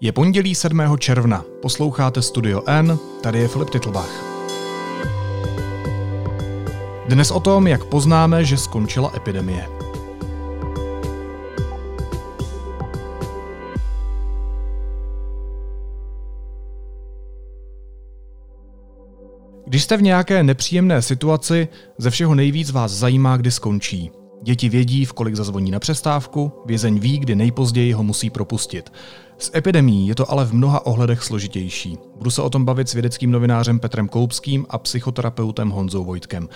Je 0.00 0.12
pondělí 0.12 0.54
7. 0.54 0.98
června, 0.98 1.44
posloucháte 1.62 2.22
Studio 2.22 2.62
N, 2.66 2.98
tady 3.22 3.38
je 3.38 3.48
Filip 3.48 3.70
Titlbach. 3.70 4.24
Dnes 7.08 7.30
o 7.30 7.40
tom, 7.40 7.66
jak 7.66 7.84
poznáme, 7.84 8.44
že 8.44 8.56
skončila 8.56 9.12
epidemie. 9.16 9.68
Když 19.66 19.82
jste 19.82 19.96
v 19.96 20.02
nějaké 20.02 20.42
nepříjemné 20.42 21.02
situaci, 21.02 21.68
ze 21.98 22.10
všeho 22.10 22.34
nejvíc 22.34 22.70
vás 22.70 22.92
zajímá, 22.92 23.36
kdy 23.36 23.50
skončí. 23.50 24.23
Děti 24.44 24.68
vědí, 24.68 25.04
v 25.04 25.12
kolik 25.12 25.34
zazvoní 25.34 25.70
na 25.70 25.80
přestávku, 25.80 26.52
vězeň 26.66 26.98
ví, 26.98 27.18
kdy 27.18 27.36
nejpozději 27.36 27.92
ho 27.92 28.02
musí 28.02 28.30
propustit. 28.30 28.92
S 29.38 29.50
epidemí 29.56 30.08
je 30.08 30.14
to 30.14 30.30
ale 30.30 30.44
v 30.44 30.52
mnoha 30.52 30.86
ohledech 30.86 31.22
složitější. 31.22 31.98
Budu 32.16 32.30
se 32.30 32.42
o 32.42 32.50
tom 32.50 32.64
bavit 32.64 32.88
s 32.88 32.92
vědeckým 32.92 33.30
novinářem 33.30 33.78
Petrem 33.78 34.08
Koupským 34.08 34.66
a 34.68 34.78
psychoterapeutem 34.78 35.70
Honzou 35.70 36.04
Vojtkem. 36.04 36.48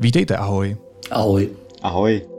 Vítejte, 0.00 0.36
ahoj. 0.36 0.76
Ahoj. 1.10 1.48
Ahoj. 1.82 2.37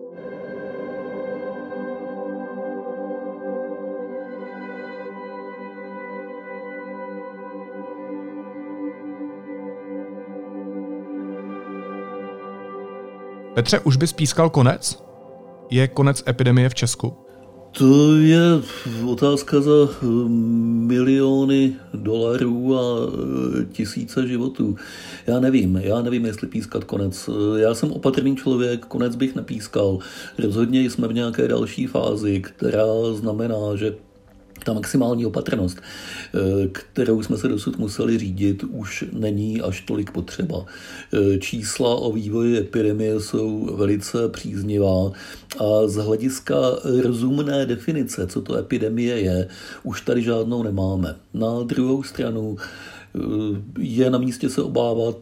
Petře, 13.59 13.79
už 13.79 13.97
bys 13.97 14.13
pískal 14.13 14.49
konec? 14.49 15.03
Je 15.69 15.87
konec 15.87 16.23
epidemie 16.27 16.69
v 16.69 16.75
Česku? 16.75 17.13
To 17.77 18.15
je 18.15 18.39
otázka 19.05 19.61
za 19.61 19.71
eh, 19.71 20.05
miliony 20.87 21.75
dolarů 21.93 22.77
a 22.77 22.81
eh, 22.81 23.65
tisíce 23.65 24.27
životů. 24.27 24.75
Já 25.27 25.39
nevím, 25.39 25.75
já 25.75 26.01
nevím, 26.01 26.25
jestli 26.25 26.47
pískat 26.47 26.83
konec. 26.83 27.29
Já 27.57 27.73
jsem 27.73 27.91
opatrný 27.91 28.35
člověk, 28.35 28.85
konec 28.85 29.15
bych 29.15 29.35
nepískal. 29.35 29.99
Rozhodně 30.37 30.81
jsme 30.81 31.07
v 31.07 31.13
nějaké 31.13 31.47
další 31.47 31.87
fázi, 31.87 32.41
která 32.41 33.13
znamená, 33.13 33.75
že 33.75 33.95
ta 34.63 34.73
maximální 34.73 35.25
opatrnost, 35.25 35.77
eh, 35.81 36.67
kterou 36.67 37.23
jsme 37.23 37.37
se 37.37 37.47
dosud 37.47 37.77
museli 37.77 38.17
řídit, 38.17 38.63
už 38.63 39.05
není 39.13 39.61
až 39.61 39.81
tolik 39.81 40.11
potřeba. 40.11 40.65
Eh, 41.13 41.37
čísla 41.37 41.95
o 41.95 42.11
vývoji 42.11 42.57
epidemie 42.57 43.19
jsou 43.19 43.75
velice 43.75 44.29
příznivá 44.29 45.11
a 45.59 45.87
z 45.87 45.95
hlediska 45.95 46.55
rozumné 47.03 47.65
definice, 47.65 48.27
co 48.27 48.41
to 48.41 48.55
epidemie 48.55 49.19
je, 49.19 49.47
už 49.83 50.01
tady 50.01 50.21
žádnou 50.21 50.63
nemáme. 50.63 51.15
Na 51.33 51.63
druhou 51.63 52.03
stranu 52.03 52.57
eh, 52.57 53.19
je 53.79 54.09
na 54.09 54.17
místě 54.17 54.49
se 54.49 54.61
obávat 54.61 55.15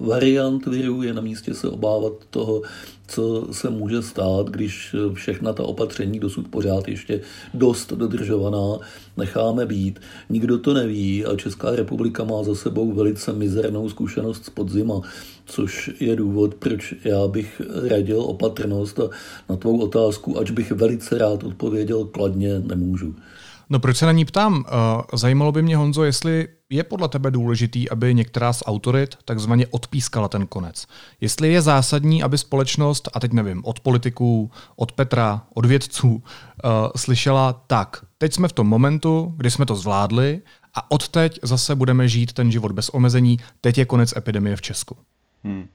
variant 0.00 0.66
viru, 0.66 1.02
je 1.02 1.14
na 1.14 1.20
místě 1.20 1.54
se 1.54 1.68
obávat 1.68 2.12
toho, 2.30 2.62
co 3.08 3.48
se 3.50 3.70
může 3.70 4.02
stát, 4.02 4.50
když 4.50 4.96
všechna 5.12 5.52
ta 5.52 5.62
opatření 5.62 6.18
dosud 6.18 6.48
pořád 6.48 6.88
ještě 6.88 7.20
dost 7.54 7.92
dodržovaná 7.92 8.78
necháme 9.16 9.66
být. 9.66 10.00
Nikdo 10.30 10.58
to 10.58 10.74
neví 10.74 11.24
a 11.24 11.36
Česká 11.36 11.76
republika 11.76 12.24
má 12.24 12.42
za 12.42 12.54
sebou 12.54 12.92
velice 12.92 13.32
mizernou 13.32 13.88
zkušenost 13.88 14.44
z 14.44 14.50
podzima, 14.50 15.00
což 15.46 15.90
je 16.00 16.16
důvod, 16.16 16.54
proč 16.54 16.94
já 17.04 17.28
bych 17.28 17.62
radil 17.88 18.20
opatrnost 18.20 19.00
a 19.00 19.10
na 19.48 19.56
tvou 19.56 19.80
otázku, 19.80 20.38
ač 20.38 20.50
bych 20.50 20.72
velice 20.72 21.18
rád 21.18 21.44
odpověděl 21.44 22.04
kladně, 22.04 22.58
nemůžu. 22.58 23.14
No 23.70 23.78
proč 23.78 23.96
se 23.96 24.06
na 24.06 24.12
ní 24.12 24.24
ptám? 24.24 24.64
Eh, 24.66 25.16
zajímalo 25.16 25.52
by 25.52 25.62
mě, 25.62 25.76
Honzo, 25.76 26.04
jestli 26.04 26.48
je 26.70 26.84
podle 26.84 27.08
tebe 27.08 27.30
důležitý, 27.30 27.90
aby 27.90 28.14
některá 28.14 28.52
z 28.52 28.62
autorit 28.66 29.16
takzvaně 29.24 29.66
odpískala 29.66 30.28
ten 30.28 30.46
konec. 30.46 30.86
Jestli 31.20 31.52
je 31.52 31.62
zásadní, 31.62 32.22
aby 32.22 32.38
společnost, 32.38 33.08
a 33.14 33.20
teď 33.20 33.32
nevím, 33.32 33.64
od 33.64 33.80
politiků, 33.80 34.50
od 34.76 34.92
Petra, 34.92 35.42
od 35.54 35.64
vědců, 35.64 36.08
uh, 36.08 36.22
slyšela 36.96 37.52
tak, 37.66 38.04
teď 38.18 38.34
jsme 38.34 38.48
v 38.48 38.52
tom 38.52 38.66
momentu, 38.66 39.34
kdy 39.36 39.50
jsme 39.50 39.66
to 39.66 39.76
zvládli 39.76 40.40
a 40.74 40.90
odteď 40.90 41.38
zase 41.42 41.74
budeme 41.74 42.08
žít 42.08 42.32
ten 42.32 42.52
život 42.52 42.72
bez 42.72 42.88
omezení, 42.88 43.38
teď 43.60 43.78
je 43.78 43.84
konec 43.84 44.16
epidemie 44.16 44.56
v 44.56 44.62
Česku. 44.62 44.96
Hmm. 45.44 45.68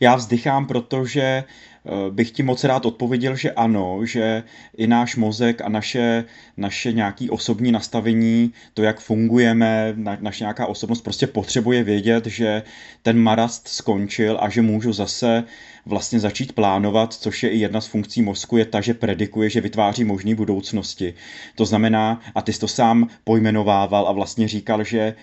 Já 0.00 0.16
vzdychám, 0.16 0.66
protože 0.66 1.44
Eh, 1.77 1.77
bych 2.10 2.30
ti 2.30 2.42
moc 2.42 2.64
rád 2.64 2.86
odpověděl, 2.86 3.36
že 3.36 3.52
ano, 3.52 4.00
že 4.04 4.42
i 4.76 4.86
náš 4.86 5.16
mozek 5.16 5.60
a 5.60 5.68
naše, 5.68 6.24
naše 6.56 6.92
nějaké 6.92 7.30
osobní 7.30 7.72
nastavení, 7.72 8.52
to, 8.74 8.82
jak 8.82 9.00
fungujeme, 9.00 9.92
na, 9.96 10.18
naše 10.20 10.44
nějaká 10.44 10.66
osobnost 10.66 11.00
prostě 11.00 11.26
potřebuje 11.26 11.84
vědět, 11.84 12.26
že 12.26 12.62
ten 13.02 13.18
marast 13.18 13.68
skončil 13.68 14.38
a 14.40 14.48
že 14.48 14.62
můžu 14.62 14.92
zase 14.92 15.44
vlastně 15.86 16.20
začít 16.20 16.52
plánovat, 16.52 17.12
což 17.14 17.42
je 17.42 17.50
i 17.50 17.58
jedna 17.58 17.80
z 17.80 17.86
funkcí 17.86 18.22
mozku, 18.22 18.56
je 18.56 18.64
ta, 18.64 18.80
že 18.80 18.94
predikuje, 18.94 19.50
že 19.50 19.60
vytváří 19.60 20.04
možné 20.04 20.34
budoucnosti. 20.34 21.14
To 21.54 21.64
znamená, 21.64 22.20
a 22.34 22.42
ty 22.42 22.52
jsi 22.52 22.60
to 22.60 22.68
sám 22.68 23.08
pojmenovával 23.24 24.08
a 24.08 24.12
vlastně 24.12 24.48
říkal, 24.48 24.84
že 24.84 25.14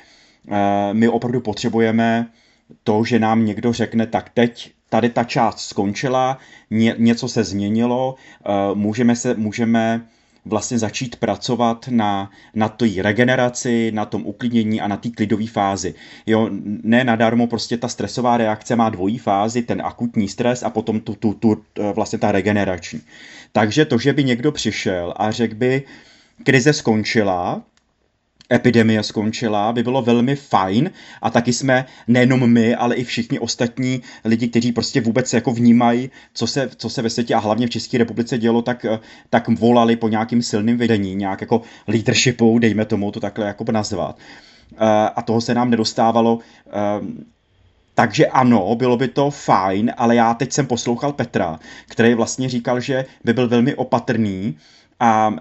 uh, 0.47 0.55
my 0.93 1.07
opravdu 1.07 1.41
potřebujeme 1.41 2.27
to, 2.83 3.03
že 3.03 3.19
nám 3.19 3.45
někdo 3.45 3.73
řekne, 3.73 4.07
tak 4.07 4.29
teď 4.29 4.74
tady 4.89 5.09
ta 5.09 5.23
část 5.23 5.59
skončila, 5.59 6.37
ně, 6.69 6.95
něco 6.97 7.27
se 7.27 7.43
změnilo, 7.43 8.15
uh, 8.15 8.77
můžeme, 8.77 9.15
se, 9.15 9.33
můžeme 9.33 10.05
vlastně 10.45 10.79
začít 10.79 11.15
pracovat 11.15 11.87
na, 11.87 12.31
na 12.53 12.69
té 12.69 12.85
regeneraci, 13.01 13.91
na 13.91 14.05
tom 14.05 14.25
uklidnění 14.25 14.81
a 14.81 14.87
na 14.87 14.97
té 14.97 15.09
klidové 15.09 15.47
fázi. 15.47 15.93
Jo, 16.25 16.49
ne 16.83 17.03
nadarmo 17.03 17.47
prostě 17.47 17.77
ta 17.77 17.87
stresová 17.87 18.37
reakce 18.37 18.75
má 18.75 18.89
dvojí 18.89 19.17
fázi, 19.17 19.61
ten 19.61 19.81
akutní 19.81 20.27
stres 20.27 20.63
a 20.63 20.69
potom 20.69 20.99
tu, 20.99 21.15
tu, 21.15 21.33
tu 21.33 21.63
eh, 21.79 21.93
vlastně 21.93 22.19
ta 22.19 22.31
regenerační. 22.31 23.01
Takže 23.51 23.85
to, 23.85 23.97
že 23.97 24.13
by 24.13 24.23
někdo 24.23 24.51
přišel 24.51 25.13
a 25.17 25.31
řekl 25.31 25.55
by, 25.55 25.83
krize 26.43 26.73
skončila, 26.73 27.61
epidemie 28.53 29.03
skončila, 29.03 29.73
by 29.73 29.83
bylo 29.83 30.01
velmi 30.01 30.35
fajn 30.35 30.91
a 31.21 31.29
taky 31.29 31.53
jsme 31.53 31.85
nejenom 32.07 32.51
my, 32.51 32.75
ale 32.75 32.95
i 32.95 33.03
všichni 33.03 33.39
ostatní 33.39 34.01
lidi, 34.25 34.47
kteří 34.47 34.71
prostě 34.71 35.01
vůbec 35.01 35.33
jako 35.33 35.51
vnímají, 35.51 36.09
co 36.33 36.47
se, 36.47 36.69
co 36.75 36.89
se 36.89 37.01
ve 37.01 37.09
světě 37.09 37.35
a 37.35 37.39
hlavně 37.39 37.67
v 37.67 37.69
České 37.69 37.97
republice 37.97 38.37
dělo, 38.37 38.61
tak, 38.61 38.85
tak 39.29 39.47
volali 39.59 39.95
po 39.95 40.07
nějakým 40.07 40.41
silným 40.41 40.77
vedení, 40.77 41.15
nějak 41.15 41.41
jako 41.41 41.61
leadershipu, 41.87 42.59
dejme 42.59 42.85
tomu 42.85 43.11
to 43.11 43.19
takhle 43.19 43.47
jako 43.47 43.65
nazvat. 43.71 44.17
Eh, 44.73 45.09
a 45.15 45.21
toho 45.21 45.41
se 45.41 45.53
nám 45.53 45.69
nedostávalo 45.69 46.39
eh, 46.67 47.25
takže 47.95 48.27
ano, 48.27 48.75
bylo 48.75 48.97
by 48.97 49.07
to 49.07 49.29
fajn, 49.29 49.91
ale 49.97 50.15
já 50.15 50.33
teď 50.33 50.51
jsem 50.51 50.67
poslouchal 50.67 51.13
Petra, 51.13 51.59
který 51.87 52.13
vlastně 52.13 52.49
říkal, 52.49 52.79
že 52.79 53.05
by 53.23 53.33
byl 53.33 53.47
velmi 53.47 53.75
opatrný 53.75 54.57
a 54.99 55.33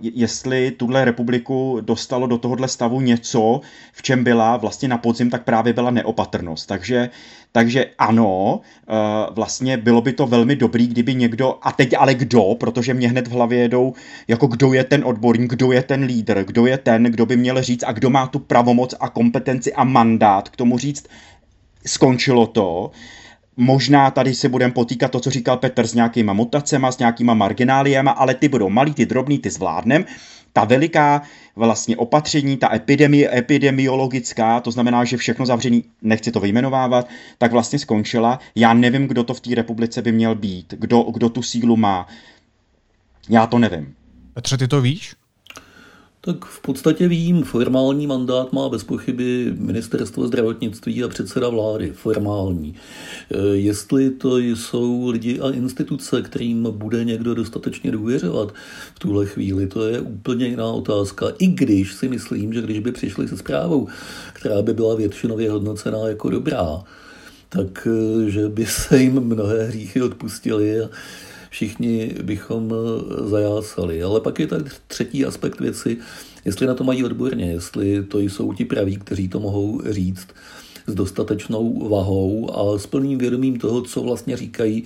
jestli 0.00 0.70
tuhle 0.70 1.04
republiku 1.04 1.78
dostalo 1.80 2.26
do 2.26 2.38
tohohle 2.38 2.68
stavu 2.68 3.00
něco, 3.00 3.60
v 3.92 4.02
čem 4.02 4.24
byla 4.24 4.56
vlastně 4.56 4.88
na 4.88 4.98
podzim, 4.98 5.30
tak 5.30 5.44
právě 5.44 5.72
byla 5.72 5.90
neopatrnost. 5.90 6.68
Takže, 6.68 7.10
takže 7.52 7.86
ano, 7.98 8.60
vlastně 9.30 9.76
bylo 9.76 10.00
by 10.00 10.12
to 10.12 10.26
velmi 10.26 10.56
dobrý, 10.56 10.86
kdyby 10.86 11.14
někdo, 11.14 11.58
a 11.62 11.72
teď 11.72 11.94
ale 11.98 12.14
kdo, 12.14 12.54
protože 12.60 12.94
mě 12.94 13.08
hned 13.08 13.28
v 13.28 13.32
hlavě 13.32 13.58
jedou, 13.58 13.94
jako 14.28 14.46
kdo 14.46 14.72
je 14.72 14.84
ten 14.84 15.04
odborník, 15.04 15.50
kdo 15.50 15.72
je 15.72 15.82
ten 15.82 16.02
lídr, 16.02 16.44
kdo 16.44 16.66
je 16.66 16.78
ten, 16.78 17.02
kdo 17.02 17.26
by 17.26 17.36
měl 17.36 17.62
říct 17.62 17.84
a 17.86 17.92
kdo 17.92 18.10
má 18.10 18.26
tu 18.26 18.38
pravomoc 18.38 18.94
a 19.00 19.08
kompetenci 19.08 19.72
a 19.72 19.84
mandát 19.84 20.48
k 20.48 20.56
tomu 20.56 20.78
říct, 20.78 21.06
skončilo 21.86 22.46
to, 22.46 22.90
Možná 23.60 24.10
tady 24.10 24.34
se 24.34 24.48
budeme 24.48 24.72
potýkat 24.72 25.10
to, 25.10 25.20
co 25.20 25.30
říkal 25.30 25.56
Petr, 25.56 25.86
s 25.86 25.94
nějakýma 25.94 26.32
mutacema, 26.32 26.92
s 26.92 26.98
nějakýma 26.98 27.34
margináliema, 27.34 28.10
ale 28.10 28.34
ty 28.34 28.48
budou 28.48 28.68
malý, 28.68 28.94
ty 28.94 29.06
drobný, 29.06 29.38
ty 29.38 29.50
zvládnem. 29.50 30.04
Ta 30.52 30.64
veliká 30.64 31.22
vlastně 31.56 31.96
opatření, 31.96 32.56
ta 32.56 32.74
epidemie, 32.74 33.38
epidemiologická, 33.38 34.60
to 34.60 34.70
znamená, 34.70 35.04
že 35.04 35.16
všechno 35.16 35.46
zavřený, 35.46 35.84
nechci 36.02 36.32
to 36.32 36.40
vyjmenovávat, 36.40 37.08
tak 37.38 37.52
vlastně 37.52 37.78
skončila. 37.78 38.40
Já 38.54 38.74
nevím, 38.74 39.06
kdo 39.06 39.24
to 39.24 39.34
v 39.34 39.40
té 39.40 39.54
republice 39.54 40.02
by 40.02 40.12
měl 40.12 40.34
být, 40.34 40.74
kdo, 40.78 41.02
kdo 41.02 41.28
tu 41.28 41.42
sílu 41.42 41.76
má. 41.76 42.06
Já 43.28 43.46
to 43.46 43.58
nevím. 43.58 43.94
Petře, 44.34 44.56
ty 44.56 44.68
to 44.68 44.80
víš? 44.80 45.14
Tak 46.28 46.44
v 46.44 46.60
podstatě 46.60 47.08
vím, 47.08 47.42
formální 47.42 48.06
mandát 48.06 48.52
má 48.52 48.68
bez 48.68 48.84
pochyby 48.84 49.54
ministerstvo 49.58 50.26
zdravotnictví 50.26 51.04
a 51.04 51.08
předseda 51.08 51.48
vlády. 51.48 51.92
Formální. 51.92 52.74
E, 53.30 53.56
jestli 53.56 54.10
to 54.10 54.38
jsou 54.38 55.08
lidi 55.08 55.40
a 55.40 55.50
instituce, 55.50 56.22
kterým 56.22 56.68
bude 56.70 57.04
někdo 57.04 57.34
dostatečně 57.34 57.90
důvěřovat 57.90 58.54
v 58.94 58.98
tuhle 58.98 59.26
chvíli, 59.26 59.66
to 59.66 59.86
je 59.86 60.00
úplně 60.00 60.46
jiná 60.46 60.66
otázka. 60.66 61.26
I 61.38 61.46
když 61.46 61.94
si 61.94 62.08
myslím, 62.08 62.52
že 62.52 62.62
když 62.62 62.78
by 62.78 62.92
přišli 62.92 63.28
se 63.28 63.36
zprávou, 63.36 63.88
která 64.32 64.62
by 64.62 64.74
byla 64.74 64.94
většinově 64.94 65.50
hodnocená 65.50 66.08
jako 66.08 66.30
dobrá, 66.30 66.82
tak 67.48 67.88
e, 67.90 68.30
že 68.30 68.48
by 68.48 68.66
se 68.66 69.02
jim 69.02 69.20
mnohé 69.20 69.64
hříchy 69.64 70.02
odpustili 70.02 70.80
a 70.80 70.88
všichni 71.50 72.14
bychom 72.22 72.74
zajásali. 73.24 74.02
Ale 74.02 74.20
pak 74.20 74.38
je 74.38 74.46
tak 74.46 74.62
třetí 74.86 75.24
aspekt 75.24 75.60
věci, 75.60 75.98
jestli 76.44 76.66
na 76.66 76.74
to 76.74 76.84
mají 76.84 77.04
odborně, 77.04 77.52
jestli 77.52 78.02
to 78.02 78.18
jsou 78.18 78.52
ti 78.52 78.64
praví, 78.64 78.96
kteří 78.96 79.28
to 79.28 79.40
mohou 79.40 79.82
říct 79.90 80.28
s 80.86 80.94
dostatečnou 80.94 81.88
vahou 81.88 82.50
a 82.58 82.78
s 82.78 82.86
plným 82.86 83.18
vědomím 83.18 83.58
toho, 83.58 83.82
co 83.82 84.02
vlastně 84.02 84.36
říkají 84.36 84.84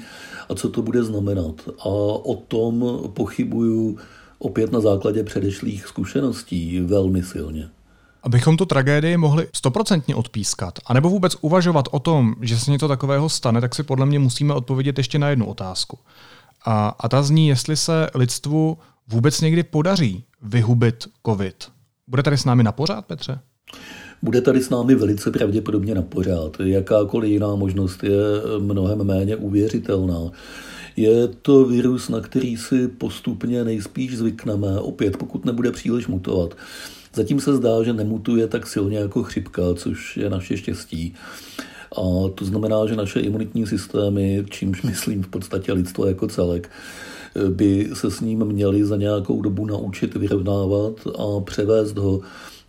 a 0.49 0.55
co 0.55 0.69
to 0.69 0.83
bude 0.83 1.05
znamenat. 1.05 1.55
A 1.79 1.89
o 2.23 2.35
tom 2.49 3.01
pochybuju 3.15 3.99
opět 4.39 4.73
na 4.73 4.81
základě 4.81 5.25
předešlých 5.25 5.87
zkušeností 5.87 6.81
velmi 6.81 7.23
silně. 7.23 7.69
Abychom 8.23 8.57
tu 8.57 8.65
tragédii 8.65 9.17
mohli 9.17 9.49
stoprocentně 9.53 10.15
odpískat, 10.15 10.79
anebo 10.87 11.11
vůbec 11.11 11.37
uvažovat 11.41 11.89
o 11.91 11.99
tom, 11.99 12.35
že 12.41 12.59
se 12.59 12.71
něco 12.71 12.89
takového 12.89 13.29
stane, 13.29 13.61
tak 13.61 13.75
si 13.75 13.83
podle 13.83 14.07
mě 14.07 14.19
musíme 14.19 14.55
odpovědět 14.55 14.99
ještě 14.99 15.19
na 15.19 15.29
jednu 15.31 15.47
otázku. 15.47 15.99
A, 16.65 16.89
a 17.01 17.09
ta 17.09 17.23
zní, 17.23 17.49
jestli 17.49 17.77
se 17.77 18.07
lidstvu 18.15 18.79
vůbec 19.09 19.41
někdy 19.41 19.63
podaří 19.63 20.25
vyhubit 20.43 21.09
COVID. 21.27 21.57
Bude 22.09 22.23
tady 22.23 22.39
s 22.39 22.45
námi 22.45 22.63
na 22.63 22.73
pořád, 22.73 23.07
Petře? 23.07 23.39
Bude 24.23 24.41
tady 24.41 24.63
s 24.63 24.71
námi 24.71 24.95
velice 24.95 25.31
pravděpodobně 25.31 25.95
na 25.95 26.03
pořád. 26.03 26.57
Jakákoliv 26.61 27.31
jiná 27.31 27.55
možnost 27.55 28.05
je 28.05 28.21
mnohem 28.59 29.05
méně 29.05 29.37
uvěřitelná. 29.37 30.31
Je 30.97 31.29
to 31.29 31.65
virus, 31.65 32.09
na 32.09 32.21
který 32.21 32.57
si 32.57 32.89
postupně 32.89 33.65
nejspíš 33.65 34.17
zvykneme, 34.17 34.81
opět 34.81 35.17
pokud 35.17 35.45
nebude 35.45 35.73
příliš 35.73 36.07
mutovat. 36.07 36.57
Zatím 37.15 37.41
se 37.41 37.57
zdá, 37.57 37.83
že 37.83 37.93
nemutuje 37.93 38.47
tak 38.47 38.67
silně 38.67 38.99
jako 38.99 39.23
chřipka, 39.23 39.63
což 39.75 40.17
je 40.17 40.31
naše 40.31 40.57
štěstí. 40.57 41.15
A 41.97 42.29
to 42.35 42.45
znamená, 42.45 42.87
že 42.87 42.97
naše 42.97 43.21
imunitní 43.21 43.67
systémy, 43.67 44.45
čímž 44.51 44.83
myslím 44.83 45.23
v 45.23 45.29
podstatě 45.29 45.73
lidstvo 45.73 46.07
jako 46.07 46.29
celek, 46.29 46.71
by 47.49 47.91
se 47.95 48.11
s 48.11 48.21
ním 48.21 48.45
měli 48.45 48.85
za 48.85 48.97
nějakou 48.97 49.43
dobu 49.43 49.67
naučit 49.67 50.15
vyrovnávat 50.15 50.93
a 51.19 51.41
převést 51.41 51.99
ho 51.99 52.21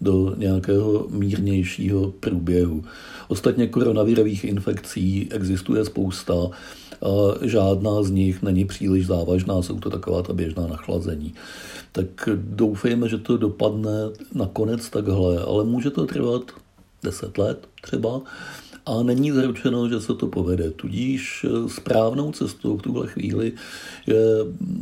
do 0.02 0.36
nějakého 0.38 1.08
mírnějšího 1.10 2.14
průběhu. 2.20 2.84
Ostatně 3.28 3.68
koronavirových 3.68 4.44
infekcí 4.44 5.28
existuje 5.32 5.86
spousta 5.86 6.34
žádná 7.42 8.04
z 8.04 8.10
nich 8.10 8.42
není 8.42 8.66
příliš 8.66 9.08
závažná, 9.08 9.62
jsou 9.62 9.80
to 9.80 9.90
taková 9.90 10.22
ta 10.22 10.34
běžná 10.34 10.68
nachlazení. 10.68 11.34
Tak 11.92 12.30
doufejme, 12.36 13.10
že 13.10 13.18
to 13.18 13.38
dopadne 13.38 14.10
nakonec 14.34 14.90
takhle, 14.90 15.40
ale 15.40 15.64
může 15.64 15.90
to 15.90 16.06
trvat 16.06 16.52
10 17.04 17.38
let 17.38 17.68
třeba 17.82 18.22
a 18.86 19.04
není 19.04 19.32
zaručeno, 19.32 19.90
že 19.90 20.02
se 20.02 20.14
to 20.14 20.28
povede. 20.28 20.72
Tudíž 20.72 21.46
správnou 21.68 22.32
cestou 22.32 22.78
v 22.78 22.82
tuhle 22.82 23.08
chvíli 23.08 23.54
je 24.08 24.24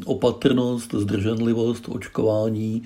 opatrnost, 0.05 0.93
zdrženlivost, 0.93 1.85
očkování, 1.89 2.83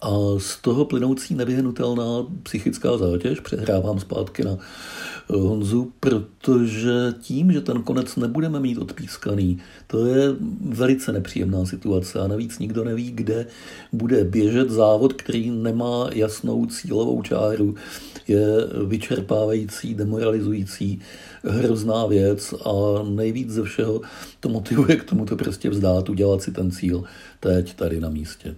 a 0.00 0.10
z 0.38 0.56
toho 0.56 0.84
plynoucí 0.84 1.34
nevyhnutelná 1.34 2.26
psychická 2.42 2.96
zátěž, 2.96 3.40
přehrávám 3.40 4.00
zpátky 4.00 4.44
na 4.44 4.50
eh, 4.50 5.36
Honzu, 5.36 5.92
protože 6.00 7.14
tím, 7.20 7.52
že 7.52 7.60
ten 7.60 7.82
konec 7.82 8.16
nebudeme 8.16 8.60
mít 8.60 8.78
odpískaný, 8.78 9.58
to 9.86 10.06
je 10.06 10.28
velice 10.60 11.12
nepříjemná 11.12 11.66
situace 11.66 12.20
a 12.20 12.26
navíc 12.26 12.58
nikdo 12.58 12.84
neví, 12.84 13.10
kde 13.10 13.46
bude 13.92 14.24
běžet 14.24 14.70
závod, 14.70 15.12
který 15.12 15.50
nemá 15.50 16.08
jasnou 16.12 16.66
cílovou 16.66 17.22
čáru, 17.22 17.74
je 18.28 18.46
vyčerpávající, 18.86 19.94
demoralizující, 19.94 21.00
hrozná 21.44 22.06
věc 22.06 22.52
a 22.52 23.02
nejvíc 23.08 23.50
ze 23.50 23.62
všeho 23.62 24.00
to 24.40 24.48
motivuje 24.48 24.96
k 24.96 25.04
tomu 25.04 25.26
to 25.26 25.36
prostě 25.36 25.70
vzdát, 25.70 26.08
udělat 26.08 26.42
si 26.42 26.52
ten 26.52 26.70
cíl 26.70 27.04
teď 27.40 27.74
tady 27.74 28.00
na 28.00 28.08
místě. 28.08 28.54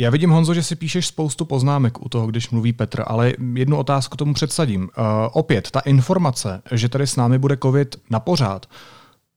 Já 0.00 0.10
vidím, 0.10 0.30
Honzo, 0.30 0.54
že 0.54 0.62
si 0.62 0.76
píšeš 0.76 1.06
spoustu 1.06 1.44
poznámek 1.44 2.02
u 2.02 2.08
toho, 2.08 2.26
když 2.26 2.50
mluví 2.50 2.72
Petr, 2.72 3.02
ale 3.06 3.32
jednu 3.54 3.76
otázku 3.76 4.16
tomu 4.16 4.34
předsadím. 4.34 4.82
Uh, 4.82 4.88
opět, 5.32 5.70
ta 5.70 5.80
informace, 5.80 6.62
že 6.72 6.88
tady 6.88 7.06
s 7.06 7.16
námi 7.16 7.38
bude 7.38 7.56
COVID 7.56 7.96
na 8.10 8.20
pořád, 8.20 8.66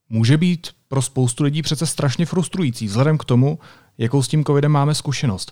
může 0.10 0.38
být 0.38 0.68
pro 0.88 1.02
spoustu 1.02 1.44
lidí 1.44 1.62
přece 1.62 1.86
strašně 1.86 2.26
frustrující, 2.26 2.88
vzhledem 2.88 3.18
k 3.18 3.26
tomu, 3.26 3.60
jakou 3.98 4.24
s 4.24 4.28
tím 4.28 4.44
COVIDem 4.44 4.72
máme 4.72 4.96
zkušenost. 4.96 5.52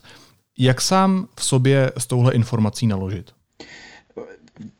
Jak 0.58 0.80
sám 0.80 1.28
v 1.36 1.44
sobě 1.44 1.92
s 1.98 2.06
touhle 2.06 2.32
informací 2.32 2.86
naložit? 2.86 3.32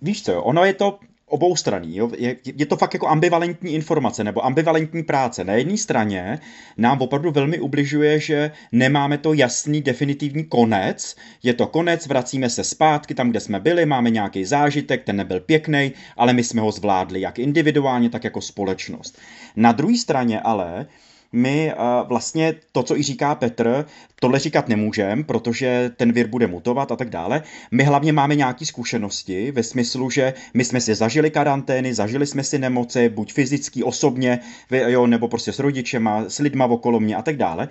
Víš 0.03 0.23
co, 0.23 0.43
ono 0.43 0.65
je 0.65 0.75
to 0.75 0.99
oboustranný. 1.33 1.97
Jo? 1.97 2.11
Je, 2.19 2.37
je 2.45 2.67
to 2.67 2.77
fakt 2.77 2.95
jako 2.95 3.09
ambivalentní 3.09 3.75
informace 3.75 4.25
nebo 4.25 4.45
ambivalentní 4.45 5.03
práce. 5.03 5.45
Na 5.45 5.53
jedné 5.53 5.77
straně 5.77 6.39
nám 6.77 7.01
opravdu 7.03 7.31
velmi 7.31 7.61
ubližuje, 7.61 8.21
že 8.21 8.51
nemáme 8.73 9.19
to 9.19 9.33
jasný 9.33 9.83
definitivní 9.83 10.45
konec. 10.45 11.17
Je 11.43 11.55
to 11.55 11.67
konec, 11.67 12.07
vracíme 12.07 12.51
se 12.51 12.65
zpátky 12.65 13.15
tam, 13.15 13.31
kde 13.31 13.41
jsme 13.41 13.61
byli, 13.61 13.87
máme 13.87 14.11
nějaký 14.11 14.45
zážitek, 14.45 15.05
ten 15.05 15.17
nebyl 15.17 15.41
pěkný, 15.41 15.93
ale 16.17 16.33
my 16.33 16.45
jsme 16.45 16.61
ho 16.61 16.73
zvládli 16.73 17.21
jak 17.21 17.39
individuálně, 17.39 18.11
tak 18.11 18.25
jako 18.25 18.41
společnost. 18.41 19.19
Na 19.57 19.73
druhé 19.73 19.97
straně 19.97 20.41
ale 20.41 20.87
my 21.33 21.73
vlastně 22.09 22.55
to, 22.73 22.83
co 22.83 22.97
i 22.97 23.03
říká 23.03 23.35
Petr, 23.35 23.85
tohle 24.21 24.39
říkat 24.39 24.69
nemůžeme, 24.69 25.25
protože 25.25 25.91
ten 25.97 26.13
vir 26.13 26.27
bude 26.27 26.47
mutovat 26.47 26.93
a 26.93 26.97
tak 26.97 27.11
dále. 27.11 27.43
My 27.71 27.85
hlavně 27.85 28.13
máme 28.13 28.35
nějaké 28.35 28.67
zkušenosti 28.67 29.51
ve 29.51 29.63
smyslu, 29.63 30.11
že 30.11 30.35
my 30.55 30.65
jsme 30.65 30.81
si 30.81 30.95
zažili 30.95 31.31
karantény, 31.31 31.95
zažili 31.95 32.27
jsme 32.27 32.45
si 32.45 32.59
nemoci, 32.59 33.09
buď 33.09 33.33
fyzicky, 33.33 33.83
osobně, 33.83 34.39
jo, 34.71 35.07
nebo 35.07 35.29
prostě 35.29 35.53
s 35.53 35.59
rodičema, 35.59 36.25
s 36.29 36.39
lidma 36.39 36.67
okolo 36.67 37.01
mě 37.01 37.17
a 37.17 37.23
tak 37.23 37.37
dále. 37.37 37.69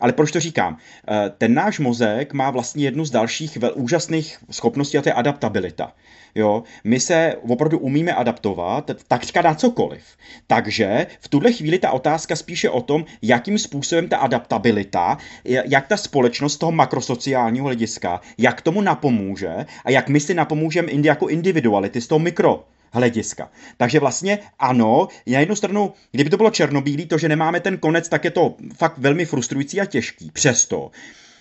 Ale 0.00 0.12
proč 0.12 0.30
to 0.32 0.40
říkám? 0.40 0.76
Eh, 1.08 1.30
ten 1.38 1.54
náš 1.54 1.78
mozek 1.78 2.32
má 2.32 2.50
vlastně 2.50 2.84
jednu 2.84 3.04
z 3.04 3.10
dalších 3.10 3.56
vel, 3.56 3.72
úžasných 3.74 4.38
schopností 4.50 4.98
a 4.98 5.02
to 5.02 5.08
je 5.08 5.12
adaptabilita. 5.12 5.92
Jo, 6.34 6.62
my 6.84 7.00
se 7.00 7.36
opravdu 7.48 7.78
umíme 7.78 8.12
adaptovat 8.14 8.90
takřka 9.08 9.42
na 9.42 9.54
cokoliv. 9.54 10.02
Takže 10.46 11.06
v 11.20 11.28
tuhle 11.28 11.52
chvíli 11.52 11.78
ta 11.78 11.90
otázka 11.90 12.36
spíše 12.36 12.70
o 12.70 12.80
tom, 12.82 13.04
jakým 13.22 13.58
způsobem 13.58 14.08
ta 14.08 14.16
adaptabilita, 14.16 15.18
jak 15.44 15.86
ta 15.86 15.96
společnost 15.96 16.56
toho 16.56 16.72
makrosociálního 16.72 17.66
hlediska, 17.66 18.20
jak 18.38 18.62
tomu 18.62 18.80
napomůže 18.80 19.66
a 19.84 19.90
jak 19.90 20.08
my 20.08 20.20
si 20.20 20.34
napomůžeme 20.34 20.92
jako 20.92 21.28
individuality 21.28 22.00
z 22.00 22.06
toho 22.06 22.18
mikro 22.18 22.64
hlediska. 22.94 23.50
Takže 23.76 24.00
vlastně 24.00 24.38
ano, 24.58 25.08
na 25.26 25.40
jednu 25.40 25.56
stranu, 25.56 25.92
kdyby 26.12 26.30
to 26.30 26.36
bylo 26.36 26.50
černobílý, 26.50 27.06
to, 27.06 27.18
že 27.18 27.28
nemáme 27.28 27.60
ten 27.60 27.76
konec, 27.76 28.08
tak 28.08 28.24
je 28.24 28.30
to 28.30 28.54
fakt 28.76 28.98
velmi 28.98 29.24
frustrující 29.24 29.80
a 29.80 29.84
těžký. 29.84 30.30
Přesto 30.30 30.90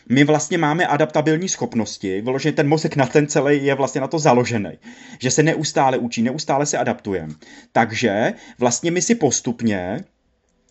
my 0.10 0.24
vlastně 0.24 0.58
máme 0.58 0.88
adaptabilní 0.88 1.50
schopnosti, 1.50 2.22
vyloženě 2.22 2.54
ten 2.54 2.68
mozek 2.68 2.96
na 2.96 3.06
ten 3.06 3.28
celý 3.28 3.66
je 3.66 3.76
vlastně 3.76 4.02
na 4.02 4.08
to 4.08 4.20
založený, 4.20 4.72
že 5.20 5.32
se 5.32 5.44
neustále 5.44 5.98
učí, 5.98 6.22
neustále 6.22 6.66
se 6.66 6.78
adaptujeme. 6.78 7.34
Takže 7.72 8.34
vlastně 8.60 8.92
my 8.92 9.02
si 9.02 9.16
postupně 9.16 10.00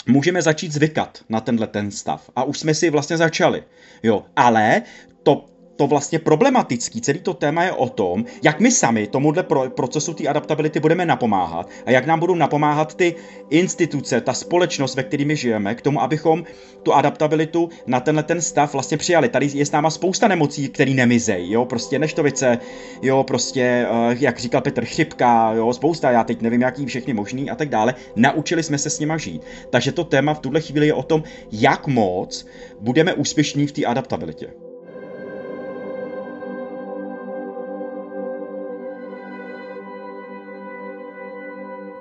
můžeme 0.06 0.42
začít 0.42 0.72
zvykat 0.72 1.24
na 1.28 1.40
tenhle 1.40 1.66
ten 1.66 1.90
stav. 1.90 2.30
A 2.36 2.44
už 2.44 2.58
jsme 2.58 2.74
si 2.74 2.90
vlastně 2.90 3.16
začali. 3.16 3.62
Jo, 4.02 4.24
ale 4.36 4.82
to 5.22 5.51
to 5.82 5.86
vlastně 5.86 6.18
problematický, 6.18 7.00
celý 7.00 7.20
to 7.20 7.34
téma 7.34 7.64
je 7.64 7.72
o 7.72 7.88
tom, 7.88 8.24
jak 8.42 8.60
my 8.60 8.70
sami 8.70 9.06
tomuhle 9.06 9.42
pro, 9.42 9.70
procesu 9.70 10.14
té 10.14 10.28
adaptability 10.28 10.80
budeme 10.80 11.06
napomáhat 11.06 11.68
a 11.86 11.90
jak 11.90 12.06
nám 12.06 12.20
budou 12.20 12.34
napomáhat 12.34 12.94
ty 12.94 13.14
instituce, 13.50 14.20
ta 14.20 14.32
společnost, 14.32 14.94
ve 14.94 15.02
kterými 15.02 15.36
žijeme, 15.36 15.74
k 15.74 15.82
tomu, 15.82 16.02
abychom 16.02 16.44
tu 16.82 16.94
adaptabilitu 16.94 17.68
na 17.86 18.00
tenhle 18.00 18.22
ten 18.22 18.42
stav 18.42 18.72
vlastně 18.72 18.96
přijali. 18.96 19.28
Tady 19.28 19.50
je 19.54 19.66
s 19.66 19.72
náma 19.72 19.90
spousta 19.90 20.28
nemocí, 20.28 20.68
které 20.68 20.90
nemizejí, 20.90 21.52
jo, 21.52 21.64
prostě 21.64 21.98
neštovice, 21.98 22.58
jo, 23.02 23.24
prostě, 23.24 23.62
eh, 23.62 24.16
jak 24.20 24.38
říkal 24.38 24.60
Petr, 24.60 24.84
chřipka, 24.84 25.52
jo, 25.52 25.72
spousta, 25.72 26.10
já 26.10 26.24
teď 26.24 26.40
nevím, 26.40 26.60
jaký 26.60 26.86
všechny 26.86 27.12
možný 27.12 27.50
a 27.50 27.54
tak 27.54 27.68
dále. 27.68 27.94
Naučili 28.16 28.62
jsme 28.62 28.78
se 28.78 28.90
s 28.90 29.00
nima 29.00 29.18
žít. 29.18 29.42
Takže 29.70 29.92
to 29.92 30.04
téma 30.04 30.34
v 30.34 30.40
tuhle 30.40 30.60
chvíli 30.60 30.86
je 30.86 30.94
o 30.94 31.02
tom, 31.02 31.22
jak 31.52 31.86
moc 31.86 32.46
budeme 32.80 33.14
úspěšní 33.14 33.66
v 33.66 33.72
té 33.72 33.84
adaptabilitě. 33.84 34.71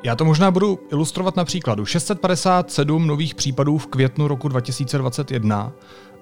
Já 0.04 0.16
to 0.16 0.26
možná 0.26 0.52
budu 0.52 0.80
ilustrovat 0.92 1.36
na 1.36 1.46
příkladu. 1.46 1.86
657 1.86 3.08
nových 3.08 3.36
případů 3.36 3.78
v 3.78 3.88
květnu 3.88 4.28
roku 4.28 4.48
2021 4.48 5.74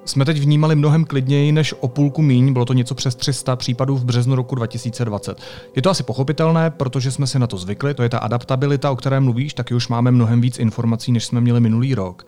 jsme 0.05 0.25
teď 0.25 0.38
vnímali 0.39 0.75
mnohem 0.75 1.05
klidněji 1.05 1.51
než 1.51 1.74
o 1.79 1.88
půlku 1.88 2.21
míň, 2.21 2.53
bylo 2.53 2.65
to 2.65 2.74
něco 2.74 2.95
přes 2.95 3.15
300 3.15 3.55
případů 3.55 3.98
v 3.98 4.05
březnu 4.05 4.36
roku 4.36 4.55
2020. 4.55 5.41
Je 5.75 5.81
to 5.81 5.89
asi 5.89 6.03
pochopitelné, 6.03 6.69
protože 6.69 7.12
jsme 7.12 7.27
si 7.27 7.39
na 7.39 7.48
to 7.48 7.57
zvykli, 7.57 7.93
to 7.93 8.03
je 8.03 8.09
ta 8.09 8.19
adaptabilita, 8.19 8.91
o 8.91 8.95
které 8.95 9.19
mluvíš, 9.19 9.53
taky 9.53 9.74
už 9.74 9.88
máme 9.88 10.12
mnohem 10.12 10.41
víc 10.41 10.59
informací, 10.59 11.12
než 11.12 11.25
jsme 11.25 11.41
měli 11.41 11.59
minulý 11.59 11.95
rok. 11.95 12.27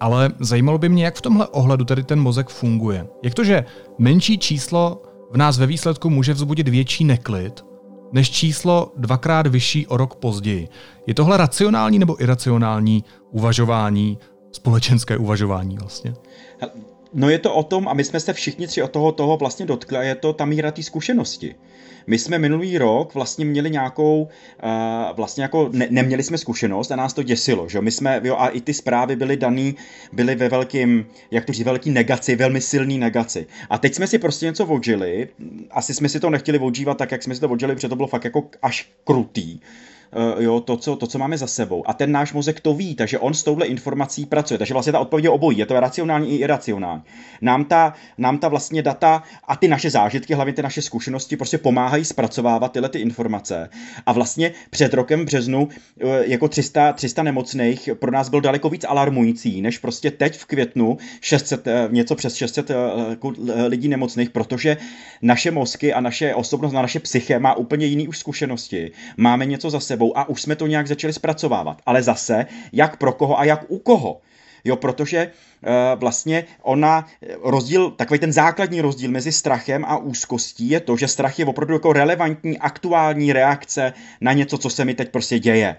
Ale 0.00 0.30
zajímalo 0.40 0.78
by 0.78 0.88
mě, 0.88 1.04
jak 1.04 1.16
v 1.16 1.22
tomhle 1.22 1.46
ohledu 1.46 1.84
tedy 1.84 2.02
ten 2.02 2.20
mozek 2.20 2.48
funguje. 2.48 3.06
Jak 3.22 3.34
to, 3.34 3.44
že 3.44 3.64
menší 3.98 4.38
číslo 4.38 5.02
v 5.32 5.36
nás 5.36 5.58
ve 5.58 5.66
výsledku 5.66 6.10
může 6.10 6.34
vzbudit 6.34 6.68
větší 6.68 7.04
neklid, 7.04 7.64
než 8.12 8.30
číslo 8.30 8.92
dvakrát 8.96 9.46
vyšší 9.46 9.86
o 9.86 9.96
rok 9.96 10.14
později. 10.14 10.68
Je 11.06 11.14
tohle 11.14 11.36
racionální 11.36 11.98
nebo 11.98 12.22
iracionální 12.22 13.04
uvažování 13.30 14.18
společenské 14.52 15.16
uvažování 15.16 15.76
vlastně? 15.78 16.14
No 17.14 17.30
je 17.30 17.38
to 17.38 17.54
o 17.54 17.62
tom, 17.62 17.88
a 17.88 17.94
my 17.94 18.04
jsme 18.04 18.20
se 18.20 18.32
všichni 18.32 18.66
tři 18.66 18.82
od 18.82 18.90
toho, 18.90 19.12
toho 19.12 19.36
vlastně 19.36 19.66
dotkli, 19.66 19.96
a 19.96 20.02
je 20.02 20.14
to 20.14 20.32
ta 20.32 20.44
míra 20.44 20.70
té 20.70 20.82
zkušenosti. 20.82 21.54
My 22.08 22.18
jsme 22.18 22.38
minulý 22.38 22.78
rok 22.78 23.14
vlastně 23.14 23.44
měli 23.44 23.70
nějakou, 23.70 24.22
uh, 24.22 25.16
vlastně 25.16 25.42
jako 25.42 25.68
ne, 25.72 25.86
neměli 25.90 26.22
jsme 26.22 26.38
zkušenost 26.38 26.90
a 26.90 26.96
nás 26.96 27.12
to 27.12 27.22
děsilo, 27.22 27.68
že 27.68 27.80
my 27.80 27.90
jsme, 27.90 28.20
jo, 28.24 28.36
a 28.38 28.48
i 28.48 28.60
ty 28.60 28.74
zprávy 28.74 29.16
byly 29.16 29.36
daný, 29.36 29.76
byly 30.12 30.34
ve 30.34 30.48
velkým, 30.48 31.06
jak 31.30 31.44
to 31.44 31.52
říct, 31.52 31.64
velký 31.64 31.90
negaci, 31.90 32.36
velmi 32.36 32.60
silný 32.60 32.98
negaci. 32.98 33.46
A 33.70 33.78
teď 33.78 33.94
jsme 33.94 34.06
si 34.06 34.18
prostě 34.18 34.46
něco 34.46 34.66
odžili, 34.66 35.28
asi 35.70 35.94
jsme 35.94 36.08
si 36.08 36.20
to 36.20 36.30
nechtěli 36.30 36.58
odžívat 36.58 36.98
tak, 36.98 37.12
jak 37.12 37.22
jsme 37.22 37.34
si 37.34 37.40
to 37.40 37.48
odžili, 37.48 37.74
protože 37.74 37.88
to 37.88 37.96
bylo 37.96 38.08
fakt 38.08 38.24
jako 38.24 38.50
až 38.62 38.88
krutý. 39.04 39.60
Eh, 40.12 40.42
jo, 40.42 40.60
to, 40.60 40.76
co, 40.76 40.96
to, 40.96 41.06
co 41.06 41.18
máme 41.18 41.38
za 41.38 41.46
sebou. 41.46 41.84
A 41.86 41.92
ten 41.92 42.12
náš 42.12 42.32
mozek 42.32 42.60
to 42.60 42.74
ví, 42.74 42.94
takže 42.94 43.18
on 43.18 43.34
s 43.34 43.42
touhle 43.42 43.66
informací 43.66 44.26
pracuje. 44.26 44.58
Takže 44.58 44.74
vlastně 44.74 44.92
ta 44.92 44.98
odpověď 44.98 45.24
je 45.24 45.30
obojí, 45.30 45.58
je 45.58 45.66
to 45.66 45.80
racionální 45.80 46.34
i 46.34 46.36
iracionální. 46.36 47.02
Nám 47.42 47.64
ta, 47.64 47.94
nám 48.18 48.38
ta 48.38 48.48
vlastně 48.48 48.82
data 48.82 49.22
a 49.48 49.56
ty 49.56 49.68
naše 49.68 49.90
zážitky, 49.90 50.34
hlavně 50.34 50.52
ty 50.52 50.62
naše 50.62 50.82
zkušenosti, 50.82 51.36
prostě 51.36 51.58
pomáhají 51.58 52.04
zpracovávat 52.04 52.72
tyhle 52.72 52.88
ty 52.88 52.98
informace. 52.98 53.70
A 54.06 54.12
vlastně 54.12 54.52
před 54.70 54.94
rokem 54.94 55.24
březnu 55.24 55.68
eh, 56.00 56.06
jako 56.26 56.48
300, 56.48 56.92
300 56.92 57.22
nemocných 57.22 57.88
pro 57.98 58.10
nás 58.10 58.28
byl 58.28 58.40
daleko 58.40 58.68
víc 58.68 58.84
alarmující, 58.88 59.62
než 59.62 59.78
prostě 59.78 60.10
teď 60.10 60.38
v 60.38 60.44
květnu 60.44 60.98
600, 61.20 61.66
eh, 61.66 61.88
něco 61.90 62.14
přes 62.14 62.34
600 62.34 62.70
lidí 63.66 63.88
nemocných, 63.88 64.30
protože 64.30 64.76
naše 65.22 65.50
mozky 65.50 65.92
a 65.92 66.00
naše 66.00 66.34
osobnost, 66.34 66.72
na 66.72 66.82
naše 66.82 67.00
psyché 67.00 67.38
má 67.38 67.54
úplně 67.54 67.86
jiný 67.86 68.08
už 68.08 68.18
zkušenosti. 68.18 68.90
Máme 69.16 69.46
něco 69.46 69.70
za 69.70 69.80
sebou 69.80 69.97
sebou 69.98 70.18
a 70.18 70.28
už 70.28 70.42
jsme 70.42 70.56
to 70.56 70.66
nějak 70.66 70.86
začali 70.86 71.12
zpracovávat. 71.12 71.82
Ale 71.86 72.02
zase, 72.02 72.46
jak 72.72 72.96
pro 72.96 73.12
koho 73.12 73.38
a 73.38 73.44
jak 73.44 73.64
u 73.68 73.78
koho. 73.78 74.20
Jo, 74.64 74.76
protože 74.76 75.30
uh, 75.30 76.00
vlastně 76.00 76.44
ona, 76.62 77.06
rozdíl, 77.42 77.90
takový 77.90 78.18
ten 78.20 78.32
základní 78.32 78.80
rozdíl 78.80 79.10
mezi 79.10 79.32
strachem 79.32 79.84
a 79.84 79.96
úzkostí 79.96 80.70
je 80.70 80.80
to, 80.80 80.96
že 80.96 81.08
strach 81.08 81.38
je 81.38 81.46
opravdu 81.46 81.74
jako 81.74 81.92
relevantní, 81.92 82.58
aktuální 82.58 83.32
reakce 83.32 83.92
na 84.20 84.32
něco, 84.32 84.58
co 84.58 84.70
se 84.70 84.84
mi 84.84 84.94
teď 84.94 85.10
prostě 85.10 85.38
děje 85.38 85.76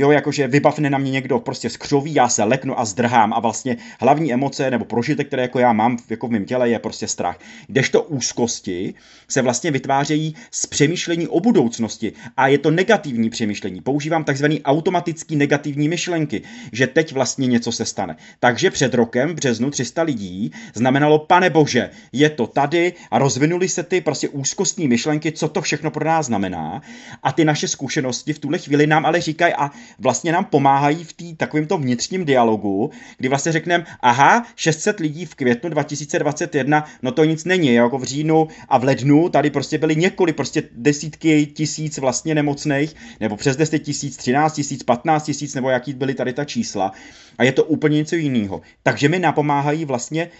jo, 0.00 0.10
jakože 0.10 0.48
vybavne 0.48 0.90
na 0.90 0.98
mě 0.98 1.10
někdo 1.10 1.38
prostě 1.38 1.70
skřoví, 1.70 2.14
já 2.14 2.28
se 2.28 2.44
leknu 2.44 2.80
a 2.80 2.84
zdrhám 2.84 3.32
a 3.32 3.40
vlastně 3.40 3.76
hlavní 4.00 4.32
emoce 4.32 4.70
nebo 4.70 4.84
prožitek, 4.84 5.26
které 5.26 5.42
jako 5.42 5.58
já 5.58 5.72
mám 5.72 5.98
jako 6.10 6.28
v 6.28 6.30
mém 6.30 6.44
těle, 6.44 6.68
je 6.68 6.78
prostě 6.78 7.08
strach. 7.08 7.38
Kdežto 7.66 8.02
úzkosti 8.02 8.94
se 9.28 9.42
vlastně 9.42 9.70
vytvářejí 9.70 10.34
z 10.50 10.66
přemýšlení 10.66 11.28
o 11.28 11.40
budoucnosti 11.40 12.12
a 12.36 12.48
je 12.48 12.58
to 12.58 12.70
negativní 12.70 13.30
přemýšlení. 13.30 13.80
Používám 13.80 14.24
takzvaný 14.24 14.62
automatický 14.62 15.36
negativní 15.36 15.88
myšlenky, 15.88 16.42
že 16.72 16.86
teď 16.86 17.12
vlastně 17.12 17.46
něco 17.46 17.72
se 17.72 17.84
stane. 17.84 18.16
Takže 18.38 18.70
před 18.70 18.94
rokem 18.94 19.28
v 19.28 19.34
březnu 19.34 19.70
300 19.70 20.02
lidí 20.02 20.52
znamenalo, 20.74 21.18
pane 21.18 21.50
bože, 21.50 21.90
je 22.12 22.30
to 22.30 22.46
tady 22.46 22.92
a 23.10 23.18
rozvinuli 23.18 23.68
se 23.68 23.82
ty 23.82 24.00
prostě 24.00 24.28
úzkostní 24.28 24.88
myšlenky, 24.88 25.32
co 25.32 25.48
to 25.48 25.60
všechno 25.62 25.90
pro 25.90 26.04
nás 26.04 26.26
znamená 26.26 26.82
a 27.22 27.32
ty 27.32 27.44
naše 27.44 27.68
zkušenosti 27.68 28.32
v 28.32 28.38
tuhle 28.38 28.58
chvíli 28.58 28.86
nám 28.86 29.06
ale 29.06 29.20
říkají 29.20 29.54
a 29.54 29.70
vlastně 29.98 30.32
nám 30.32 30.44
pomáhají 30.44 31.04
v 31.04 31.12
tý, 31.12 31.36
takovém 31.36 31.66
tom 31.66 31.82
vnitřním 31.82 32.24
dialogu, 32.24 32.90
kdy 33.18 33.28
vlastně 33.28 33.52
řekneme, 33.52 33.86
aha, 34.00 34.46
600 34.56 35.00
lidí 35.00 35.26
v 35.26 35.34
květnu 35.34 35.70
2021, 35.70 36.84
no 37.02 37.12
to 37.12 37.24
nic 37.24 37.44
není, 37.44 37.74
jako 37.74 37.98
v 37.98 38.04
říjnu 38.04 38.48
a 38.68 38.78
v 38.78 38.84
lednu 38.84 39.28
tady 39.28 39.50
prostě 39.50 39.78
byly 39.78 39.96
několik, 39.96 40.36
prostě 40.36 40.62
desítky 40.72 41.46
tisíc 41.46 41.98
vlastně 41.98 42.34
nemocných, 42.34 42.96
nebo 43.20 43.36
přes 43.36 43.56
10 43.56 43.78
tisíc, 43.78 44.16
13 44.16 44.54
tisíc, 44.54 44.82
15 44.82 45.24
tisíc, 45.24 45.54
nebo 45.54 45.70
jaký 45.70 45.92
byly 45.92 46.14
tady 46.14 46.32
ta 46.32 46.44
čísla. 46.44 46.92
A 47.38 47.44
je 47.44 47.52
to 47.52 47.64
úplně 47.64 47.96
něco 47.96 48.16
jiného. 48.16 48.60
Takže 48.82 49.08
mi 49.08 49.18
napomáhají 49.18 49.84
vlastně 49.84 50.30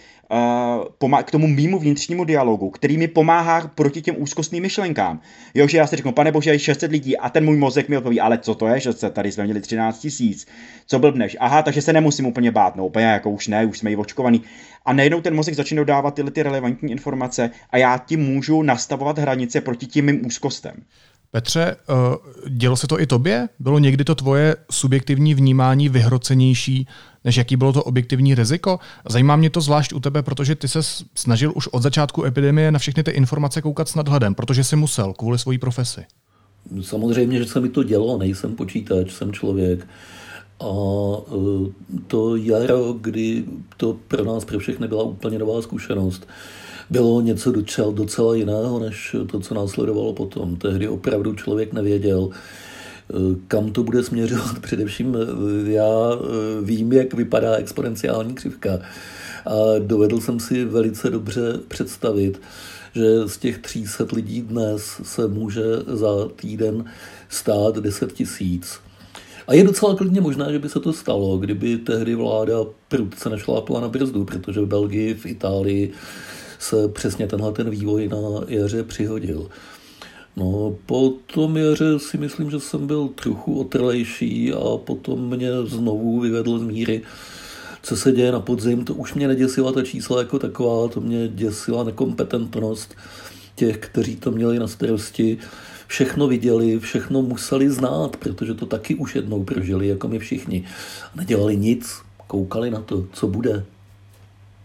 k 1.23 1.31
tomu 1.31 1.47
mýmu 1.47 1.79
vnitřnímu 1.79 2.23
dialogu, 2.23 2.69
který 2.69 2.97
mi 2.97 3.07
pomáhá 3.07 3.67
proti 3.75 4.01
těm 4.01 4.15
úzkostným 4.17 4.63
myšlenkám. 4.63 5.19
Jo, 5.53 5.67
že 5.67 5.77
já 5.77 5.87
si 5.87 5.95
řeknu, 5.95 6.11
pane 6.11 6.31
bože, 6.31 6.51
je 6.51 6.59
600 6.59 6.91
lidí 6.91 7.17
a 7.17 7.29
ten 7.29 7.45
můj 7.45 7.57
mozek 7.57 7.89
mi 7.89 7.97
odpoví, 7.97 8.21
ale 8.21 8.37
co 8.37 8.55
to 8.55 8.67
je, 8.67 8.79
že 8.79 8.93
se 8.93 9.09
tady 9.09 9.31
jsme 9.31 9.43
měli 9.43 9.61
13 9.61 9.99
tisíc, 9.99 10.47
co 10.87 10.99
blbneš? 10.99 11.37
Aha, 11.39 11.61
takže 11.61 11.81
se 11.81 11.93
nemusím 11.93 12.25
úplně 12.25 12.51
bát, 12.51 12.75
no 12.75 12.85
úplně 12.85 13.05
jako 13.05 13.29
už 13.29 13.47
ne, 13.47 13.65
už 13.65 13.77
jsme 13.77 13.91
i 13.91 13.95
očkovaný. 13.95 14.41
A 14.85 14.93
najednou 14.93 15.21
ten 15.21 15.35
mozek 15.35 15.55
začne 15.55 15.85
dávat 15.85 16.13
tyhle 16.13 16.31
ty 16.31 16.43
relevantní 16.43 16.91
informace 16.91 17.49
a 17.69 17.77
já 17.77 17.97
tím 17.97 18.19
můžu 18.19 18.61
nastavovat 18.61 19.17
hranice 19.17 19.61
proti 19.61 19.85
tím 19.85 20.05
mým 20.05 20.25
úzkostem. 20.25 20.73
Petře, 21.31 21.75
eh, 21.75 21.95
dělo 22.49 22.75
se 22.75 22.87
to 22.87 23.01
i 23.01 23.05
tobě? 23.05 23.49
Bylo 23.59 23.79
někdy 23.79 24.03
to 24.03 24.15
tvoje 24.15 24.55
subjektivní 24.71 25.33
vnímání 25.33 25.89
vyhrocenější, 25.89 26.87
než 27.23 27.37
jaký 27.37 27.55
bylo 27.55 27.73
to 27.73 27.83
objektivní 27.83 28.35
riziko? 28.35 28.79
Zajímá 29.09 29.35
mě 29.35 29.49
to 29.49 29.61
zvlášť 29.61 29.93
u 29.93 29.99
tebe, 29.99 30.23
protože 30.23 30.55
ty 30.55 30.67
se 30.67 30.79
snažil 31.15 31.51
už 31.55 31.67
od 31.67 31.83
začátku 31.83 32.23
epidemie 32.23 32.71
na 32.71 32.79
všechny 32.79 33.03
ty 33.03 33.11
informace 33.11 33.61
koukat 33.61 33.89
s 33.89 33.95
nadhledem, 33.95 34.35
protože 34.35 34.63
si 34.63 34.75
musel 34.75 35.13
kvůli 35.13 35.39
svojí 35.39 35.57
profesi. 35.57 36.05
Samozřejmě, 36.81 37.37
že 37.37 37.45
se 37.45 37.59
mi 37.59 37.69
to 37.69 37.83
dělo, 37.83 38.17
nejsem 38.17 38.55
počítač, 38.55 39.11
jsem 39.11 39.33
člověk. 39.33 39.87
A 40.59 40.73
eh, 41.27 41.71
to 42.07 42.35
jaro, 42.35 42.93
kdy 42.93 43.43
to 43.77 43.97
pro 44.07 44.25
nás, 44.25 44.45
pro 44.45 44.59
všechny 44.59 44.87
byla 44.87 45.03
úplně 45.03 45.39
nová 45.39 45.61
zkušenost, 45.61 46.27
bylo 46.89 47.21
něco 47.21 47.51
docela, 47.91 48.35
jiného, 48.35 48.79
než 48.79 49.15
to, 49.31 49.39
co 49.39 49.53
následovalo 49.53 50.13
potom. 50.13 50.55
Tehdy 50.55 50.87
opravdu 50.87 51.35
člověk 51.35 51.73
nevěděl, 51.73 52.29
kam 53.47 53.71
to 53.71 53.83
bude 53.83 54.03
směřovat. 54.03 54.59
Především 54.61 55.15
eh, 55.15 55.71
já 55.71 56.11
eh, 56.13 56.61
vím, 56.61 56.93
jak 56.93 57.13
vypadá 57.13 57.55
exponenciální 57.55 58.33
křivka 58.33 58.79
a 59.45 59.79
dovedl 59.79 60.21
jsem 60.21 60.39
si 60.39 60.65
velice 60.65 61.09
dobře 61.09 61.59
představit, 61.67 62.41
že 62.95 63.27
z 63.27 63.37
těch 63.37 63.57
300 63.57 64.05
lidí 64.13 64.41
dnes 64.41 65.01
se 65.03 65.27
může 65.27 65.63
za 65.87 66.27
týden 66.35 66.85
stát 67.29 67.77
10 67.77 68.13
tisíc. 68.13 68.79
A 69.47 69.53
je 69.53 69.63
docela 69.63 69.95
klidně 69.95 70.21
možné, 70.21 70.51
že 70.51 70.59
by 70.59 70.69
se 70.69 70.79
to 70.79 70.93
stalo, 70.93 71.37
kdyby 71.37 71.77
tehdy 71.77 72.15
vláda 72.15 72.55
prudce 72.87 73.29
nešlápla 73.29 73.81
na 73.81 73.87
brzdu, 73.87 74.25
protože 74.25 74.61
v 74.61 74.65
Belgii, 74.65 75.13
v 75.13 75.25
Itálii 75.25 75.91
se 76.59 76.87
přesně 76.87 77.27
tenhle 77.27 77.51
ten 77.51 77.69
vývoj 77.69 78.07
na 78.07 78.17
jaře 78.47 78.83
přihodil. 78.83 79.49
No, 80.35 80.75
po 80.85 81.13
tom 81.33 81.57
jaře 81.57 81.99
si 81.99 82.17
myslím, 82.17 82.51
že 82.51 82.59
jsem 82.59 82.87
byl 82.87 83.07
trochu 83.07 83.59
otrlejší 83.59 84.53
a 84.53 84.77
potom 84.77 85.35
mě 85.35 85.49
znovu 85.65 86.19
vyvedl 86.19 86.59
z 86.59 86.63
míry, 86.63 87.01
co 87.83 87.97
se 87.97 88.11
děje 88.11 88.31
na 88.31 88.39
podzim. 88.39 88.85
To 88.85 88.93
už 88.93 89.13
mě 89.13 89.27
neděsila 89.27 89.71
ta 89.71 89.83
čísla 89.83 90.19
jako 90.19 90.39
taková, 90.39 90.87
to 90.87 91.01
mě 91.01 91.27
děsila 91.27 91.83
nekompetentnost 91.83 92.95
těch, 93.55 93.77
kteří 93.77 94.15
to 94.15 94.31
měli 94.31 94.59
na 94.59 94.67
starosti. 94.67 95.37
Všechno 95.87 96.27
viděli, 96.27 96.79
všechno 96.79 97.21
museli 97.21 97.69
znát, 97.69 98.17
protože 98.17 98.53
to 98.53 98.65
taky 98.65 98.95
už 98.95 99.15
jednou 99.15 99.43
prožili, 99.43 99.87
jako 99.87 100.07
my 100.07 100.19
všichni. 100.19 100.63
Nedělali 101.15 101.57
nic, 101.57 101.95
koukali 102.27 102.71
na 102.71 102.81
to, 102.81 103.05
co 103.13 103.27
bude, 103.27 103.65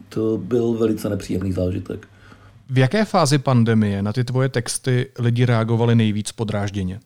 to 0.08 0.38
byl 0.38 0.72
velice 0.72 1.08
nepříjemný 1.08 1.52
zážitek. 1.52 2.08
V 2.70 2.78
jaké 2.78 3.04
fázi 3.04 3.38
pandemie 3.38 4.02
na 4.02 4.12
ty 4.12 4.24
tvoje 4.24 4.48
texty 4.48 5.10
lidi 5.18 5.44
reagovali 5.44 5.94
nejvíc 5.94 6.32
podrážděně? 6.32 7.00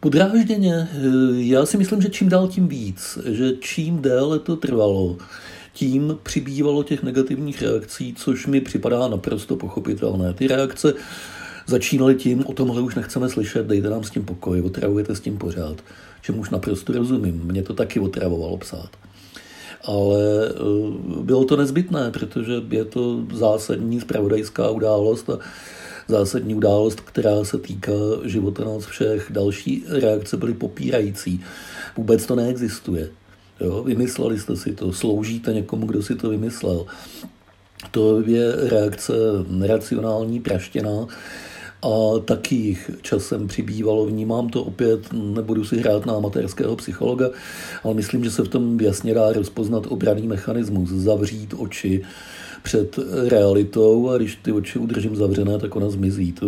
Podrážděně, 0.00 0.74
eh, 0.74 0.98
já 1.34 1.66
si 1.66 1.76
myslím, 1.76 2.02
že 2.02 2.08
čím 2.08 2.28
dál 2.28 2.48
tím 2.48 2.68
víc, 2.68 3.18
že 3.24 3.52
čím 3.60 4.02
déle 4.02 4.38
to 4.38 4.56
trvalo, 4.56 5.16
tím 5.72 6.18
přibývalo 6.22 6.82
těch 6.82 7.02
negativních 7.02 7.62
reakcí, 7.62 8.14
což 8.14 8.46
mi 8.46 8.60
připadá 8.60 9.08
naprosto 9.08 9.56
pochopitelné. 9.56 10.34
Ty 10.34 10.46
reakce 10.46 10.94
začínaly 11.66 12.14
tím, 12.14 12.46
o 12.46 12.52
tomhle 12.52 12.82
už 12.82 12.94
nechceme 12.94 13.28
slyšet, 13.28 13.66
dejte 13.66 13.90
nám 13.90 14.04
s 14.04 14.10
tím 14.10 14.24
pokoj, 14.24 14.60
otravujete 14.60 15.16
s 15.16 15.20
tím 15.20 15.38
pořád, 15.38 15.76
čemu 16.22 16.40
už 16.40 16.50
naprosto 16.50 16.92
rozumím. 16.92 17.40
Mě 17.44 17.62
to 17.62 17.74
taky 17.74 18.00
otravovalo 18.00 18.56
psát 18.56 18.90
ale 19.84 20.20
eh, 20.48 21.22
bylo 21.22 21.44
to 21.44 21.56
nezbytné, 21.56 22.10
protože 22.10 22.52
je 22.70 22.84
to 22.84 23.24
zásadní 23.32 24.00
spravodajská 24.00 24.70
událost 24.70 25.30
a 25.30 25.38
zásadní 26.08 26.54
událost, 26.54 27.00
která 27.00 27.44
se 27.44 27.58
týká 27.58 27.92
života 28.24 28.64
nás 28.64 28.86
všech. 28.86 29.26
Další 29.30 29.84
reakce 29.88 30.36
byly 30.36 30.54
popírající. 30.54 31.44
Vůbec 31.96 32.26
to 32.26 32.36
neexistuje. 32.36 33.10
Jo? 33.60 33.82
Vymysleli 33.82 34.38
jste 34.38 34.56
si 34.56 34.72
to, 34.72 34.92
sloužíte 34.92 35.54
někomu, 35.54 35.86
kdo 35.86 36.02
si 36.02 36.14
to 36.14 36.30
vymyslel. 36.30 36.86
To 37.90 38.20
je 38.20 38.68
reakce 38.68 39.12
neracionální, 39.48 40.40
praštěná, 40.40 41.06
a 41.82 42.18
taky 42.24 42.54
jich 42.54 42.90
časem 43.02 43.48
přibývalo. 43.48 44.06
Vnímám 44.06 44.48
to 44.48 44.64
opět, 44.64 45.12
nebudu 45.12 45.64
si 45.64 45.78
hrát 45.78 46.06
na 46.06 46.14
amatérského 46.14 46.76
psychologa, 46.76 47.30
ale 47.84 47.94
myslím, 47.94 48.24
že 48.24 48.30
se 48.30 48.42
v 48.42 48.48
tom 48.48 48.80
jasně 48.80 49.14
dá 49.14 49.32
rozpoznat 49.32 49.86
obraný 49.88 50.26
mechanismus, 50.26 50.88
zavřít 50.88 51.54
oči 51.58 52.02
před 52.62 52.98
realitou 53.28 54.10
a 54.10 54.18
když 54.18 54.36
ty 54.36 54.52
oči 54.52 54.78
udržím 54.78 55.16
zavřené, 55.16 55.58
tak 55.58 55.76
ona 55.76 55.90
zmizí. 55.90 56.32
To 56.32 56.46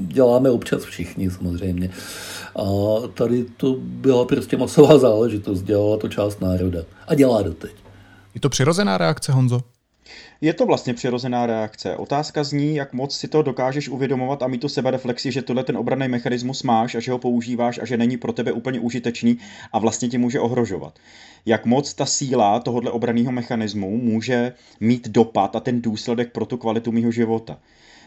děláme 0.00 0.50
občas 0.50 0.84
všichni 0.84 1.30
samozřejmě. 1.30 1.90
A 2.56 2.64
tady 3.14 3.46
to 3.56 3.76
byla 3.80 4.24
prostě 4.24 4.56
masová 4.56 4.98
záležitost, 4.98 5.62
dělala 5.62 5.96
to 5.96 6.08
část 6.08 6.40
národa. 6.40 6.80
A 7.08 7.14
dělá 7.14 7.42
doteď. 7.42 7.72
Je 8.34 8.40
to 8.40 8.48
přirozená 8.48 8.98
reakce, 8.98 9.32
Honzo? 9.32 9.60
Je 10.40 10.54
to 10.54 10.66
vlastně 10.66 10.94
přirozená 10.94 11.46
reakce. 11.46 11.96
Otázka 11.96 12.44
zní, 12.44 12.74
jak 12.74 12.92
moc 12.92 13.16
si 13.16 13.28
to 13.28 13.42
dokážeš 13.42 13.88
uvědomovat 13.88 14.42
a 14.42 14.46
mít 14.46 14.60
tu 14.60 14.68
sebereflexi, 14.68 15.32
že 15.32 15.42
tohle 15.42 15.64
ten 15.64 15.76
obranný 15.76 16.08
mechanismus 16.08 16.62
máš 16.62 16.94
a 16.94 17.00
že 17.00 17.12
ho 17.12 17.18
používáš 17.18 17.78
a 17.78 17.84
že 17.84 17.96
není 17.96 18.16
pro 18.16 18.32
tebe 18.32 18.52
úplně 18.52 18.80
užitečný 18.80 19.38
a 19.72 19.78
vlastně 19.78 20.08
ti 20.08 20.18
může 20.18 20.40
ohrožovat. 20.40 20.98
Jak 21.46 21.66
moc 21.66 21.94
ta 21.94 22.06
síla 22.06 22.60
tohohle 22.60 22.90
obraného 22.90 23.32
mechanismu 23.32 23.96
může 23.96 24.52
mít 24.80 25.08
dopad 25.08 25.56
a 25.56 25.60
ten 25.60 25.82
důsledek 25.82 26.32
pro 26.32 26.46
tu 26.46 26.56
kvalitu 26.56 26.92
mého 26.92 27.10
života. 27.10 27.58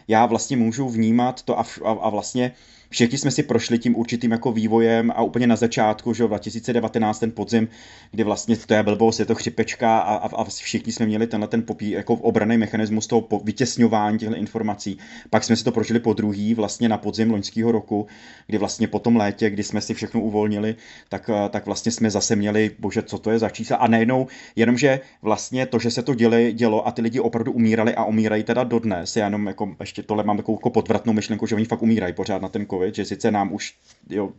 Já 0.08 0.26
vlastně 0.26 0.56
můžu 0.56 0.88
vnímat 0.88 1.42
to 1.42 1.58
a, 1.58 1.64
a, 1.84 1.90
a 1.90 2.08
vlastně 2.08 2.52
všichni 2.90 3.18
jsme 3.18 3.30
si 3.30 3.42
prošli 3.42 3.78
tím 3.78 3.96
určitým 3.96 4.30
jako 4.30 4.52
vývojem 4.52 5.10
a 5.10 5.22
úplně 5.22 5.46
na 5.46 5.56
začátku, 5.56 6.14
že 6.14 6.24
2019 6.24 7.18
ten 7.18 7.30
podzim, 7.30 7.68
kdy 8.10 8.24
vlastně 8.24 8.56
to 8.56 8.74
je 8.74 8.82
blbost, 8.82 9.18
je 9.18 9.26
to 9.26 9.34
chřipečka 9.34 9.98
a, 9.98 10.14
a, 10.14 10.36
a 10.36 10.44
všichni 10.44 10.92
jsme 10.92 11.06
měli 11.06 11.26
tenhle 11.26 11.48
ten 11.48 11.62
popí, 11.62 11.90
jako 11.90 12.14
obraný 12.14 12.58
mechanismus 12.58 13.06
toho 13.06 13.28
vytěsňování 13.44 14.18
těchto 14.18 14.34
informací. 14.34 14.98
Pak 15.30 15.44
jsme 15.44 15.56
si 15.56 15.64
to 15.64 15.72
prožili 15.72 16.00
po 16.00 16.12
druhý 16.12 16.54
vlastně 16.54 16.88
na 16.88 16.98
podzim 16.98 17.30
loňského 17.30 17.72
roku, 17.72 18.06
kdy 18.46 18.58
vlastně 18.58 18.88
po 18.88 18.98
tom 18.98 19.16
létě, 19.16 19.50
kdy 19.50 19.62
jsme 19.62 19.80
si 19.80 19.94
všechno 19.94 20.20
uvolnili, 20.20 20.76
tak, 21.08 21.30
tak 21.50 21.66
vlastně 21.66 21.92
jsme 21.92 22.10
zase 22.10 22.36
měli, 22.36 22.70
bože, 22.78 23.02
co 23.02 23.18
to 23.18 23.30
je 23.30 23.38
za 23.38 23.48
čísla 23.48 23.76
a 23.76 23.86
najednou, 23.86 24.26
jenomže 24.56 25.00
vlastně 25.22 25.66
to, 25.66 25.78
že 25.78 25.90
se 25.90 26.02
to 26.02 26.14
děli, 26.14 26.52
dělo 26.52 26.86
a 26.86 26.90
ty 26.90 27.02
lidi 27.02 27.20
opravdu 27.20 27.52
umírali 27.52 27.94
a 27.94 28.04
umírají 28.04 28.42
teda 28.42 28.64
dodnes, 28.64 29.16
já 29.16 29.24
jenom 29.24 29.46
jako 29.46 29.74
ještě 29.80 30.02
tohle 30.02 30.24
mám 30.24 30.36
takovou 30.36 30.58
jako 30.58 30.70
podvratnou 30.70 31.12
myšlenku, 31.12 31.46
že 31.46 31.54
oni 31.54 31.64
fakt 31.64 31.82
umírají 31.82 32.12
pořád 32.12 32.42
na 32.42 32.48
ten 32.48 32.66
covid, 32.66 32.79
že 32.94 33.04
sice 33.04 33.30
nám 33.30 33.52
už 33.52 33.74
jo, 34.10 34.32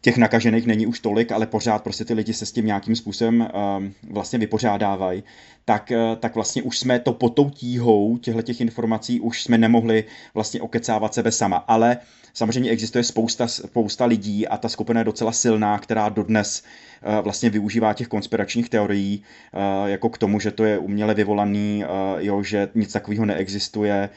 těch 0.00 0.16
nakažených 0.16 0.66
není 0.66 0.86
už 0.86 1.00
tolik, 1.00 1.32
ale 1.32 1.46
pořád 1.46 1.82
prostě 1.82 2.04
ty 2.04 2.14
lidi 2.14 2.34
se 2.34 2.46
s 2.46 2.52
tím 2.52 2.66
nějakým 2.66 2.96
způsobem 2.96 3.40
uh, 3.40 4.12
vlastně 4.12 4.38
vypořádávají, 4.38 5.24
tak, 5.64 5.92
uh, 5.94 6.16
tak 6.16 6.34
vlastně 6.34 6.62
už 6.62 6.78
jsme 6.78 6.98
to 6.98 7.12
pod 7.12 7.28
tou 7.34 7.50
tíhou 7.50 8.18
těchto 8.18 8.42
těch 8.42 8.60
informací 8.60 9.20
už 9.20 9.42
jsme 9.42 9.58
nemohli 9.58 10.04
vlastně 10.34 10.60
okecávat 10.60 11.14
sebe 11.14 11.32
sama. 11.32 11.56
Ale 11.56 11.98
samozřejmě 12.34 12.70
existuje 12.70 13.04
spousta, 13.04 13.46
spousta 13.46 14.04
lidí 14.04 14.48
a 14.48 14.56
ta 14.56 14.68
skupina 14.68 15.00
je 15.00 15.04
docela 15.04 15.32
silná, 15.32 15.78
která 15.78 16.08
dodnes 16.08 16.62
uh, 16.62 17.24
vlastně 17.24 17.50
využívá 17.50 17.94
těch 17.94 18.08
konspiračních 18.08 18.68
teorií 18.68 19.22
uh, 19.52 19.88
jako 19.88 20.08
k 20.08 20.18
tomu, 20.18 20.40
že 20.40 20.50
to 20.50 20.64
je 20.64 20.78
uměle 20.78 21.14
vyvolaný, 21.14 21.84
jo, 22.18 22.42
že 22.42 22.68
nic 22.74 22.92
takového 22.92 23.26
neexistuje, 23.26 24.10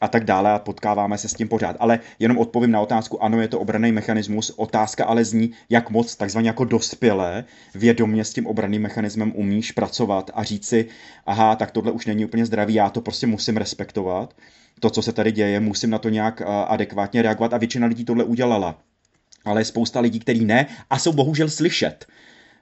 a 0.00 0.08
tak 0.08 0.24
dále 0.24 0.50
a 0.50 0.58
potkáváme 0.58 1.18
se 1.18 1.28
s 1.28 1.34
tím 1.34 1.48
pořád. 1.48 1.76
Ale 1.78 1.98
jenom 2.18 2.38
odpovím 2.38 2.70
na 2.70 2.80
otázku, 2.80 3.22
ano, 3.22 3.40
je 3.40 3.48
to 3.48 3.60
obraný 3.60 3.92
mechanismus, 3.92 4.52
otázka 4.56 5.04
ale 5.04 5.24
zní, 5.24 5.50
jak 5.70 5.90
moc 5.90 6.16
takzvaně 6.16 6.48
jako 6.48 6.64
dospělé 6.64 7.44
vědomě 7.74 8.24
s 8.24 8.32
tím 8.32 8.46
obraným 8.46 8.82
mechanismem 8.82 9.32
umíš 9.36 9.72
pracovat 9.72 10.30
a 10.34 10.42
říct 10.42 10.68
si, 10.68 10.86
aha, 11.26 11.56
tak 11.56 11.70
tohle 11.70 11.92
už 11.92 12.06
není 12.06 12.24
úplně 12.24 12.46
zdravý, 12.46 12.74
já 12.74 12.90
to 12.90 13.00
prostě 13.00 13.26
musím 13.26 13.56
respektovat. 13.56 14.34
To, 14.80 14.90
co 14.90 15.02
se 15.02 15.12
tady 15.12 15.32
děje, 15.32 15.60
musím 15.60 15.90
na 15.90 15.98
to 15.98 16.08
nějak 16.08 16.42
adekvátně 16.66 17.22
reagovat 17.22 17.54
a 17.54 17.58
většina 17.58 17.86
lidí 17.86 18.04
tohle 18.04 18.24
udělala. 18.24 18.78
Ale 19.44 19.60
je 19.60 19.64
spousta 19.64 20.00
lidí, 20.00 20.20
kteří 20.20 20.44
ne 20.44 20.66
a 20.90 20.98
jsou 20.98 21.12
bohužel 21.12 21.48
slyšet 21.48 22.06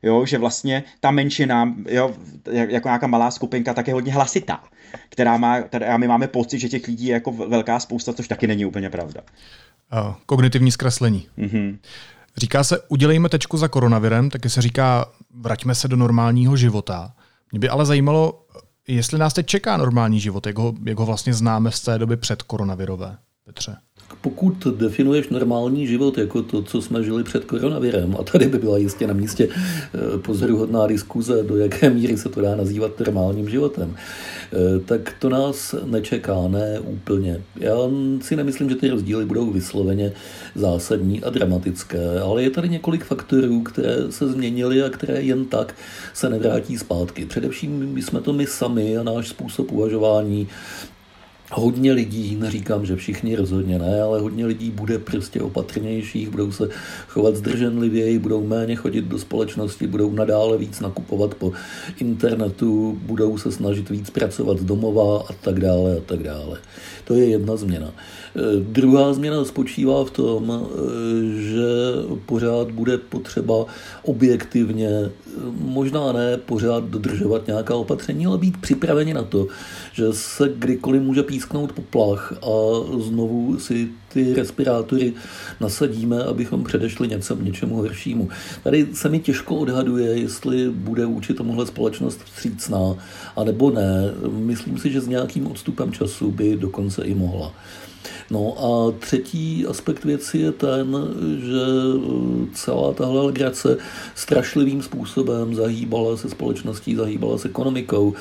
jo, 0.03 0.27
že 0.27 0.39
vlastně 0.39 0.85
ta 1.01 1.11
menšina, 1.11 1.75
jo, 1.89 2.15
jako 2.53 2.89
nějaká 2.89 3.07
malá 3.07 3.31
skupinka, 3.31 3.75
tak 3.75 3.89
je 3.89 3.95
hodně 3.95 4.13
hlasitá, 4.13 4.61
která 5.09 5.37
má, 5.37 5.57
a 5.89 5.97
my 5.97 6.09
máme 6.09 6.29
pocit, 6.29 6.59
že 6.59 6.69
těch 6.69 6.87
lidí 6.87 7.07
je 7.07 7.13
jako 7.13 7.33
velká 7.33 7.81
spousta, 7.81 8.13
což 8.13 8.29
taky 8.29 8.47
není 8.47 8.65
úplně 8.65 8.91
pravda. 8.91 9.21
Uh, 9.93 10.15
kognitivní 10.27 10.71
zkreslení. 10.73 11.29
Mm-hmm. 11.39 11.79
Říká 12.37 12.65
se, 12.65 12.79
udělejme 12.89 13.29
tečku 13.29 13.57
za 13.57 13.69
koronavirem, 13.69 14.31
taky 14.31 14.51
se 14.51 14.63
říká, 14.63 15.07
vraťme 15.35 15.75
se 15.75 15.89
do 15.89 15.97
normálního 15.97 16.57
života. 16.57 17.13
Mě 17.53 17.59
by 17.59 17.69
ale 17.69 17.87
zajímalo, 17.87 18.47
jestli 18.89 19.19
nás 19.19 19.33
teď 19.35 19.47
čeká 19.47 19.77
normální 19.77 20.21
život, 20.21 20.47
jak 20.47 20.59
ho, 20.59 20.75
jak 20.85 20.99
ho 20.99 21.07
vlastně 21.07 21.35
známe 21.35 21.71
z 21.71 21.81
té 21.81 21.99
doby 21.99 22.17
před 22.17 22.43
koronavirové, 22.43 23.19
Petře 23.45 23.77
pokud 24.21 24.67
definuješ 24.67 25.29
normální 25.29 25.87
život 25.87 26.19
jako 26.19 26.43
to, 26.43 26.63
co 26.63 26.83
jsme 26.83 27.05
žili 27.05 27.25
před 27.25 27.45
koronavirem, 27.45 28.17
a 28.21 28.23
tady 28.23 28.47
by 28.47 28.59
byla 28.59 28.79
jistě 28.79 29.07
na 29.07 29.15
místě 29.15 29.49
eh, 29.49 30.19
pozoruhodná 30.19 30.87
diskuze, 30.87 31.43
do 31.43 31.57
jaké 31.57 31.91
míry 31.91 32.17
se 32.17 32.29
to 32.29 32.41
dá 32.41 32.57
nazývat 32.57 33.01
normálním 33.01 33.49
životem, 33.49 33.97
eh, 33.97 34.81
tak 34.85 35.15
to 35.19 35.29
nás 35.29 35.75
nečeká, 35.85 36.49
ne 36.49 36.81
úplně. 36.81 37.43
Já 37.57 37.77
si 38.21 38.37
nemyslím, 38.37 38.71
že 38.71 38.77
ty 38.77 38.89
rozdíly 38.89 39.25
budou 39.25 39.51
vysloveně 39.51 40.13
zásadní 40.55 41.23
a 41.23 41.31
dramatické, 41.31 42.21
ale 42.21 42.43
je 42.43 42.51
tady 42.51 42.69
několik 42.69 43.05
faktorů, 43.05 43.63
které 43.63 43.97
se 44.11 44.29
změnily 44.29 44.83
a 44.83 44.91
které 44.91 45.23
jen 45.23 45.45
tak 45.45 45.75
se 46.15 46.31
nevrátí 46.31 46.79
zpátky. 46.79 47.27
Především 47.27 47.99
jsme 48.03 48.21
to 48.21 48.33
my 48.33 48.47
sami 48.47 48.97
a 48.97 49.03
náš 49.03 49.29
způsob 49.29 49.73
uvažování, 49.73 50.49
Hodně 51.53 51.93
lidí, 51.93 52.37
neříkám, 52.37 52.87
že 52.87 52.97
všichni 52.97 53.37
rozhodně 53.37 53.79
ne, 53.79 54.03
ale 54.03 54.21
hodně 54.21 54.47
lidí 54.47 54.71
bude 54.71 54.99
prostě 54.99 55.43
opatrnějších, 55.43 56.31
budou 56.31 56.53
se 56.53 56.69
chovat 57.09 57.37
zdrženlivěji, 57.37 58.19
budou 58.19 58.47
méně 58.47 58.77
chodit 58.77 59.05
do 59.05 59.19
společnosti, 59.19 59.87
budou 59.87 60.13
nadále 60.13 60.59
víc 60.59 60.81
nakupovat 60.81 61.35
po 61.35 61.53
internetu, 62.01 62.99
budou 63.03 63.39
se 63.39 63.53
snažit 63.53 63.91
víc 63.91 64.11
pracovat 64.11 64.59
z 64.59 64.65
domova 64.65 65.25
a 65.31 65.33
tak 65.33 65.61
dále 65.61 65.97
a 65.97 66.01
tak 66.01 66.23
dále. 66.23 66.59
To 67.05 67.15
je 67.15 67.25
jedna 67.25 67.57
změna. 67.57 67.93
E, 68.37 68.61
druhá 68.61 69.13
změna 69.13 69.45
spočívá 69.45 70.05
v 70.05 70.11
tom, 70.11 70.53
e, 70.53 71.43
že 71.43 71.69
pořád 72.27 72.71
bude 72.71 72.99
potřeba 72.99 73.67
objektivně, 74.03 74.89
e, 74.89 75.11
možná 75.61 76.13
ne 76.13 76.37
pořád 76.37 76.85
dodržovat 76.85 77.47
nějaká 77.47 77.75
opatření, 77.75 78.27
ale 78.27 78.39
být 78.39 78.61
připraveni 78.61 79.15
na 79.15 79.23
to, 79.23 79.47
že 79.93 80.13
se 80.13 80.53
kdykoliv 80.57 81.03
může 81.03 81.23
písknout 81.23 81.73
poplach 81.73 82.33
a 82.43 82.51
znovu 82.99 83.59
si 83.59 83.89
ty 84.09 84.35
respirátory 84.35 85.13
nasadíme, 85.61 86.25
abychom 86.25 86.65
předešli 86.65 87.09
něco, 87.09 87.37
něčemu 87.37 87.77
horšímu. 87.77 88.29
Tady 88.63 88.87
se 88.93 89.09
mi 89.09 89.19
těžko 89.19 89.57
odhaduje, 89.57 90.19
jestli 90.19 90.71
bude 90.71 91.07
vůči 91.07 91.35
tomuhle 91.35 91.67
společnost 91.67 92.21
vstřícná, 92.25 92.95
anebo 93.37 93.71
ne. 93.71 94.15
Myslím 94.29 94.79
si, 94.79 94.91
že 94.93 95.01
s 95.01 95.09
nějakým 95.09 95.47
odstupem 95.47 95.93
času 95.93 96.31
by 96.31 96.57
dokonce 96.57 97.05
i 97.05 97.15
mohla. 97.15 97.55
No 98.31 98.55
a 98.59 98.99
třetí 98.99 99.67
aspekt 99.67 100.05
věci 100.05 100.39
je 100.39 100.53
ten, 100.53 100.97
že 101.39 101.61
celá 102.55 102.93
tahle 102.93 103.23
legrace 103.23 103.77
strašlivým 104.15 104.83
způsobem 104.83 105.55
zahýbala 105.55 106.17
se 106.17 106.31
společností, 106.31 106.95
zahýbala 106.95 107.39
se 107.39 107.49
ekonomikou, 107.49 108.15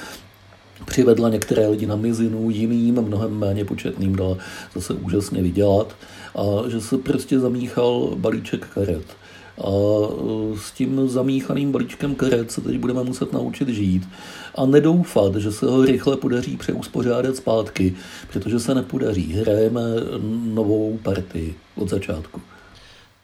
přivedla 0.85 1.29
některé 1.29 1.67
lidi 1.67 1.85
na 1.85 1.95
mizinu, 1.95 2.49
jiným, 2.49 3.01
mnohem 3.01 3.39
méně 3.39 3.65
početným 3.65 4.15
dala 4.15 4.37
zase 4.75 4.93
úžasně 4.93 5.41
vydělat 5.41 5.95
a 6.35 6.69
že 6.69 6.81
se 6.81 6.97
prostě 6.97 7.39
zamíchal 7.39 8.11
balíček 8.15 8.67
karet. 8.73 9.05
A 9.57 9.69
e, 9.69 10.57
s 10.57 10.71
tím 10.71 11.09
zamíchaným 11.09 11.71
balíčkem 11.71 12.15
karet 12.15 12.51
se 12.51 12.61
teď 12.61 12.77
budeme 12.77 13.03
muset 13.03 13.33
naučit 13.33 13.69
žít 13.69 14.09
a 14.55 14.65
nedoufat, 14.65 15.35
že 15.35 15.51
se 15.51 15.65
ho 15.65 15.85
rychle 15.85 16.17
podaří 16.17 16.57
přeuspořádat 16.57 17.35
zpátky, 17.35 17.95
protože 18.33 18.59
se 18.59 18.75
nepodaří. 18.75 19.33
Hrajeme 19.33 19.81
novou 20.53 20.99
partii 21.03 21.55
od 21.75 21.89
začátku. 21.89 22.41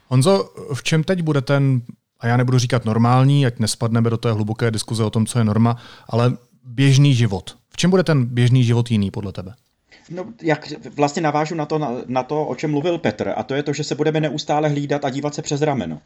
Honzo, 0.08 0.50
v 0.74 0.82
čem 0.82 1.04
teď 1.04 1.22
bude 1.22 1.40
ten, 1.40 1.82
a 2.20 2.26
já 2.26 2.36
nebudu 2.36 2.58
říkat 2.58 2.84
normální, 2.84 3.46
ať 3.46 3.58
nespadneme 3.58 4.10
do 4.10 4.16
té 4.16 4.32
hluboké 4.32 4.70
diskuze 4.70 5.04
o 5.04 5.10
tom, 5.10 5.26
co 5.26 5.38
je 5.38 5.44
norma, 5.44 5.76
ale 6.08 6.36
běžný 6.64 7.14
život. 7.14 7.56
V 7.70 7.76
čem 7.76 7.90
bude 7.90 8.02
ten 8.02 8.24
běžný 8.24 8.64
život 8.64 8.90
jiný 8.90 9.10
podle 9.10 9.32
tebe? 9.32 9.54
No, 10.10 10.26
jak 10.42 10.72
vlastně 10.88 11.22
navážu 11.22 11.54
na 11.54 11.66
to, 11.66 11.78
na, 11.78 11.90
na 12.06 12.22
to, 12.22 12.46
o 12.46 12.54
čem 12.54 12.70
mluvil 12.70 12.98
Petr, 12.98 13.32
a 13.36 13.42
to 13.42 13.54
je 13.54 13.62
to, 13.62 13.72
že 13.72 13.84
se 13.84 13.94
budeme 13.94 14.20
neustále 14.20 14.68
hlídat 14.68 15.04
a 15.04 15.10
dívat 15.10 15.34
se 15.34 15.42
přes 15.42 15.62
rameno 15.62 16.00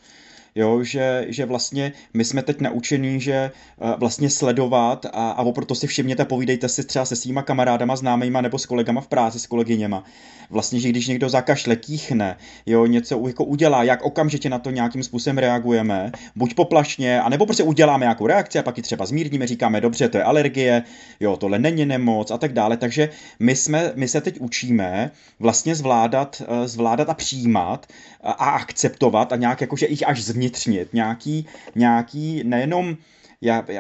jo, 0.59 0.83
že, 0.83 1.27
že 1.29 1.47
vlastně 1.47 1.92
my 2.14 2.25
jsme 2.25 2.42
teď 2.42 2.61
naučení, 2.61 3.21
že 3.21 3.51
uh, 3.77 3.90
vlastně 3.99 4.31
sledovat 4.31 5.07
a, 5.07 5.31
a 5.31 5.42
oproto 5.42 5.75
si 5.75 5.87
všimněte, 5.87 6.25
povídejte 6.25 6.68
si 6.68 6.85
třeba 6.85 7.05
se 7.05 7.16
svýma 7.16 7.42
kamarádama, 7.42 7.97
známejma 7.97 8.40
nebo 8.40 8.59
s 8.59 8.66
kolegama 8.66 9.01
v 9.01 9.09
práci, 9.09 9.38
s 9.38 9.47
kolegyněma. 9.47 10.05
Vlastně, 10.51 10.81
že 10.81 10.88
když 10.88 11.07
někdo 11.07 11.29
zakašle, 11.29 11.77
kýchne, 11.77 12.37
jo, 12.66 12.87
něco 12.87 13.29
jako 13.29 13.44
udělá, 13.44 13.83
jak 13.85 14.03
okamžitě 14.03 14.49
na 14.49 14.59
to 14.59 14.71
nějakým 14.71 15.03
způsobem 15.03 15.38
reagujeme, 15.38 16.12
buď 16.37 16.55
poplašně, 16.55 17.21
anebo 17.21 17.47
prostě 17.47 17.62
uděláme 17.62 18.05
nějakou 18.05 18.27
reakci 18.27 18.59
a 18.59 18.62
pak 18.62 18.77
ji 18.77 18.83
třeba 18.83 19.07
zmírníme, 19.07 19.47
říkáme, 19.47 19.81
dobře, 19.81 20.09
to 20.09 20.18
je 20.18 20.25
alergie, 20.25 20.83
jo, 21.21 21.37
tohle 21.37 21.59
není 21.59 21.87
nemoc 21.87 22.31
a 22.31 22.38
tak 22.38 22.53
dále. 22.53 22.77
Takže 22.77 23.09
my, 23.38 23.57
jsme, 23.57 23.92
my 23.94 24.09
se 24.09 24.21
teď 24.21 24.40
učíme 24.40 25.11
vlastně 25.40 25.75
zvládat, 25.75 26.42
eh, 26.49 26.68
zvládat 26.68 27.09
a 27.09 27.14
přijímat 27.14 27.87
a 28.21 28.51
akceptovat 28.51 29.33
a 29.33 29.37
nějak 29.37 29.61
jakože 29.61 29.87
jich 29.90 30.09
až 30.09 30.25
zvnitřnit, 30.49 30.95
nějaký, 30.95 31.47
nějaký 31.75 32.43
nejenom 32.45 32.97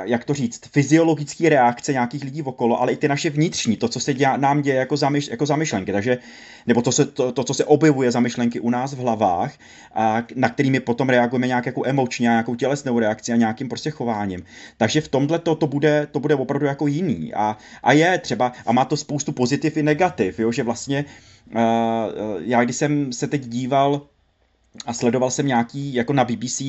jak 0.04 0.24
to 0.24 0.34
říct, 0.34 0.60
fyziologické 0.72 1.48
reakce 1.48 1.92
nějakých 1.92 2.24
lidí 2.24 2.42
okolo, 2.42 2.80
ale 2.80 2.92
i 2.92 2.96
ty 2.96 3.08
naše 3.08 3.30
vnitřní, 3.30 3.76
to, 3.76 3.88
co 3.88 4.00
se 4.00 4.14
dělá, 4.14 4.36
nám 4.36 4.62
děje 4.62 4.76
jako, 4.76 4.96
zamyš, 4.96 5.28
jako 5.28 5.46
zamyšlenky, 5.46 5.92
takže, 5.92 6.18
nebo 6.66 6.82
to, 6.82 6.92
se, 6.92 7.06
to, 7.06 7.32
to, 7.32 7.44
co 7.44 7.54
se 7.54 7.64
objevuje 7.64 8.10
za 8.10 8.20
myšlenky 8.20 8.60
u 8.60 8.70
nás 8.70 8.94
v 8.94 8.98
hlavách, 8.98 9.52
a 9.94 10.22
na 10.34 10.48
kterými 10.48 10.80
potom 10.80 11.08
reagujeme 11.08 11.46
nějak 11.46 11.66
jako 11.66 11.82
emočně, 11.86 12.22
nějakou 12.22 12.54
tělesnou 12.54 12.98
reakci 12.98 13.32
a 13.32 13.36
nějakým 13.36 13.68
prostě 13.68 13.90
chováním. 13.90 14.44
Takže 14.76 15.00
v 15.00 15.08
tomhle 15.08 15.38
to, 15.38 15.54
to, 15.54 15.66
bude, 15.66 16.06
to 16.10 16.20
bude 16.20 16.34
opravdu 16.34 16.66
jako 16.66 16.86
jiný. 16.86 17.34
A, 17.34 17.56
a 17.82 17.92
je 17.92 18.18
třeba, 18.18 18.52
a 18.66 18.72
má 18.72 18.84
to 18.84 18.96
spoustu 18.96 19.32
pozitiv 19.32 19.76
i 19.76 19.82
negativ, 19.82 20.38
jo, 20.38 20.52
že 20.52 20.62
vlastně 20.62 21.04
uh, 21.54 21.60
já 22.40 22.64
když 22.64 22.76
jsem 22.76 23.12
se 23.12 23.26
teď 23.26 23.46
díval 23.46 24.02
a 24.86 24.92
sledoval 24.92 25.30
jsem 25.30 25.46
nějaký, 25.46 25.94
jako 25.94 26.12
na 26.12 26.24
BBC, 26.24 26.62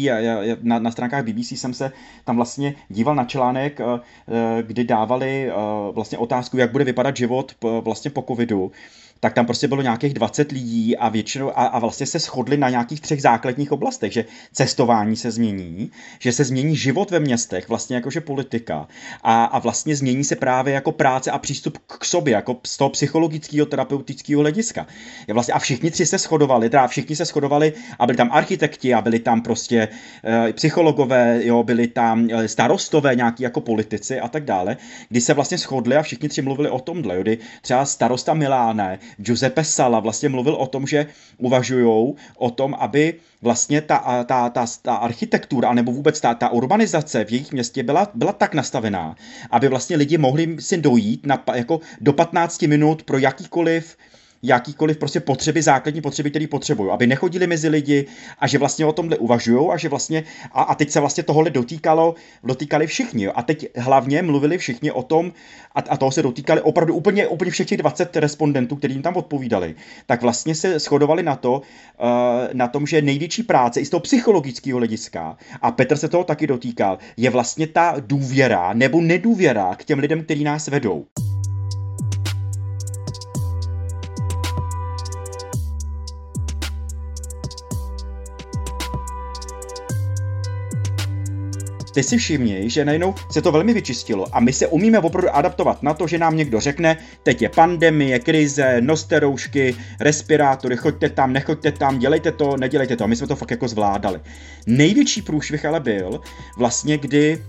na, 0.61 0.79
na 0.79 0.91
stránkách 0.91 1.23
BBC 1.23 1.51
jsem 1.51 1.73
se 1.73 1.91
tam 2.25 2.35
vlastně 2.35 2.75
díval 2.89 3.15
na 3.15 3.25
článek, 3.25 3.79
eh, 3.79 3.83
eh, 4.27 4.63
kdy 4.63 4.83
dávali 4.83 5.51
vlastně 5.91 6.17
otázku, 6.17 6.57
jak 6.57 6.71
bude 6.71 6.83
vypadat 6.83 7.17
život 7.17 7.55
vlastně 7.83 8.11
po 8.11 8.21
covidu 8.27 8.71
tak 9.19 9.33
tam 9.33 9.45
prostě 9.45 9.67
bylo 9.67 9.81
nějakých 9.81 10.13
20 10.13 10.51
lidí 10.51 10.97
a 10.97 11.09
většinou 11.09 11.49
a, 11.49 11.65
a 11.65 11.79
vlastně 11.79 12.05
se 12.05 12.19
shodli 12.19 12.57
na 12.57 12.69
nějakých 12.69 13.01
třech 13.01 13.21
základních 13.21 13.71
oblastech, 13.71 14.13
že 14.13 14.25
cestování 14.53 15.15
se 15.15 15.31
změní, 15.31 15.91
že 16.19 16.31
se 16.31 16.43
změní 16.43 16.75
život 16.75 17.11
ve 17.11 17.19
městech, 17.19 17.69
vlastně 17.69 17.95
jakože 17.95 18.21
politika 18.21 18.87
a, 19.23 19.45
a 19.45 19.59
vlastně 19.59 19.95
změní 19.95 20.23
se 20.23 20.35
právě 20.35 20.73
jako 20.73 20.91
práce 20.91 21.31
a 21.31 21.37
přístup 21.37 21.77
k 21.87 22.05
sobě, 22.05 22.33
jako 22.33 22.57
z 22.65 22.77
toho 22.77 22.89
psychologického, 22.89 23.65
terapeutického 23.65 24.41
hlediska. 24.41 24.87
Vlastně, 25.33 25.53
a 25.53 25.59
všichni 25.59 25.91
tři 25.91 26.05
se 26.05 26.17
shodovali, 26.17 26.69
teda 26.69 26.87
všichni 26.87 27.15
se 27.15 27.25
shodovali 27.25 27.73
a 27.99 28.05
byli 28.05 28.17
tam 28.17 28.29
architekti 28.31 28.93
a 28.93 29.01
byli 29.01 29.19
tam 29.19 29.41
prostě 29.41 29.87
e, 30.23 30.53
psychologové, 30.53 31.39
jo, 31.43 31.63
byli 31.63 31.87
tam 31.87 32.27
e, 32.31 32.47
starostové, 32.47 33.15
nějaký 33.15 33.43
jako 33.43 33.61
politici 33.61 34.19
a 34.19 34.27
tak 34.27 34.45
dále, 34.45 34.77
kdy 35.09 35.21
se 35.21 35.33
vlastně 35.33 35.57
shodli 35.57 35.95
a 35.95 36.01
všichni 36.01 36.29
tři 36.29 36.41
mluvili 36.41 36.69
o 36.69 36.79
tomhle, 36.79 37.15
jo, 37.15 37.21
kdy 37.21 37.37
třeba 37.61 37.85
starosta 37.85 38.33
Miláne 38.33 38.99
Giuseppe 39.17 39.63
Sala 39.63 39.99
vlastně 39.99 40.29
mluvil 40.29 40.53
o 40.53 40.67
tom, 40.67 40.87
že 40.87 41.05
uvažují 41.37 42.15
o 42.37 42.51
tom, 42.51 42.75
aby 42.79 43.13
vlastně 43.41 43.81
ta, 43.81 44.23
ta, 44.23 44.49
ta, 44.49 44.65
ta 44.81 44.95
architektura, 44.95 45.73
nebo 45.73 45.91
vůbec 45.91 46.21
ta, 46.21 46.33
ta 46.33 46.49
urbanizace 46.49 47.25
v 47.25 47.31
jejich 47.31 47.51
městě 47.51 47.83
byla, 47.83 48.07
byla 48.13 48.33
tak 48.33 48.53
nastavená, 48.53 49.15
aby 49.51 49.67
vlastně 49.67 49.95
lidi 49.95 50.17
mohli 50.17 50.55
si 50.59 50.77
dojít 50.77 51.25
na, 51.25 51.43
jako 51.55 51.79
do 52.01 52.13
15 52.13 52.61
minut 52.61 53.03
pro 53.03 53.17
jakýkoliv 53.17 53.97
jakýkoliv 54.43 54.97
prostě 54.97 55.19
potřeby, 55.19 55.61
základní 55.61 56.01
potřeby, 56.01 56.29
které 56.29 56.47
potřebují, 56.47 56.91
aby 56.91 57.07
nechodili 57.07 57.47
mezi 57.47 57.69
lidi 57.69 58.05
a 58.39 58.47
že 58.47 58.57
vlastně 58.57 58.85
o 58.85 58.93
tomhle 58.93 59.17
uvažují 59.17 59.69
a 59.71 59.77
že 59.77 59.89
vlastně, 59.89 60.23
a, 60.51 60.61
a 60.61 60.75
teď 60.75 60.89
se 60.89 60.99
vlastně 60.99 61.23
tohle 61.23 61.49
dotýkalo, 61.49 62.15
dotýkali 62.43 62.87
všichni. 62.87 63.23
Jo. 63.23 63.31
A 63.35 63.43
teď 63.43 63.67
hlavně 63.77 64.21
mluvili 64.21 64.57
všichni 64.57 64.91
o 64.91 65.03
tom, 65.03 65.33
a, 65.75 65.79
a 65.79 65.97
toho 65.97 66.11
se 66.11 66.21
dotýkali 66.21 66.61
opravdu 66.61 66.93
úplně, 66.93 67.27
úplně 67.27 67.51
všech 67.51 67.67
těch 67.67 67.77
20 67.77 68.15
respondentů, 68.15 68.75
kteří 68.75 68.93
jim 68.93 69.03
tam 69.03 69.15
odpovídali, 69.15 69.75
tak 70.05 70.21
vlastně 70.21 70.55
se 70.55 70.79
shodovali 70.79 71.23
na 71.23 71.35
to, 71.35 71.53
uh, 71.53 72.09
na 72.53 72.67
tom, 72.67 72.87
že 72.87 73.01
největší 73.01 73.43
práce 73.43 73.81
i 73.81 73.85
z 73.85 73.89
toho 73.89 74.01
psychologického 74.01 74.77
hlediska, 74.77 75.37
a 75.61 75.71
Petr 75.71 75.97
se 75.97 76.09
toho 76.09 76.23
taky 76.23 76.47
dotýkal, 76.47 76.97
je 77.17 77.29
vlastně 77.29 77.67
ta 77.67 77.95
důvěra 77.99 78.73
nebo 78.73 79.01
nedůvěra 79.01 79.75
k 79.75 79.83
těm 79.83 79.99
lidem, 79.99 80.23
kteří 80.23 80.43
nás 80.43 80.67
vedou. 80.67 81.05
Ty 91.99 92.03
si 92.03 92.17
všimni, 92.17 92.69
že 92.69 92.85
najednou 92.85 93.15
se 93.31 93.41
to 93.41 93.51
velmi 93.51 93.73
vyčistilo 93.73 94.25
a 94.31 94.39
my 94.39 94.53
se 94.53 94.67
umíme 94.67 94.99
opravdu 94.99 95.35
adaptovat 95.35 95.83
na 95.83 95.93
to, 95.93 96.07
že 96.07 96.17
nám 96.17 96.37
někdo 96.37 96.59
řekne, 96.59 96.97
teď 97.23 97.41
je 97.41 97.49
pandemie, 97.49 98.19
krize, 98.19 98.81
noste 98.81 99.19
roušky, 99.19 99.75
respirátory, 99.99 100.77
choďte 100.77 101.09
tam, 101.09 101.33
nechoďte 101.33 101.71
tam, 101.71 101.99
dělejte 101.99 102.31
to, 102.31 102.57
nedělejte 102.57 102.95
to. 102.95 103.03
A 103.03 103.07
my 103.07 103.15
jsme 103.15 103.27
to 103.27 103.35
fakt 103.35 103.51
jako 103.51 103.67
zvládali. 103.67 104.19
Největší 104.67 105.21
průšvih 105.21 105.65
ale 105.65 105.79
byl 105.79 106.21
vlastně, 106.57 106.97
kdy 106.97 107.43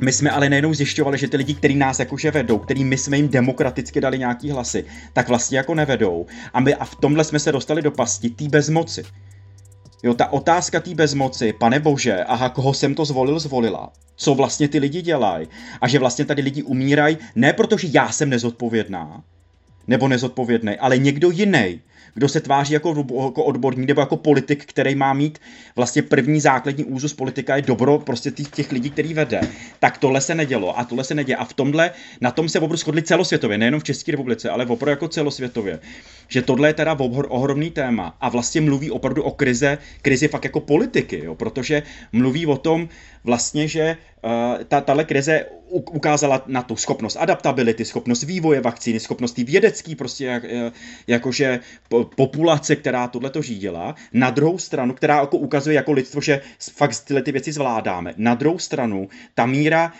my 0.00 0.12
jsme 0.12 0.30
ale 0.30 0.48
nejenom 0.48 0.74
zjišťovali, 0.74 1.18
že 1.18 1.28
ty 1.28 1.36
lidi, 1.36 1.54
kteří 1.54 1.76
nás 1.76 1.98
jakože 1.98 2.30
vedou, 2.30 2.58
který 2.58 2.84
my 2.84 2.98
jsme 2.98 3.16
jim 3.16 3.28
demokraticky 3.28 4.00
dali 4.00 4.18
nějaký 4.18 4.50
hlasy, 4.50 4.84
tak 5.12 5.28
vlastně 5.28 5.58
jako 5.58 5.74
nevedou. 5.74 6.26
A, 6.54 6.60
my, 6.60 6.74
a 6.74 6.84
v 6.84 6.94
tomhle 6.94 7.24
jsme 7.24 7.38
se 7.38 7.52
dostali 7.52 7.82
do 7.82 7.90
pasti 7.90 8.30
té 8.30 8.48
bezmoci. 8.48 9.02
Jo, 10.02 10.14
ta 10.14 10.32
otázka 10.32 10.80
té 10.80 10.94
bezmoci, 10.94 11.52
pane 11.52 11.80
bože, 11.80 12.24
aha, 12.24 12.48
koho 12.48 12.74
jsem 12.74 12.94
to 12.94 13.04
zvolil, 13.04 13.38
zvolila, 13.38 13.92
co 14.16 14.34
vlastně 14.34 14.68
ty 14.68 14.78
lidi 14.78 15.02
dělají? 15.02 15.48
A 15.80 15.88
že 15.88 15.98
vlastně 15.98 16.24
tady 16.24 16.42
lidi 16.42 16.62
umírají 16.62 17.18
ne 17.34 17.52
protože 17.52 17.88
já 17.90 18.12
jsem 18.12 18.30
nezodpovědná, 18.30 19.22
nebo 19.86 20.08
nezodpovědný, 20.08 20.76
ale 20.76 20.98
někdo 20.98 21.30
jiný, 21.30 21.80
kdo 22.16 22.28
se 22.28 22.40
tváří 22.40 22.74
jako, 22.74 23.06
jako 23.24 23.44
odborník 23.44 23.88
nebo 23.88 24.00
jako 24.00 24.16
politik, 24.16 24.64
který 24.64 24.94
má 24.94 25.12
mít 25.12 25.38
vlastně 25.76 26.02
první 26.02 26.40
základní 26.40 26.84
úzus 26.84 27.12
politika 27.12 27.56
je 27.56 27.62
dobro 27.62 27.98
prostě 27.98 28.30
těch, 28.30 28.48
těch 28.48 28.72
lidí, 28.72 28.90
který 28.90 29.14
vede. 29.14 29.40
Tak 29.80 29.98
tohle 29.98 30.20
se 30.20 30.34
nedělo 30.34 30.78
a 30.78 30.84
tohle 30.84 31.04
se 31.04 31.14
neděje. 31.14 31.36
A 31.36 31.44
v 31.44 31.52
tomhle, 31.52 31.90
na 32.20 32.30
tom 32.30 32.48
se 32.48 32.58
opravdu 32.58 32.76
shodli 32.76 33.02
celosvětově, 33.02 33.58
nejenom 33.58 33.80
v 33.80 33.84
České 33.84 34.12
republice, 34.12 34.50
ale 34.50 34.66
opravdu 34.66 34.90
jako 34.90 35.08
celosvětově. 35.08 35.78
Že 36.28 36.42
tohle 36.42 36.68
je 36.68 36.74
teda 36.74 36.96
ohromný 37.28 37.70
téma 37.70 38.16
a 38.20 38.28
vlastně 38.28 38.60
mluví 38.60 38.90
opravdu 38.90 39.22
o 39.22 39.30
krize, 39.30 39.78
krizi 40.02 40.28
fakt 40.28 40.44
jako 40.44 40.60
politiky, 40.60 41.20
jo, 41.24 41.34
protože 41.34 41.82
mluví 42.12 42.46
o 42.46 42.56
tom 42.56 42.88
vlastně, 43.26 43.68
že 43.68 43.96
uh, 44.22 44.64
ta, 44.64 44.80
tahle 44.80 45.04
krize 45.04 45.44
ukázala 45.70 46.42
na 46.46 46.62
tu 46.62 46.76
schopnost 46.76 47.16
adaptability, 47.16 47.84
schopnost 47.84 48.22
vývoje 48.22 48.60
vakcíny, 48.60 49.00
schopnost 49.00 49.36
vědecký, 49.36 49.94
prostě 49.94 50.24
jak, 50.24 50.44
eh, 50.44 50.72
jakože 51.06 51.60
populace, 52.16 52.76
která 52.76 53.08
tohle 53.08 53.30
to 53.30 53.42
řídila, 53.42 53.94
na 54.12 54.30
druhou 54.30 54.58
stranu, 54.58 54.94
která 54.94 55.20
jako 55.20 55.36
ukazuje 55.36 55.76
jako 55.76 55.92
lidstvo, 55.92 56.20
že 56.20 56.40
fakt 56.72 57.04
tyhle 57.04 57.22
ty 57.22 57.32
věci 57.32 57.52
zvládáme. 57.52 58.14
Na 58.16 58.34
druhou 58.34 58.58
stranu, 58.58 59.08
ta 59.34 59.46
míra 59.46 59.92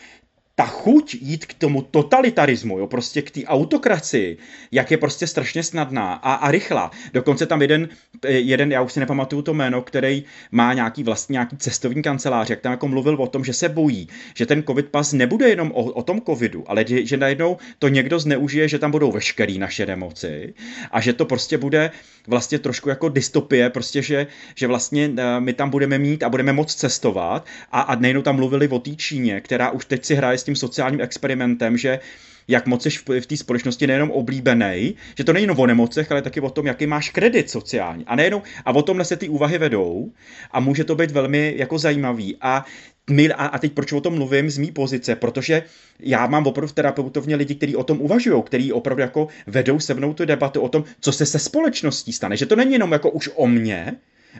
ta 0.58 0.66
chuť 0.66 1.14
jít 1.14 1.46
k 1.46 1.54
tomu 1.54 1.82
totalitarismu, 1.82 2.78
jo, 2.78 2.86
prostě 2.86 3.22
k 3.22 3.30
té 3.30 3.44
autokracii, 3.44 4.38
jak 4.72 4.90
je 4.90 4.96
prostě 4.96 5.26
strašně 5.26 5.62
snadná 5.62 6.14
a, 6.14 6.34
a 6.34 6.50
rychlá. 6.50 6.90
Dokonce 7.12 7.46
tam 7.46 7.62
jeden, 7.62 7.88
jeden, 8.28 8.72
já 8.72 8.82
už 8.82 8.92
si 8.92 9.00
nepamatuju 9.00 9.42
to 9.42 9.54
jméno, 9.54 9.82
který 9.82 10.24
má 10.50 10.72
nějaký 10.72 11.02
vlastně 11.02 11.32
nějaký 11.32 11.56
cestovní 11.56 12.02
kancelář, 12.02 12.50
jak 12.50 12.60
tam 12.60 12.72
jako 12.72 12.88
mluvil 12.88 13.14
o 13.14 13.26
tom, 13.26 13.44
že 13.44 13.52
se 13.52 13.68
bojí, 13.68 14.08
že 14.34 14.46
ten 14.46 14.62
covid 14.62 14.86
pas 14.86 15.12
nebude 15.12 15.48
jenom 15.48 15.72
o, 15.74 15.84
o 15.84 16.02
tom 16.02 16.20
covidu, 16.20 16.64
ale 16.66 16.84
že, 16.88 17.06
že 17.06 17.16
najednou 17.16 17.56
to 17.78 17.88
někdo 17.88 18.18
zneužije, 18.18 18.68
že 18.68 18.78
tam 18.78 18.90
budou 18.90 19.12
veškerý 19.12 19.58
naše 19.58 19.86
nemoci 19.86 20.54
a 20.90 21.00
že 21.00 21.12
to 21.12 21.24
prostě 21.24 21.58
bude 21.58 21.90
vlastně 22.26 22.58
trošku 22.58 22.88
jako 22.88 23.08
dystopie, 23.08 23.70
prostě, 23.70 24.02
že, 24.02 24.26
že 24.54 24.66
vlastně 24.66 25.10
eh, 25.16 25.40
my 25.40 25.52
tam 25.52 25.70
budeme 25.70 25.98
mít 25.98 26.22
a 26.22 26.28
budeme 26.28 26.52
moc 26.52 26.74
cestovat 26.74 27.46
a, 27.72 27.80
a 27.80 27.94
nejenom 27.94 28.22
tam 28.22 28.36
mluvili 28.36 28.68
o 28.68 28.78
té 28.78 28.94
Číně, 28.94 29.40
která 29.40 29.70
už 29.70 29.84
teď 29.84 30.04
si 30.04 30.14
hraje 30.14 30.38
tím 30.46 30.56
sociálním 30.56 31.00
experimentem, 31.00 31.76
že 31.76 32.00
jak 32.48 32.66
moc 32.66 32.82
jsi 32.82 32.90
v 33.20 33.26
té 33.26 33.36
společnosti 33.36 33.86
nejenom 33.86 34.10
oblíbený, 34.10 34.94
že 35.18 35.24
to 35.24 35.32
není 35.32 35.44
jenom 35.44 35.58
o 35.58 35.66
nemocech, 35.66 36.12
ale 36.12 36.22
taky 36.22 36.40
o 36.40 36.50
tom, 36.50 36.66
jaký 36.66 36.86
máš 36.86 37.10
kredit 37.10 37.50
sociální. 37.50 38.04
A 38.06 38.16
nejenom, 38.16 38.42
a 38.64 38.74
o 38.74 38.82
tomhle 38.82 39.04
se 39.04 39.16
ty 39.16 39.28
úvahy 39.28 39.58
vedou 39.58 40.12
a 40.50 40.60
může 40.60 40.84
to 40.84 40.94
být 40.94 41.10
velmi 41.10 41.54
jako 41.56 41.78
zajímavý. 41.78 42.36
A 42.40 42.64
my, 43.10 43.32
a, 43.32 43.46
a 43.46 43.58
teď 43.58 43.72
proč 43.72 43.92
o 43.92 44.00
tom 44.00 44.14
mluvím 44.14 44.50
z 44.50 44.58
mý 44.58 44.72
pozice, 44.72 45.16
protože 45.16 45.62
já 46.00 46.26
mám 46.26 46.46
opravdu 46.46 46.68
v 46.68 46.72
terapeutovně 46.72 47.36
lidi, 47.36 47.54
kteří 47.54 47.76
o 47.76 47.84
tom 47.84 48.00
uvažují, 48.00 48.42
kteří 48.42 48.72
opravdu 48.72 49.00
jako 49.00 49.28
vedou 49.46 49.80
se 49.80 49.94
mnou 49.94 50.14
tu 50.14 50.24
debatu 50.24 50.60
o 50.60 50.68
tom, 50.68 50.84
co 51.00 51.12
se 51.12 51.26
se 51.26 51.38
společností 51.38 52.12
stane. 52.12 52.36
Že 52.36 52.46
to 52.46 52.56
není 52.56 52.72
jenom 52.72 52.92
jako 52.92 53.10
už 53.10 53.30
o 53.34 53.46
mně 53.46 53.96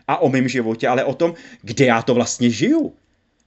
a 0.09 0.19
o 0.19 0.29
mém 0.29 0.49
životě, 0.49 0.89
ale 0.89 1.05
o 1.05 1.15
tom, 1.15 1.35
kde 1.63 1.85
já 1.85 2.03
to 2.03 2.15
vlastně 2.15 2.51
žiju 2.51 2.93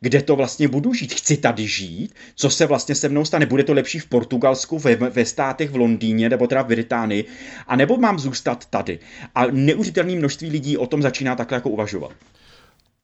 kde 0.02 0.22
to 0.22 0.36
vlastně 0.36 0.68
budu 0.68 0.94
žít. 0.94 1.14
Chci 1.14 1.38
tady 1.38 1.68
žít, 1.68 2.16
co 2.36 2.50
se 2.50 2.66
vlastně 2.66 2.96
se 2.96 3.10
mnou 3.10 3.26
stane. 3.26 3.46
Bude 3.46 3.64
to 3.64 3.74
lepší 3.74 4.00
v 4.00 4.06
Portugalsku, 4.06 4.80
ve, 4.80 4.96
ve 4.96 5.26
státech 5.26 5.70
v 5.70 5.76
Londýně 5.76 6.30
nebo 6.30 6.48
teda 6.48 6.62
v 6.62 6.68
Británii, 6.68 7.26
a 7.68 7.76
nebo 7.76 7.98
mám 7.98 8.20
zůstat 8.20 8.66
tady. 8.66 9.00
A 9.36 9.46
neuvěřitelné 9.46 10.16
množství 10.16 10.50
lidí 10.50 10.78
o 10.78 10.88
tom 10.88 11.02
začíná 11.02 11.36
takhle 11.36 11.56
jako 11.56 11.70
uvažovat. 11.70 12.12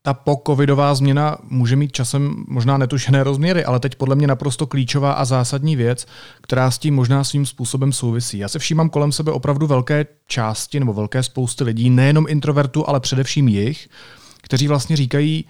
Ta 0.01 0.13
pokovidová 0.13 0.95
změna 0.95 1.37
může 1.43 1.75
mít 1.75 1.91
časem 1.91 2.43
možná 2.47 2.77
netušené 2.77 3.23
rozměry, 3.23 3.65
ale 3.65 3.79
teď 3.79 3.95
podle 3.95 4.15
mě 4.15 4.27
naprosto 4.27 4.67
klíčová 4.67 5.11
a 5.11 5.25
zásadní 5.25 5.75
věc, 5.75 6.05
která 6.41 6.71
s 6.71 6.77
tím 6.77 6.95
možná 6.95 7.23
svým 7.23 7.45
způsobem 7.45 7.93
souvisí. 7.93 8.37
Já 8.37 8.47
se 8.47 8.59
všímám 8.59 8.89
kolem 8.89 9.11
sebe 9.11 9.31
opravdu 9.31 9.67
velké 9.67 10.05
části 10.27 10.79
nebo 10.79 10.93
velké 10.93 11.23
spousty 11.23 11.63
lidí, 11.63 11.89
nejenom 11.89 12.25
introvertů, 12.29 12.89
ale 12.89 12.99
především 12.99 13.47
jich, 13.47 13.89
kteří 14.41 14.67
vlastně 14.67 14.95
říkají, 14.95 15.45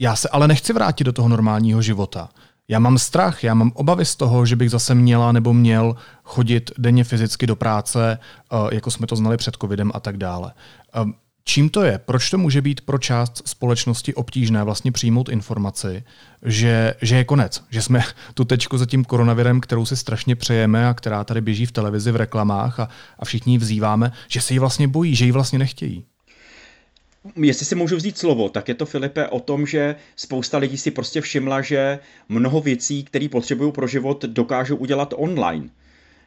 já 0.00 0.16
se 0.16 0.28
ale 0.28 0.48
nechci 0.48 0.72
vrátit 0.72 1.04
do 1.04 1.12
toho 1.12 1.28
normálního 1.28 1.82
života. 1.82 2.28
Já 2.68 2.78
mám 2.78 2.98
strach, 2.98 3.44
já 3.44 3.54
mám 3.54 3.72
obavy 3.74 4.04
z 4.04 4.16
toho, 4.16 4.46
že 4.46 4.56
bych 4.56 4.70
zase 4.70 4.94
měla 4.94 5.32
nebo 5.32 5.52
měl 5.52 5.96
chodit 6.24 6.70
denně 6.78 7.04
fyzicky 7.04 7.46
do 7.46 7.56
práce, 7.56 8.18
eh, 8.52 8.74
jako 8.74 8.90
jsme 8.90 9.06
to 9.06 9.16
znali 9.16 9.36
před 9.36 9.56
covidem 9.60 9.90
a 9.94 10.00
tak 10.00 10.16
dále. 10.16 10.52
Eh, 10.94 11.12
Čím 11.44 11.68
to 11.70 11.82
je? 11.82 11.98
Proč 11.98 12.30
to 12.30 12.38
může 12.38 12.62
být 12.62 12.80
pro 12.80 12.98
část 12.98 13.48
společnosti 13.48 14.14
obtížné 14.14 14.64
vlastně 14.64 14.92
přijmout 14.92 15.28
informaci, 15.28 16.04
že, 16.42 16.94
že 17.02 17.16
je 17.16 17.24
konec, 17.24 17.64
že 17.70 17.82
jsme 17.82 18.00
tu 18.34 18.44
tečku 18.44 18.78
za 18.78 18.86
tím 18.86 19.04
koronavirem, 19.04 19.60
kterou 19.60 19.86
si 19.86 19.96
strašně 19.96 20.36
přejeme 20.36 20.88
a 20.88 20.94
která 20.94 21.24
tady 21.24 21.40
běží 21.40 21.66
v 21.66 21.72
televizi, 21.72 22.12
v 22.12 22.16
reklamách 22.16 22.80
a, 22.80 22.88
a 23.18 23.24
všichni 23.24 23.54
ji 23.54 23.58
vzýváme, 23.58 24.12
že 24.28 24.40
se 24.40 24.52
ji 24.52 24.58
vlastně 24.58 24.88
bojí, 24.88 25.14
že 25.14 25.24
ji 25.24 25.32
vlastně 25.32 25.58
nechtějí? 25.58 26.04
Jestli 27.36 27.66
si 27.66 27.74
můžu 27.74 27.96
vzít 27.96 28.18
slovo, 28.18 28.48
tak 28.48 28.68
je 28.68 28.74
to, 28.74 28.86
Filipe, 28.86 29.28
o 29.28 29.40
tom, 29.40 29.66
že 29.66 29.96
spousta 30.16 30.58
lidí 30.58 30.78
si 30.78 30.90
prostě 30.90 31.20
všimla, 31.20 31.62
že 31.62 31.98
mnoho 32.28 32.60
věcí, 32.60 33.04
které 33.04 33.28
potřebují 33.28 33.72
pro 33.72 33.86
život, 33.86 34.24
dokážou 34.24 34.76
udělat 34.76 35.14
online 35.16 35.68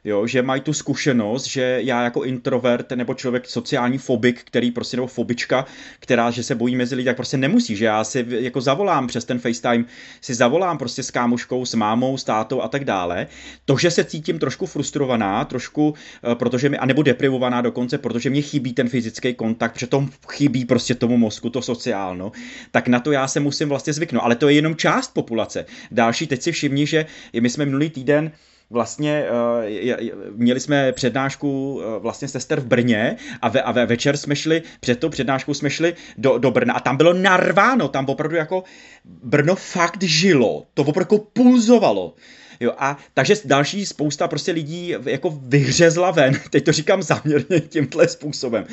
jo, 0.03 0.27
že 0.27 0.41
mají 0.41 0.61
tu 0.61 0.73
zkušenost, 0.73 1.45
že 1.45 1.79
já 1.83 2.03
jako 2.03 2.23
introvert 2.23 2.91
nebo 2.91 3.13
člověk 3.13 3.49
sociální 3.49 3.97
fobik, 3.97 4.43
který 4.43 4.71
prostě 4.71 4.97
nebo 4.97 5.07
fobička, 5.07 5.65
která, 5.99 6.31
že 6.31 6.43
se 6.43 6.55
bojí 6.55 6.75
mezi 6.75 6.95
lidi, 6.95 7.05
tak 7.05 7.15
prostě 7.15 7.37
nemusí, 7.37 7.75
že 7.75 7.85
já 7.85 8.03
si 8.03 8.25
jako 8.29 8.61
zavolám 8.61 9.07
přes 9.07 9.25
ten 9.25 9.39
FaceTime, 9.39 9.85
si 10.21 10.33
zavolám 10.33 10.77
prostě 10.77 11.03
s 11.03 11.11
kámoškou, 11.11 11.65
s 11.65 11.73
mámou, 11.73 12.17
s 12.17 12.23
tátou 12.23 12.61
a 12.61 12.67
tak 12.67 12.85
dále. 12.85 13.27
To, 13.65 13.77
že 13.77 13.91
se 13.91 14.03
cítím 14.03 14.39
trošku 14.39 14.65
frustrovaná, 14.65 15.45
trošku, 15.45 15.93
eh, 16.31 16.35
protože 16.35 16.69
mi, 16.69 16.77
anebo 16.77 17.03
deprivovaná 17.03 17.61
dokonce, 17.61 17.97
protože 17.97 18.29
mě 18.29 18.41
chybí 18.41 18.73
ten 18.73 18.89
fyzický 18.89 19.33
kontakt, 19.33 19.73
protože 19.73 19.87
to 19.87 20.07
chybí 20.31 20.65
prostě 20.65 20.95
tomu 20.95 21.17
mozku, 21.17 21.49
to 21.49 21.61
sociálno, 21.61 22.31
tak 22.71 22.87
na 22.87 22.99
to 22.99 23.11
já 23.11 23.27
se 23.27 23.39
musím 23.39 23.69
vlastně 23.69 23.93
zvyknout. 23.93 24.23
Ale 24.23 24.35
to 24.35 24.49
je 24.49 24.55
jenom 24.55 24.75
část 24.75 25.13
populace. 25.13 25.65
Další, 25.91 26.27
teď 26.27 26.41
si 26.41 26.51
všimni, 26.51 26.87
že 26.87 27.05
my 27.39 27.49
jsme 27.49 27.65
minulý 27.65 27.89
týden 27.89 28.31
vlastně 28.73 29.25
uh, 29.29 30.31
měli 30.35 30.59
jsme 30.59 30.91
přednášku 30.91 31.73
uh, 31.73 31.83
vlastně 32.01 32.27
sester 32.27 32.59
v 32.59 32.65
Brně 32.65 33.17
a, 33.41 33.49
ve, 33.49 33.61
a 33.61 33.71
ve 33.71 33.85
večer 33.85 34.17
jsme 34.17 34.35
šli, 34.35 34.63
před 34.79 34.99
tou 34.99 35.09
přednáškou 35.09 35.53
jsme 35.53 35.69
šli 35.69 35.95
do, 36.17 36.37
do 36.37 36.51
Brna 36.51 36.73
a 36.73 36.79
tam 36.79 36.97
bylo 36.97 37.13
narváno, 37.13 37.87
tam 37.87 38.05
opravdu 38.05 38.35
jako 38.35 38.63
Brno 39.05 39.55
fakt 39.55 40.03
žilo, 40.03 40.65
to 40.73 40.81
opravdu 40.81 41.15
jako 41.15 41.25
pulzovalo. 41.33 42.15
Jo, 42.59 42.71
a 42.77 42.97
takže 43.13 43.35
další 43.45 43.85
spousta 43.85 44.27
prostě 44.27 44.51
lidí 44.51 44.95
jako 45.05 45.39
vyhřezla 45.41 46.11
ven, 46.11 46.33
teď 46.49 46.65
to 46.65 46.71
říkám 46.71 47.03
záměrně 47.03 47.59
tímhle 47.59 48.07
způsobem 48.07 48.65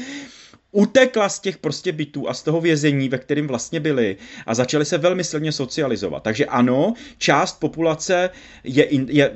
utekla 0.72 1.28
z 1.28 1.40
těch 1.40 1.58
prostě 1.58 1.92
bytů 1.92 2.28
a 2.28 2.34
z 2.34 2.42
toho 2.42 2.60
vězení, 2.60 3.08
ve 3.08 3.18
kterém 3.18 3.46
vlastně 3.46 3.80
byli 3.80 4.16
a 4.46 4.54
začali 4.54 4.84
se 4.84 4.98
velmi 4.98 5.24
silně 5.24 5.52
socializovat. 5.52 6.22
Takže 6.22 6.46
ano, 6.46 6.94
část 7.18 7.60
populace 7.60 8.30
je, 8.64 8.84
in, 8.84 9.06
je 9.10 9.32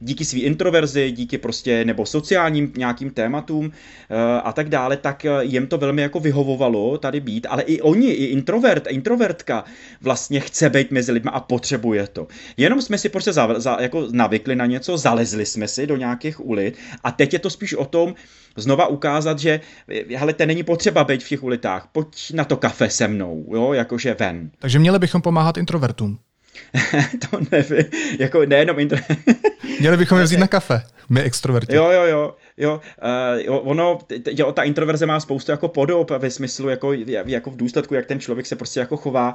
díky 0.00 0.24
své 0.24 0.40
introverzi, 0.40 1.10
díky 1.10 1.38
prostě 1.38 1.84
nebo 1.84 2.06
sociálním 2.06 2.72
nějakým 2.76 3.10
tématům 3.10 3.66
uh, 3.66 3.72
a 4.44 4.52
tak 4.52 4.68
dále, 4.68 4.96
tak 4.96 5.24
eh, 5.24 5.44
jim 5.44 5.66
to 5.66 5.78
velmi 5.78 6.02
jako 6.02 6.20
vyhovovalo 6.20 6.98
tady 6.98 7.20
být, 7.20 7.46
ale 7.50 7.62
i 7.62 7.80
oni, 7.80 8.10
i 8.10 8.24
introvert, 8.24 8.86
introvertka 8.90 9.64
vlastně 10.00 10.40
chce 10.40 10.70
být 10.70 10.90
mezi 10.90 11.12
lidmi 11.12 11.30
a 11.34 11.40
potřebuje 11.40 12.06
to. 12.12 12.28
Jenom 12.56 12.82
jsme 12.82 12.98
si 12.98 13.08
prostě 13.08 13.32
za, 13.32 13.60
za, 13.60 13.76
jako 13.80 14.08
navykli 14.10 14.56
na 14.56 14.66
něco, 14.66 14.98
zalezli 14.98 15.46
jsme 15.46 15.68
si 15.68 15.86
do 15.86 15.96
nějakých 15.96 16.46
ulic 16.46 16.74
a 17.04 17.12
teď 17.12 17.32
je 17.32 17.38
to 17.38 17.50
spíš 17.50 17.74
o 17.74 17.84
tom, 17.84 18.14
znova 18.56 18.86
ukázat, 18.86 19.38
že 19.38 19.60
hele, 20.16 20.32
ten 20.32 20.48
není 20.48 20.62
potřeba 20.62 21.04
být 21.04 21.22
v 21.22 21.28
těch 21.28 21.42
ulitách, 21.42 21.88
pojď 21.92 22.32
na 22.32 22.44
to 22.44 22.56
kafe 22.56 22.90
se 22.90 23.08
mnou, 23.08 23.46
jo, 23.54 23.72
jakože 23.72 24.14
ven. 24.14 24.50
Takže 24.58 24.78
měli 24.78 24.98
bychom 24.98 25.22
pomáhat 25.22 25.56
introvertům. 25.56 26.18
to 27.30 27.38
nevím, 27.50 27.84
jako 28.18 28.46
nejenom 28.46 28.78
intro... 28.78 28.98
Měli 29.80 29.96
bychom 29.96 30.18
je 30.18 30.24
vzít 30.24 30.38
na 30.38 30.46
kafe, 30.46 30.82
my 31.08 31.20
extroverti. 31.22 31.76
Jo, 31.76 31.90
jo, 31.90 32.02
jo, 32.04 32.34
jo, 32.56 32.80
uh, 33.48 33.70
ono, 33.70 33.98
jo, 34.30 34.52
ta 34.52 34.62
introverze 34.62 35.06
má 35.06 35.20
spoustu 35.20 35.50
jako 35.50 35.68
podob 35.68 36.10
ve 36.10 36.30
smyslu, 36.30 36.68
jako, 36.68 36.92
jako 37.06 37.50
v 37.50 37.56
důsledku, 37.56 37.94
jak 37.94 38.06
ten 38.06 38.20
člověk 38.20 38.46
se 38.46 38.56
prostě 38.56 38.80
jako 38.80 38.96
chová, 38.96 39.34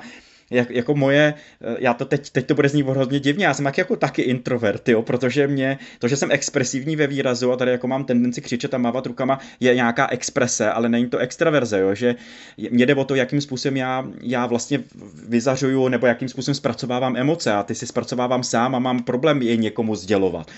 jak, 0.52 0.70
jako 0.70 0.96
moje, 0.96 1.34
eh, 1.62 1.76
já 1.80 1.94
to 1.94 2.06
teď, 2.06 2.30
teď 2.30 2.46
to 2.46 2.56
bude 2.56 2.70
znít 2.70 2.88
hrozně 2.88 3.20
divně, 3.20 3.46
já 3.46 3.54
jsem 3.54 3.66
jak 3.66 3.78
jako 3.78 3.96
taky 3.96 4.22
introvert, 4.22 4.90
jo, 4.90 5.02
protože 5.02 5.48
mě, 5.48 5.78
to, 6.00 6.08
že 6.08 6.16
jsem 6.16 6.32
expresivní 6.32 6.96
ve 6.96 7.08
výrazu 7.08 7.52
a 7.52 7.58
tady 7.58 7.72
jako 7.72 7.88
mám 7.88 8.06
tendenci 8.06 8.42
křičet 8.42 8.74
a 8.74 8.78
mávat 8.78 9.06
rukama, 9.06 9.40
je 9.60 9.76
nějaká 9.76 10.08
exprese, 10.08 10.72
ale 10.72 10.90
není 10.90 11.10
to 11.10 11.18
extraverze, 11.18 11.80
jo, 11.80 11.96
že 11.96 12.16
mě 12.72 12.86
jde 12.86 12.96
o 12.96 13.06
to, 13.06 13.16
jakým 13.16 13.42
způsobem 13.42 13.78
já, 13.78 14.08
já 14.22 14.46
vlastně 14.46 14.84
vyzařuju 15.28 15.88
nebo 15.88 16.08
jakým 16.08 16.30
způsobem 16.30 16.56
zpracovávám 16.56 17.18
emoce 17.18 17.54
a 17.54 17.64
ty 17.64 17.76
si 17.76 17.88
zpracovávám 17.88 18.44
sám 18.44 18.76
a 18.76 18.80
mám 18.80 19.04
problém 19.04 19.42
je 19.42 19.58
někomu 19.58 19.96
sdělovat 19.96 20.52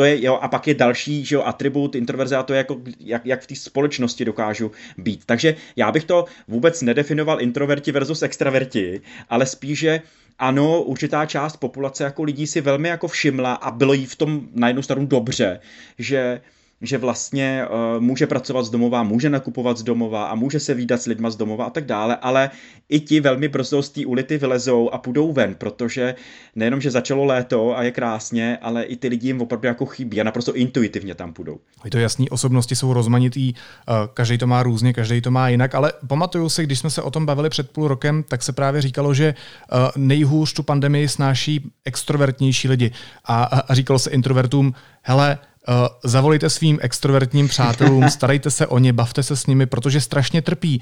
to 0.00 0.04
je, 0.04 0.24
jo, 0.24 0.38
a 0.42 0.48
pak 0.48 0.66
je 0.66 0.74
další, 0.74 1.24
že 1.24 1.34
jo, 1.34 1.42
atribut 1.42 1.94
introverze 1.94 2.36
a 2.36 2.42
to 2.42 2.52
je 2.52 2.56
jako, 2.56 2.80
jak, 3.00 3.26
jak 3.26 3.42
v 3.42 3.46
té 3.46 3.54
společnosti 3.54 4.24
dokážu 4.24 4.72
být. 4.98 5.24
Takže 5.26 5.56
já 5.76 5.92
bych 5.92 6.04
to 6.04 6.24
vůbec 6.48 6.82
nedefinoval 6.82 7.40
introverti 7.40 7.92
versus 7.92 8.22
extraverti, 8.22 9.00
ale 9.28 9.46
spíše 9.46 10.02
ano, 10.38 10.82
určitá 10.82 11.26
část 11.26 11.56
populace 11.56 12.04
jako 12.04 12.22
lidí 12.22 12.46
si 12.46 12.60
velmi 12.60 12.88
jako 12.88 13.08
všimla 13.08 13.54
a 13.54 13.70
bylo 13.70 13.92
jí 13.92 14.06
v 14.06 14.16
tom 14.16 14.48
na 14.54 14.68
jednu 14.68 14.82
stranu 14.82 15.06
dobře, 15.06 15.60
že 15.98 16.40
že 16.82 16.98
vlastně 16.98 17.64
uh, 17.70 18.02
může 18.02 18.26
pracovat 18.26 18.62
z 18.62 18.70
domova, 18.70 19.02
může 19.02 19.30
nakupovat 19.30 19.78
z 19.78 19.82
domova 19.82 20.26
a 20.26 20.34
může 20.34 20.60
se 20.60 20.74
výdat 20.74 21.02
s 21.02 21.06
lidma 21.06 21.30
z 21.30 21.36
domova 21.36 21.64
a 21.64 21.70
tak 21.70 21.86
dále, 21.86 22.16
ale 22.16 22.50
i 22.88 23.00
ti 23.00 23.20
velmi 23.20 23.48
brzo 23.48 23.82
z 23.82 23.88
té 23.88 24.06
ulity 24.06 24.38
vylezou 24.38 24.90
a 24.90 24.98
půjdou 24.98 25.32
ven, 25.32 25.54
protože 25.54 26.14
nejenom, 26.54 26.80
že 26.80 26.90
začalo 26.90 27.24
léto 27.24 27.78
a 27.78 27.82
je 27.82 27.90
krásně, 27.90 28.58
ale 28.62 28.82
i 28.82 28.96
ty 28.96 29.08
lidi 29.08 29.26
jim 29.26 29.40
opravdu 29.40 29.66
jako 29.66 29.86
chybí 29.86 30.20
a 30.20 30.24
naprosto 30.24 30.54
intuitivně 30.54 31.14
tam 31.14 31.32
půjdou. 31.32 31.58
Je 31.84 31.90
to 31.90 31.98
jasný, 31.98 32.30
osobnosti 32.30 32.76
jsou 32.76 32.92
rozmanitý, 32.92 33.52
uh, 33.52 33.94
každý 34.14 34.38
to 34.38 34.46
má 34.46 34.62
různě, 34.62 34.92
každý 34.92 35.20
to 35.20 35.30
má 35.30 35.48
jinak, 35.48 35.74
ale 35.74 35.92
pamatuju 36.06 36.48
si, 36.48 36.62
když 36.62 36.78
jsme 36.78 36.90
se 36.90 37.02
o 37.02 37.10
tom 37.10 37.26
bavili 37.26 37.50
před 37.50 37.70
půl 37.70 37.88
rokem, 37.88 38.22
tak 38.22 38.42
se 38.42 38.52
právě 38.52 38.82
říkalo, 38.82 39.14
že 39.14 39.34
uh, 39.72 39.78
nejhůř 39.96 40.52
tu 40.52 40.62
pandemii 40.62 41.08
snáší 41.08 41.70
extrovertnější 41.84 42.68
lidi 42.68 42.92
a, 43.24 43.44
a 43.44 43.74
říkalo 43.74 43.98
se 43.98 44.10
introvertům, 44.10 44.74
hele, 45.02 45.38
zavolejte 46.04 46.50
svým 46.50 46.78
extrovertním 46.82 47.48
přátelům, 47.48 48.10
starejte 48.10 48.50
se 48.50 48.66
o 48.66 48.78
ně, 48.78 48.92
bavte 48.92 49.22
se 49.22 49.36
s 49.36 49.46
nimi, 49.46 49.66
protože 49.66 50.00
strašně 50.00 50.42
trpí. 50.42 50.80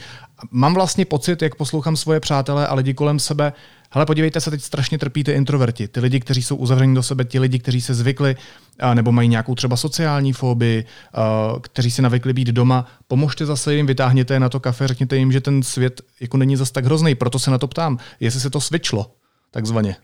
Mám 0.50 0.74
vlastně 0.74 1.04
pocit, 1.04 1.42
jak 1.42 1.54
poslouchám 1.54 1.96
svoje 1.96 2.20
přátelé 2.20 2.66
a 2.66 2.74
lidi 2.74 2.94
kolem 2.94 3.18
sebe, 3.18 3.52
hele, 3.90 4.06
podívejte 4.06 4.40
se, 4.40 4.50
teď 4.50 4.62
strašně 4.62 4.98
trpí 4.98 5.24
ty 5.24 5.32
introverti, 5.32 5.88
ty 5.88 6.00
lidi, 6.00 6.20
kteří 6.20 6.42
jsou 6.42 6.56
uzavření 6.56 6.94
do 6.94 7.02
sebe, 7.02 7.24
ti 7.24 7.38
lidi, 7.38 7.58
kteří 7.58 7.80
se 7.80 7.94
zvykli 7.94 8.36
uh, 8.82 8.94
nebo 8.94 9.12
mají 9.12 9.28
nějakou 9.28 9.54
třeba 9.54 9.76
sociální 9.76 10.32
fobii, 10.32 10.84
uh, 10.84 11.58
kteří 11.60 11.90
si 11.90 12.02
navykli 12.02 12.32
být 12.32 12.48
doma, 12.48 12.86
pomožte 13.08 13.46
zase 13.46 13.74
jim, 13.74 13.86
vytáhněte 13.86 14.34
je 14.34 14.40
na 14.40 14.48
to 14.48 14.60
kafe, 14.60 14.88
řekněte 14.88 15.16
jim, 15.16 15.32
že 15.32 15.40
ten 15.40 15.62
svět 15.62 16.00
jako 16.20 16.36
není 16.36 16.56
zas 16.56 16.70
tak 16.70 16.84
hrozný, 16.84 17.14
proto 17.14 17.38
se 17.38 17.50
na 17.50 17.58
to 17.58 17.66
ptám, 17.66 17.98
jestli 18.20 18.40
se 18.40 18.50
to 18.50 18.60
svičlo, 18.60 19.10
takzvaně 19.50 19.96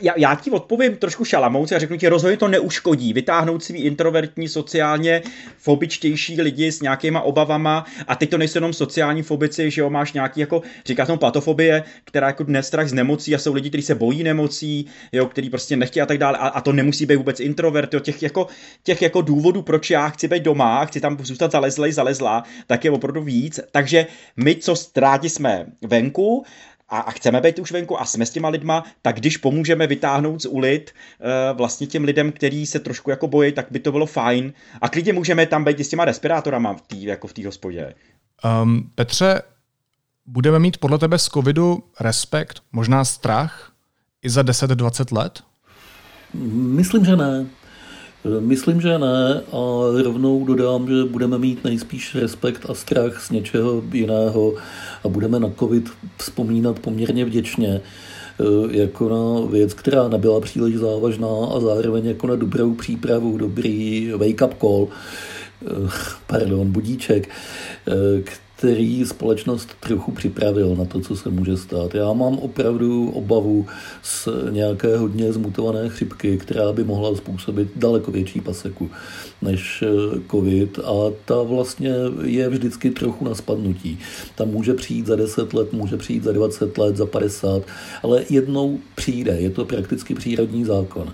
já, 0.00 0.12
já 0.16 0.34
ti 0.34 0.50
odpovím 0.50 0.96
trošku 0.96 1.24
šalamouce 1.24 1.76
a 1.76 1.78
řeknu 1.78 1.96
ti, 1.96 2.08
rozhodně 2.08 2.36
to 2.36 2.48
neuškodí 2.48 3.12
vytáhnout 3.12 3.64
svý 3.64 3.82
introvertní, 3.82 4.48
sociálně 4.48 5.22
fobičtější 5.58 6.40
lidi 6.40 6.72
s 6.72 6.80
nějakýma 6.80 7.20
obavama. 7.20 7.86
A 8.06 8.16
teď 8.16 8.30
to 8.30 8.38
nejsou 8.38 8.56
jenom 8.56 8.72
sociální 8.72 9.22
fobici, 9.22 9.70
že 9.70 9.80
jo, 9.80 9.90
máš 9.90 10.12
nějaký 10.12 10.40
jako, 10.40 10.62
říká 10.86 11.06
tomu 11.06 11.18
patofobie, 11.18 11.84
která 12.04 12.26
jako 12.26 12.44
dnes 12.44 12.66
strach 12.66 12.88
z 12.88 12.92
nemocí 12.92 13.34
a 13.34 13.38
jsou 13.38 13.54
lidi, 13.54 13.68
kteří 13.68 13.82
se 13.82 13.94
bojí 13.94 14.22
nemocí, 14.22 14.86
jo, 15.12 15.26
který 15.26 15.50
prostě 15.50 15.76
nechtějí 15.76 16.02
a 16.02 16.06
tak 16.06 16.18
dále. 16.18 16.38
A, 16.38 16.48
a 16.48 16.60
to 16.60 16.72
nemusí 16.72 17.06
být 17.06 17.16
vůbec 17.16 17.40
introvert, 17.40 17.94
jo, 17.94 18.00
těch 18.00 18.22
jako, 18.22 18.46
těch 18.82 19.02
jako 19.02 19.22
důvodů, 19.22 19.62
proč 19.62 19.90
já 19.90 20.08
chci 20.08 20.28
být 20.28 20.42
doma, 20.42 20.84
chci 20.84 21.00
tam 21.00 21.18
zůstat 21.22 21.52
zalezlej, 21.52 21.92
zalezlá, 21.92 22.44
tak 22.66 22.84
je 22.84 22.90
opravdu 22.90 23.22
víc, 23.22 23.60
takže 23.72 24.06
my, 24.36 24.56
co 24.56 24.74
rádi 24.96 25.28
jsme 25.28 25.66
venku, 25.82 26.44
a, 26.88 26.98
a 26.98 27.10
chceme 27.10 27.40
být 27.40 27.58
už 27.58 27.72
venku 27.72 28.00
a 28.00 28.04
jsme 28.04 28.26
s 28.26 28.30
těma 28.30 28.48
lidma, 28.48 28.84
tak 29.02 29.16
když 29.16 29.36
pomůžeme 29.36 29.86
vytáhnout 29.86 30.42
z 30.42 30.46
ulit 30.46 30.90
uh, 31.20 31.56
vlastně 31.56 31.86
těm 31.86 32.04
lidem, 32.04 32.32
kteří 32.32 32.66
se 32.66 32.80
trošku 32.80 33.10
jako 33.10 33.28
bojí, 33.28 33.52
tak 33.52 33.66
by 33.70 33.78
to 33.80 33.92
bylo 33.92 34.06
fajn. 34.06 34.52
A 34.80 34.88
klidně 34.88 35.12
můžeme 35.12 35.46
tam 35.46 35.64
být 35.64 35.80
i 35.80 35.84
s 35.84 35.88
těma 35.88 36.04
respirátorama 36.04 36.74
v 36.74 36.80
tý, 36.80 37.04
jako 37.04 37.26
v 37.26 37.32
té 37.32 37.46
hospodě. 37.46 37.94
Um, 38.62 38.90
Petře, 38.94 39.42
budeme 40.26 40.58
mít 40.58 40.78
podle 40.78 40.98
tebe 40.98 41.18
z 41.18 41.24
covidu 41.24 41.84
respekt, 42.00 42.62
možná 42.72 43.04
strach 43.04 43.72
i 44.22 44.30
za 44.30 44.42
10-20 44.42 45.16
let? 45.16 45.42
Myslím, 46.34 47.04
že 47.04 47.16
ne. 47.16 47.46
Myslím, 48.40 48.80
že 48.80 48.98
ne 48.98 49.40
a 49.52 49.60
rovnou 50.02 50.44
dodám, 50.44 50.88
že 50.88 51.04
budeme 51.04 51.38
mít 51.38 51.64
nejspíš 51.64 52.14
respekt 52.14 52.66
a 52.70 52.74
strach 52.74 53.22
z 53.22 53.30
něčeho 53.30 53.82
jiného 53.92 54.54
a 55.04 55.08
budeme 55.08 55.40
na 55.40 55.50
covid 55.58 55.88
vzpomínat 56.16 56.78
poměrně 56.78 57.24
vděčně 57.24 57.80
eh, 57.80 58.44
jako 58.78 59.08
na 59.08 59.50
věc, 59.50 59.74
která 59.74 60.08
nebyla 60.08 60.40
příliš 60.40 60.76
závažná 60.76 61.28
a 61.28 61.60
zároveň 61.60 62.06
jako 62.06 62.26
na 62.26 62.36
dobrou 62.36 62.74
přípravu, 62.74 63.38
dobrý 63.38 64.10
wake-up 64.12 64.52
call, 64.60 64.88
eh, 65.66 65.90
pardon, 66.26 66.72
budíček, 66.72 67.28
eh, 67.88 68.22
který 68.58 69.06
společnost 69.06 69.68
trochu 69.80 70.12
připravil 70.12 70.76
na 70.76 70.84
to, 70.84 71.00
co 71.00 71.16
se 71.16 71.30
může 71.30 71.56
stát. 71.56 71.94
Já 71.94 72.12
mám 72.12 72.38
opravdu 72.38 73.10
obavu 73.10 73.66
z 74.02 74.28
nějaké 74.50 74.96
hodně 74.96 75.32
zmutované 75.32 75.88
chřipky, 75.88 76.38
která 76.38 76.72
by 76.72 76.84
mohla 76.84 77.16
způsobit 77.16 77.68
daleko 77.76 78.10
větší 78.10 78.40
paseku 78.40 78.90
než 79.42 79.82
eh, 79.82 80.20
covid 80.30 80.78
a 80.78 80.92
ta 81.24 81.42
vlastně 81.42 81.90
je 82.24 82.48
vždycky 82.48 82.90
trochu 82.90 83.24
na 83.24 83.34
spadnutí. 83.34 83.98
Ta 84.34 84.44
může 84.44 84.74
přijít 84.74 85.06
za 85.06 85.16
10 85.16 85.54
let, 85.54 85.72
může 85.72 85.96
přijít 85.96 86.24
za 86.24 86.32
20 86.32 86.78
let, 86.78 86.96
za 86.96 87.06
50, 87.06 87.62
ale 88.02 88.24
jednou 88.30 88.78
přijde, 88.94 89.36
je 89.40 89.50
to 89.50 89.64
prakticky 89.64 90.14
přírodní 90.14 90.64
zákon. 90.64 91.12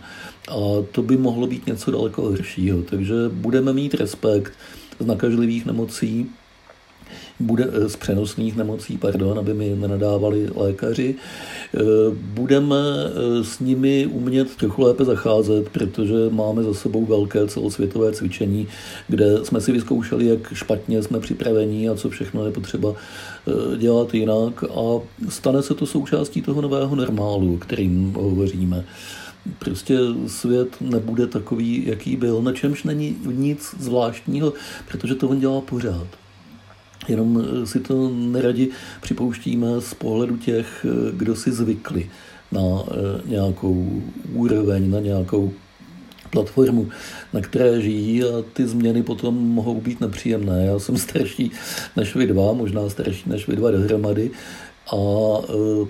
A 0.49 0.55
to 0.93 1.03
by 1.03 1.17
mohlo 1.17 1.47
být 1.47 1.67
něco 1.67 1.91
daleko 1.91 2.23
horšího, 2.23 2.83
takže 2.83 3.15
budeme 3.33 3.73
mít 3.73 3.95
respekt 3.95 4.53
z 4.99 5.07
nakažlivých 5.07 5.67
nemocí, 5.67 6.31
bude, 7.41 7.69
eh, 7.73 7.89
z 7.89 7.97
přenosných 7.97 8.57
nemocí, 8.57 8.99
pardon, 8.99 9.39
aby 9.39 9.55
mi 9.55 9.77
nenadávali 9.77 10.49
lékaři, 10.57 11.15
eh, 11.15 11.79
budeme 12.15 12.77
eh, 12.77 13.45
s 13.45 13.61
nimi 13.61 14.07
umět 14.07 14.57
trochu 14.57 14.83
lépe 14.83 15.05
zacházet, 15.05 15.69
protože 15.69 16.15
máme 16.31 16.63
za 16.63 16.75
sebou 16.75 17.05
velké 17.05 17.47
celosvětové 17.47 18.13
cvičení, 18.13 18.69
kde 19.09 19.45
jsme 19.45 19.61
si 19.61 19.73
vyzkoušeli, 19.73 20.27
jak 20.27 20.53
špatně 20.53 21.03
jsme 21.03 21.21
připraveni 21.21 21.89
a 21.89 21.95
co 21.95 22.11
všechno 22.11 22.47
je 22.47 22.53
potřeba 22.53 22.95
dělat 23.79 24.15
jinak 24.15 24.65
a 24.65 25.01
stane 25.29 25.63
se 25.63 25.75
to 25.75 25.87
součástí 25.87 26.43
toho 26.43 26.63
nového 26.63 26.97
normálu, 26.97 27.55
o 27.55 27.59
kterým 27.59 28.13
hovoříme 28.13 28.85
prostě 29.59 29.99
svět 30.27 30.81
nebude 30.81 31.27
takový, 31.27 31.87
jaký 31.87 32.17
byl, 32.17 32.43
na 32.43 32.53
čemž 32.53 32.85
není 32.85 33.17
nic 33.25 33.75
zvláštního, 33.79 34.53
protože 34.89 35.15
to 35.15 35.29
on 35.29 35.41
dělá 35.41 35.61
pořád. 35.61 36.07
Jenom 37.09 37.45
eh, 37.63 37.67
si 37.67 37.81
to 37.81 38.11
neradi 38.15 38.69
připouštíme 39.01 39.81
z 39.81 39.95
pohledu 39.95 40.37
těch, 40.37 40.87
eh, 40.89 41.13
kdo 41.13 41.37
si 41.37 41.53
zvykli 41.53 42.11
na 42.53 42.61
eh, 42.61 43.23
nějakou 43.25 44.03
úroveň, 44.33 44.91
na 44.91 45.01
nějakou 45.01 45.53
platformu, 46.31 46.89
na 47.33 47.41
které 47.41 47.81
žijí 47.81 48.25
a 48.25 48.43
ty 48.53 48.67
změny 48.67 49.03
potom 49.03 49.35
mohou 49.35 49.81
být 49.81 50.01
nepříjemné. 50.01 50.67
Já 50.67 50.79
jsem 50.79 50.97
starší 50.97 51.51
než 51.97 52.15
vy 52.15 52.27
dva, 52.27 52.53
možná 52.53 52.91
starší 52.91 53.31
než 53.31 53.49
vy 53.49 53.57
dva 53.57 53.71
dohromady 53.71 54.31
a 54.93 54.97
e, 54.97 55.87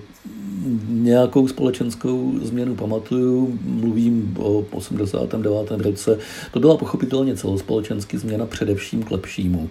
nějakou 0.87 1.47
společenskou 1.47 2.33
změnu 2.41 2.75
pamatuju, 2.75 3.59
mluvím 3.63 4.35
o 4.39 4.65
89. 4.71 5.71
roce, 5.71 6.17
to 6.51 6.59
byla 6.59 6.77
pochopitelně 6.77 7.35
celospolečensky 7.35 8.17
změna 8.17 8.45
především 8.45 9.03
k 9.03 9.11
lepšímu 9.11 9.69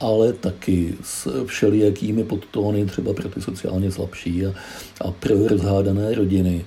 ale 0.00 0.32
taky 0.32 0.94
s 1.02 1.44
všelijakými 1.46 2.24
podtóny 2.24 2.86
třeba 2.86 3.12
pro 3.12 3.28
ty 3.28 3.42
sociálně 3.42 3.90
slabší 3.90 4.46
a, 4.46 4.54
a 5.00 5.10
pro 5.10 5.48
rozhádané 5.48 6.14
rodiny. 6.14 6.64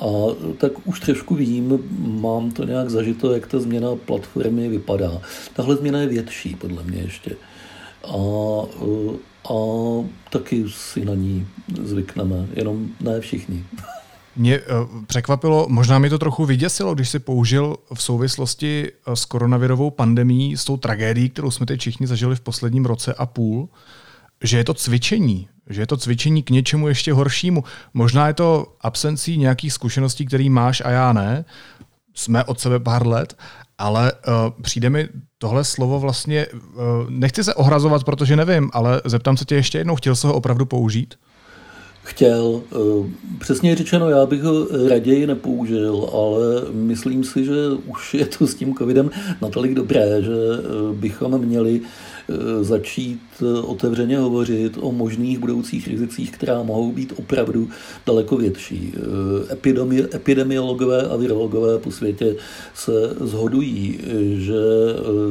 A 0.00 0.06
tak 0.58 0.72
už 0.84 1.00
trošku 1.00 1.34
vím, 1.34 1.78
mám 2.00 2.50
to 2.50 2.64
nějak 2.64 2.90
zažito, 2.90 3.32
jak 3.32 3.46
ta 3.46 3.60
změna 3.60 3.96
platformy 3.96 4.68
vypadá. 4.68 5.20
Tahle 5.54 5.76
změna 5.76 6.00
je 6.00 6.06
větší, 6.06 6.54
podle 6.54 6.82
mě 6.82 6.98
ještě. 6.98 7.36
A, 8.04 8.16
a 9.50 9.56
taky 10.30 10.64
si 10.68 11.04
na 11.04 11.14
ní 11.14 11.46
zvykneme, 11.82 12.46
jenom 12.54 12.88
ne 13.00 13.20
všichni. 13.20 13.64
Mě 14.38 14.58
uh, 14.58 15.04
překvapilo, 15.06 15.66
možná 15.68 15.98
mi 15.98 16.10
to 16.10 16.18
trochu 16.18 16.46
vyděsilo, 16.46 16.94
když 16.94 17.08
si 17.08 17.18
použil 17.18 17.76
v 17.94 18.02
souvislosti 18.02 18.92
eh, 19.06 19.16
s 19.16 19.24
koronavirovou 19.24 19.90
pandemí, 19.90 20.56
s 20.56 20.64
tou 20.64 20.76
tragédií, 20.76 21.30
kterou 21.30 21.50
jsme 21.50 21.66
teď 21.66 21.80
všichni 21.80 22.06
zažili 22.06 22.36
v 22.36 22.40
posledním 22.40 22.84
roce 22.84 23.14
a 23.14 23.26
půl, 23.26 23.68
že 24.42 24.58
je 24.58 24.64
to 24.64 24.74
cvičení, 24.74 25.48
že 25.70 25.82
je 25.82 25.86
to 25.86 25.96
cvičení 25.96 26.42
k 26.42 26.50
něčemu 26.50 26.88
ještě 26.88 27.12
horšímu. 27.12 27.64
Možná 27.94 28.26
je 28.26 28.34
to 28.34 28.66
absencí 28.80 29.38
nějakých 29.38 29.72
zkušeností, 29.72 30.26
které 30.26 30.50
máš 30.50 30.82
a 30.84 30.90
já 30.90 31.12
ne. 31.12 31.44
Jsme 32.14 32.44
od 32.44 32.60
sebe 32.60 32.80
pár 32.80 33.06
let, 33.06 33.38
ale 33.78 34.12
uh, 34.12 34.62
přijde 34.62 34.90
mi 34.90 35.08
tohle 35.38 35.64
slovo 35.64 36.00
vlastně, 36.00 36.46
uh, 36.46 36.80
nechci 37.08 37.44
se 37.44 37.54
ohrazovat, 37.54 38.04
protože 38.04 38.36
nevím, 38.36 38.70
ale 38.72 39.02
zeptám 39.04 39.36
se 39.36 39.44
tě 39.44 39.54
ještě 39.54 39.78
jednou, 39.78 39.96
chtěl 39.96 40.16
jsi 40.16 40.26
ho 40.26 40.34
opravdu 40.34 40.66
použít? 40.66 41.14
Chtěl. 42.08 42.62
Eh, 42.72 43.10
přesně 43.38 43.76
řečeno, 43.76 44.10
já 44.10 44.26
bych 44.26 44.42
ho 44.42 44.66
raději 44.88 45.26
nepoužil, 45.26 46.10
ale 46.12 46.72
myslím 46.72 47.24
si, 47.24 47.44
že 47.44 47.52
už 47.86 48.14
je 48.14 48.26
to 48.26 48.46
s 48.46 48.54
tím 48.54 48.74
covidem 48.74 49.10
natolik 49.42 49.74
dobré, 49.74 50.22
že 50.22 50.32
eh, 50.32 50.94
bychom 50.94 51.38
měli 51.38 51.80
začít 52.60 53.20
eh, 53.42 53.60
otevřeně 53.60 54.18
hovořit 54.18 54.78
o 54.80 54.92
možných 54.92 55.38
budoucích 55.38 55.88
rizicích, 55.88 56.30
která 56.30 56.62
mohou 56.62 56.92
být 56.92 57.12
opravdu 57.16 57.68
daleko 58.06 58.36
větší. 58.36 58.92
Eh, 58.96 59.52
epidemi, 59.52 60.04
epidemiologové 60.14 61.02
a 61.02 61.16
virologové 61.16 61.78
po 61.78 61.90
světě 61.90 62.36
se 62.74 62.92
zhodují, 63.20 63.98
že 64.34 64.54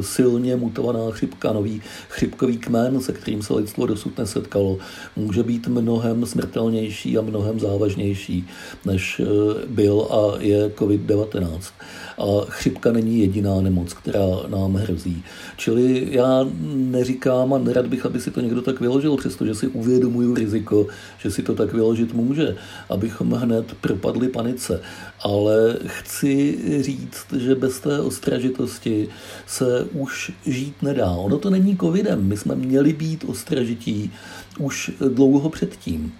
silně 0.00 0.56
mutovaná 0.56 1.10
chřipka, 1.10 1.52
nový 1.52 1.82
chřipkový 2.08 2.58
kmen, 2.58 3.00
se 3.00 3.12
kterým 3.12 3.42
se 3.42 3.54
lidstvo 3.54 3.86
dosud 3.86 4.18
nesetkalo, 4.18 4.78
může 5.16 5.42
být 5.42 5.68
mnohem 5.68 6.26
smrtelnější 6.26 7.18
a 7.18 7.22
mnohem 7.22 7.60
závažnější, 7.60 8.46
než 8.84 9.20
byl 9.68 10.08
a 10.10 10.42
je 10.42 10.68
COVID-19. 10.68 11.60
A 12.18 12.44
chřipka 12.48 12.92
není 12.92 13.20
jediná 13.20 13.60
nemoc, 13.60 13.92
která 13.92 14.26
nám 14.48 14.74
hrozí. 14.74 15.22
Čili 15.58 16.08
já 16.10 16.46
neříkám 16.64 17.54
a 17.54 17.58
nerad 17.58 17.86
bych, 17.86 18.06
aby 18.06 18.20
si 18.20 18.30
to 18.30 18.40
někdo 18.40 18.62
tak 18.62 18.80
vyložil, 18.80 19.16
přestože 19.16 19.54
si 19.54 19.66
uvědomuju 19.68 20.34
riziko, 20.34 20.86
že 21.18 21.30
si 21.30 21.42
to 21.42 21.54
tak 21.54 21.72
vyložit 21.72 22.14
může, 22.14 22.56
abychom 22.88 23.32
hned 23.32 23.74
propadli 23.80 24.28
panice. 24.28 24.80
Ale 25.20 25.76
chci 25.86 26.58
říct, 26.82 27.26
že 27.36 27.54
bez 27.54 27.80
té 27.80 28.00
ostražitosti 28.00 29.08
se 29.46 29.86
už 29.92 30.32
žít 30.46 30.82
nedá. 30.82 31.10
Ono 31.10 31.38
to 31.38 31.50
není 31.50 31.76
covidem. 31.76 32.28
My 32.28 32.36
jsme 32.36 32.54
měli 32.54 32.92
být 32.92 33.24
ostražití 33.24 34.12
už 34.58 34.90
dlouho 35.08 35.50
předtím. 35.50 36.12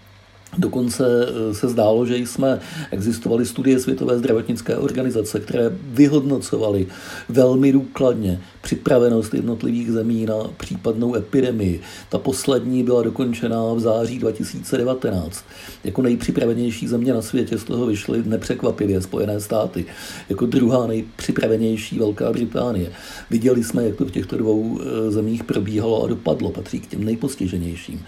Dokonce 0.58 1.26
eh, 1.28 1.54
se 1.54 1.68
zdálo, 1.68 2.06
že 2.06 2.16
jsme 2.16 2.60
existovaly 2.90 3.46
studie 3.46 3.80
Světové 3.80 4.18
zdravotnické 4.18 4.76
organizace, 4.76 5.40
které 5.40 5.70
vyhodnocovaly 5.82 6.86
velmi 7.28 7.72
důkladně 7.72 8.40
připravenost 8.60 9.34
jednotlivých 9.34 9.92
zemí 9.92 10.26
na 10.26 10.34
případnou 10.56 11.14
epidemii. 11.14 11.80
Ta 12.08 12.18
poslední 12.18 12.84
byla 12.84 13.02
dokončená 13.02 13.72
v 13.72 13.80
září 13.80 14.18
2019. 14.18 15.44
Jako 15.84 16.02
nejpřipravenější 16.02 16.88
země 16.88 17.12
na 17.12 17.22
světě 17.22 17.58
z 17.58 17.64
toho 17.64 17.86
vyšly 17.86 18.22
nepřekvapivě 18.26 19.00
Spojené 19.00 19.40
státy. 19.40 19.86
Jako 20.28 20.46
druhá 20.46 20.86
nejpřipravenější 20.86 21.98
Velká 21.98 22.32
Británie. 22.32 22.92
Viděli 23.30 23.64
jsme, 23.64 23.84
jak 23.84 23.96
to 23.96 24.04
v 24.04 24.10
těchto 24.10 24.36
dvou 24.36 24.80
eh, 24.80 25.10
zemích 25.10 25.44
probíhalo 25.44 26.04
a 26.04 26.06
dopadlo. 26.06 26.50
Patří 26.50 26.80
k 26.80 26.86
těm 26.86 27.04
nejpostiženějším. 27.04 28.04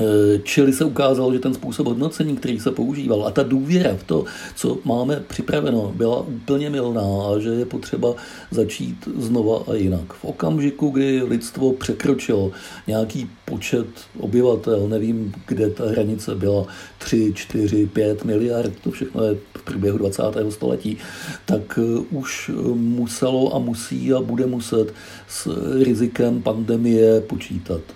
Eh, 0.00 0.38
čili 0.42 0.72
se 0.72 0.84
ukázalo, 0.84 1.32
že 1.32 1.38
ten 1.38 1.54
způsob 1.54 1.86
hodnocení, 1.86 2.36
který 2.36 2.60
se 2.60 2.70
používal 2.70 3.26
a 3.26 3.30
ta 3.30 3.42
důvěra 3.42 3.96
v 3.96 4.02
to, 4.02 4.24
co 4.54 4.78
máme 4.84 5.20
připraveno, 5.20 5.92
byla 5.96 6.20
úplně 6.20 6.70
milná 6.70 7.02
a 7.02 7.38
že 7.38 7.48
je 7.48 7.64
potřeba 7.64 8.14
začít 8.50 9.08
znova 9.16 9.62
a 9.68 9.74
jinak. 9.74 10.12
V 10.12 10.24
okamžiku, 10.24 10.90
kdy 10.90 11.22
lidstvo 11.22 11.72
překročilo 11.72 12.52
nějaký 12.86 13.30
počet 13.44 13.86
obyvatel, 14.18 14.88
nevím, 14.88 15.32
kde 15.46 15.70
ta 15.70 15.88
hranice 15.88 16.34
byla, 16.34 16.66
3, 16.98 17.32
4, 17.34 17.86
5 17.86 18.24
miliard, 18.24 18.72
to 18.84 18.90
všechno 18.90 19.24
je 19.24 19.36
v 19.58 19.62
průběhu 19.62 19.98
20. 19.98 20.22
století, 20.50 20.96
tak 21.44 21.78
eh, 21.82 21.98
už 22.10 22.50
muselo 22.74 23.54
a 23.54 23.58
musí 23.58 24.12
a 24.12 24.20
bude 24.20 24.46
muset 24.46 24.94
s 25.28 25.48
rizikem 25.82 26.42
pandemie 26.42 27.20
počítat 27.20 27.95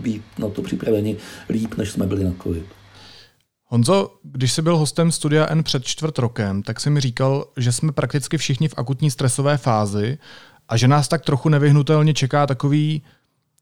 být 0.00 0.22
na 0.38 0.48
to 0.48 0.62
připraveni 0.62 1.16
líp, 1.48 1.74
než 1.74 1.90
jsme 1.90 2.06
byli 2.06 2.24
na 2.24 2.32
COVID. 2.42 2.66
Honzo, 3.66 4.14
když 4.22 4.52
jsi 4.52 4.62
byl 4.62 4.76
hostem 4.76 5.12
Studia 5.12 5.46
N 5.50 5.62
před 5.62 5.84
čtvrt 5.84 6.18
rokem, 6.18 6.62
tak 6.62 6.80
jsi 6.80 6.90
mi 6.90 7.00
říkal, 7.00 7.46
že 7.56 7.72
jsme 7.72 7.92
prakticky 7.92 8.38
všichni 8.38 8.68
v 8.68 8.74
akutní 8.76 9.10
stresové 9.10 9.56
fázi 9.56 10.18
a 10.68 10.76
že 10.76 10.88
nás 10.88 11.08
tak 11.08 11.24
trochu 11.24 11.48
nevyhnutelně 11.48 12.14
čeká 12.14 12.46
takový, 12.46 13.02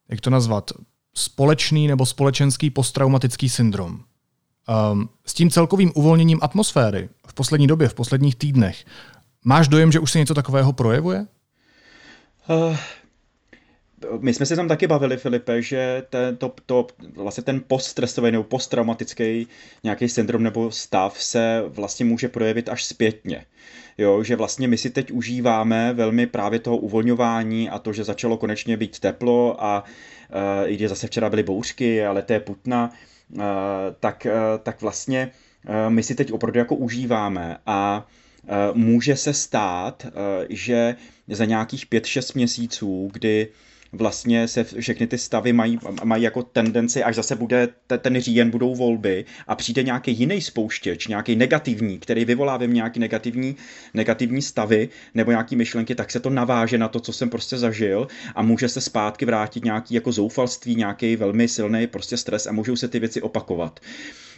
jak 0.08 0.20
to 0.20 0.30
nazvat, 0.30 0.70
společný 1.14 1.88
nebo 1.88 2.06
společenský 2.06 2.70
posttraumatický 2.70 3.48
syndrom. 3.48 4.00
Um, 4.92 5.08
s 5.26 5.34
tím 5.34 5.50
celkovým 5.50 5.92
uvolněním 5.94 6.38
atmosféry 6.42 7.08
v 7.26 7.34
poslední 7.34 7.66
době, 7.66 7.88
v 7.88 7.94
posledních 7.94 8.36
týdnech, 8.36 8.84
máš 9.44 9.68
dojem, 9.68 9.92
že 9.92 10.00
už 10.00 10.12
se 10.12 10.18
něco 10.18 10.34
takového 10.34 10.72
projevuje? 10.72 11.26
Uh, 12.48 12.76
my 14.18 14.34
jsme 14.34 14.46
se 14.46 14.56
tam 14.56 14.68
taky 14.68 14.86
bavili, 14.86 15.16
Filipe, 15.16 15.62
že 15.62 16.02
ten, 16.10 16.36
to, 16.36 16.54
to, 16.66 16.86
vlastně 17.14 17.42
ten 17.42 17.62
poststresový 17.66 18.32
nebo 18.32 18.44
posttraumatický 18.44 19.46
nějaký 19.84 20.08
syndrom 20.08 20.42
nebo 20.42 20.70
stav 20.70 21.22
se 21.22 21.62
vlastně 21.66 22.04
může 22.04 22.28
projevit 22.28 22.68
až 22.68 22.84
zpětně. 22.84 23.44
Jo, 23.98 24.22
že 24.22 24.36
vlastně 24.36 24.68
my 24.68 24.78
si 24.78 24.90
teď 24.90 25.12
užíváme 25.12 25.92
velmi 25.92 26.26
právě 26.26 26.58
toho 26.58 26.76
uvolňování 26.76 27.70
a 27.70 27.78
to, 27.78 27.92
že 27.92 28.04
začalo 28.04 28.36
konečně 28.36 28.76
být 28.76 28.98
teplo 28.98 29.64
a 29.64 29.84
uh, 29.84 30.70
i 30.70 30.74
když 30.76 30.88
zase 30.88 31.06
včera 31.06 31.30
byly 31.30 31.42
bouřky, 31.42 32.06
ale 32.06 32.22
to 32.22 32.32
je 32.32 32.40
putna, 32.40 32.92
uh, 33.32 33.42
tak, 34.00 34.26
uh, 34.26 34.62
tak 34.62 34.82
vlastně 34.82 35.30
my 35.88 36.02
si 36.02 36.14
teď 36.14 36.32
opravdu 36.32 36.58
jako 36.58 36.74
užíváme 36.74 37.56
a 37.66 38.06
může 38.72 39.16
se 39.16 39.34
stát, 39.34 40.06
že 40.48 40.96
za 41.28 41.44
nějakých 41.44 41.86
5-6 41.86 42.32
měsíců, 42.34 43.10
kdy 43.12 43.48
vlastně 43.92 44.48
se 44.48 44.64
všechny 44.64 45.06
ty 45.06 45.18
stavy 45.18 45.52
mají, 45.52 45.78
mají 46.04 46.22
jako 46.22 46.42
tendenci, 46.42 47.02
až 47.02 47.14
zase 47.14 47.36
bude 47.36 47.68
ten 47.98 48.20
říjen, 48.20 48.50
budou 48.50 48.74
volby 48.74 49.24
a 49.46 49.54
přijde 49.54 49.82
nějaký 49.82 50.12
jiný 50.12 50.40
spouštěč, 50.40 51.06
nějaký 51.06 51.36
negativní, 51.36 51.98
který 51.98 52.24
vyvolá 52.24 52.56
ve 52.56 52.66
nějaký 52.66 53.00
negativní, 53.00 53.56
negativní 53.94 54.42
stavy 54.42 54.88
nebo 55.14 55.30
nějaký 55.30 55.56
myšlenky, 55.56 55.94
tak 55.94 56.10
se 56.10 56.20
to 56.20 56.30
naváže 56.30 56.78
na 56.78 56.88
to, 56.88 57.00
co 57.00 57.12
jsem 57.12 57.30
prostě 57.30 57.58
zažil 57.58 58.08
a 58.34 58.42
může 58.42 58.68
se 58.68 58.80
zpátky 58.80 59.24
vrátit 59.24 59.64
nějaký 59.64 59.94
jako 59.94 60.12
zoufalství, 60.12 60.74
nějaký 60.74 61.16
velmi 61.16 61.48
silný 61.48 61.86
prostě 61.86 62.16
stres 62.16 62.46
a 62.46 62.52
můžou 62.52 62.76
se 62.76 62.88
ty 62.88 62.98
věci 62.98 63.22
opakovat. 63.22 63.80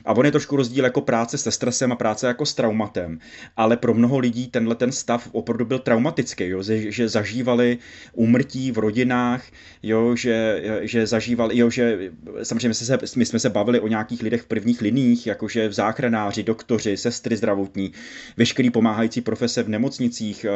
A 0.05 0.13
on 0.13 0.25
je 0.25 0.31
trošku 0.31 0.57
rozdíl 0.57 0.85
jako 0.85 1.01
práce 1.01 1.39
se 1.39 1.51
stresem 1.51 1.93
a 1.93 1.97
práce 1.97 2.27
jako 2.27 2.47
s 2.47 2.55
traumatem. 2.55 3.19
Ale 3.57 3.77
pro 3.77 3.95
mnoho 3.95 4.19
lidí 4.19 4.47
tenhle 4.47 4.75
ten 4.75 4.93
stav 4.93 5.29
opravdu 5.33 5.65
byl 5.65 5.79
traumatický, 5.79 6.49
jo? 6.49 6.63
Že, 6.63 6.93
že 6.93 7.09
zažívali 7.09 7.79
úmrtí 8.13 8.73
v 8.73 8.79
rodinách, 8.79 9.42
jo? 9.83 10.17
Že, 10.17 10.63
že 10.83 11.07
zažívali, 11.07 11.59
jo? 11.59 11.71
že 11.71 11.99
samozřejmě 12.43 12.75
se, 12.75 12.99
my 13.17 13.27
jsme 13.27 13.39
se 13.39 13.51
bavili 13.51 13.81
o 13.81 13.89
nějakých 13.89 14.23
lidech 14.23 14.43
v 14.43 14.47
prvních 14.47 14.81
liních, 14.81 15.27
jakože 15.27 15.69
v 15.69 15.73
záchranáři, 15.73 16.43
doktoři, 16.43 16.97
sestry 16.97 17.37
zdravotní, 17.37 17.93
veškerý 18.37 18.71
pomáhající 18.71 19.21
profese 19.21 19.63
v 19.63 19.69
nemocnicích, 19.69 20.47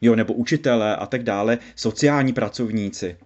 jo? 0.00 0.14
nebo 0.14 0.34
učitele 0.34 0.96
a 0.96 1.06
tak 1.06 1.22
dále, 1.22 1.58
sociální 1.76 2.32
pracovníci 2.32 3.16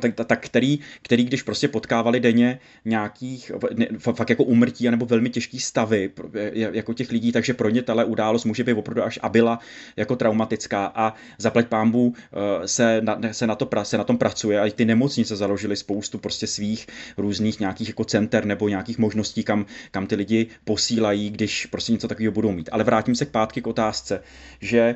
tak, 0.00 0.14
tak 0.26 0.44
který, 0.44 0.78
který, 1.02 1.24
když 1.24 1.42
prostě 1.42 1.68
potkávali 1.68 2.20
denně 2.20 2.58
nějakých 2.84 3.52
ne, 3.74 3.86
fakt 3.98 4.30
jako 4.30 4.44
umrtí 4.44 4.90
nebo 4.90 5.06
velmi 5.06 5.30
těžký 5.30 5.60
stavy 5.60 6.10
jako 6.52 6.94
těch 6.94 7.10
lidí, 7.10 7.32
takže 7.32 7.54
pro 7.54 7.70
ně 7.70 7.82
tahle 7.82 8.04
událost 8.04 8.44
může 8.44 8.64
být 8.64 8.72
opravdu 8.72 9.02
až 9.02 9.18
a 9.22 9.28
byla 9.28 9.58
jako 9.96 10.16
traumatická 10.16 10.92
a 10.94 11.14
zaplať 11.38 11.66
pámbu 11.66 12.14
eh, 12.16 12.68
se 12.68 13.00
na, 13.00 13.18
se, 13.32 13.46
na 13.46 13.54
to, 13.54 13.68
se 13.82 13.98
na 13.98 14.04
tom 14.04 14.18
pracuje 14.18 14.60
a 14.60 14.66
i 14.66 14.70
ty 14.70 14.84
nemocnice 14.84 15.36
založily 15.36 15.76
spoustu 15.76 16.18
prostě 16.18 16.46
svých 16.46 16.86
různých 17.16 17.60
nějakých 17.60 17.88
jako 17.88 18.04
center 18.04 18.44
nebo 18.44 18.68
nějakých 18.68 18.98
možností, 18.98 19.44
kam, 19.44 19.66
kam 19.90 20.06
ty 20.06 20.14
lidi 20.14 20.46
posílají, 20.64 21.30
když 21.30 21.66
prostě 21.66 21.92
něco 21.92 22.08
takového 22.08 22.32
budou 22.32 22.52
mít. 22.52 22.68
Ale 22.72 22.84
vrátím 22.84 23.14
se 23.14 23.26
k 23.26 23.30
pátky 23.30 23.62
k 23.62 23.66
otázce, 23.66 24.22
že 24.60 24.94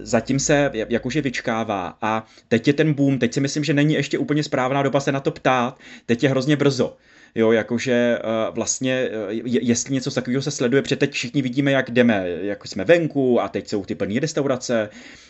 zatím 0.00 0.38
se 0.38 0.70
jakože 0.74 1.20
vyčkává. 1.20 1.96
A 2.02 2.26
teď 2.48 2.66
je 2.66 2.72
ten 2.72 2.92
boom, 2.94 3.18
teď 3.18 3.34
si 3.34 3.40
myslím, 3.40 3.64
že 3.64 3.74
není 3.74 3.94
ještě 3.94 4.18
úplně 4.18 4.42
správná 4.42 4.82
doba 4.82 5.00
se 5.00 5.12
na 5.12 5.20
to 5.20 5.30
ptát, 5.30 5.78
teď 6.06 6.22
je 6.22 6.28
hrozně 6.28 6.56
brzo 6.56 6.96
jo, 7.34 7.52
jakože 7.52 8.18
uh, 8.24 8.54
vlastně, 8.54 9.08
uh, 9.26 9.30
jestli 9.44 9.94
něco 9.94 10.10
takového 10.10 10.42
se 10.42 10.50
sleduje, 10.50 10.82
protože 10.82 10.96
teď 10.96 11.12
všichni 11.12 11.42
vidíme, 11.42 11.72
jak 11.72 11.90
jdeme, 11.90 12.28
jako 12.28 12.68
jsme 12.68 12.84
venku 12.84 13.40
a 13.40 13.48
teď 13.48 13.68
jsou 13.68 13.84
ty 13.84 13.94
plné 13.94 14.20
restaurace 14.20 14.88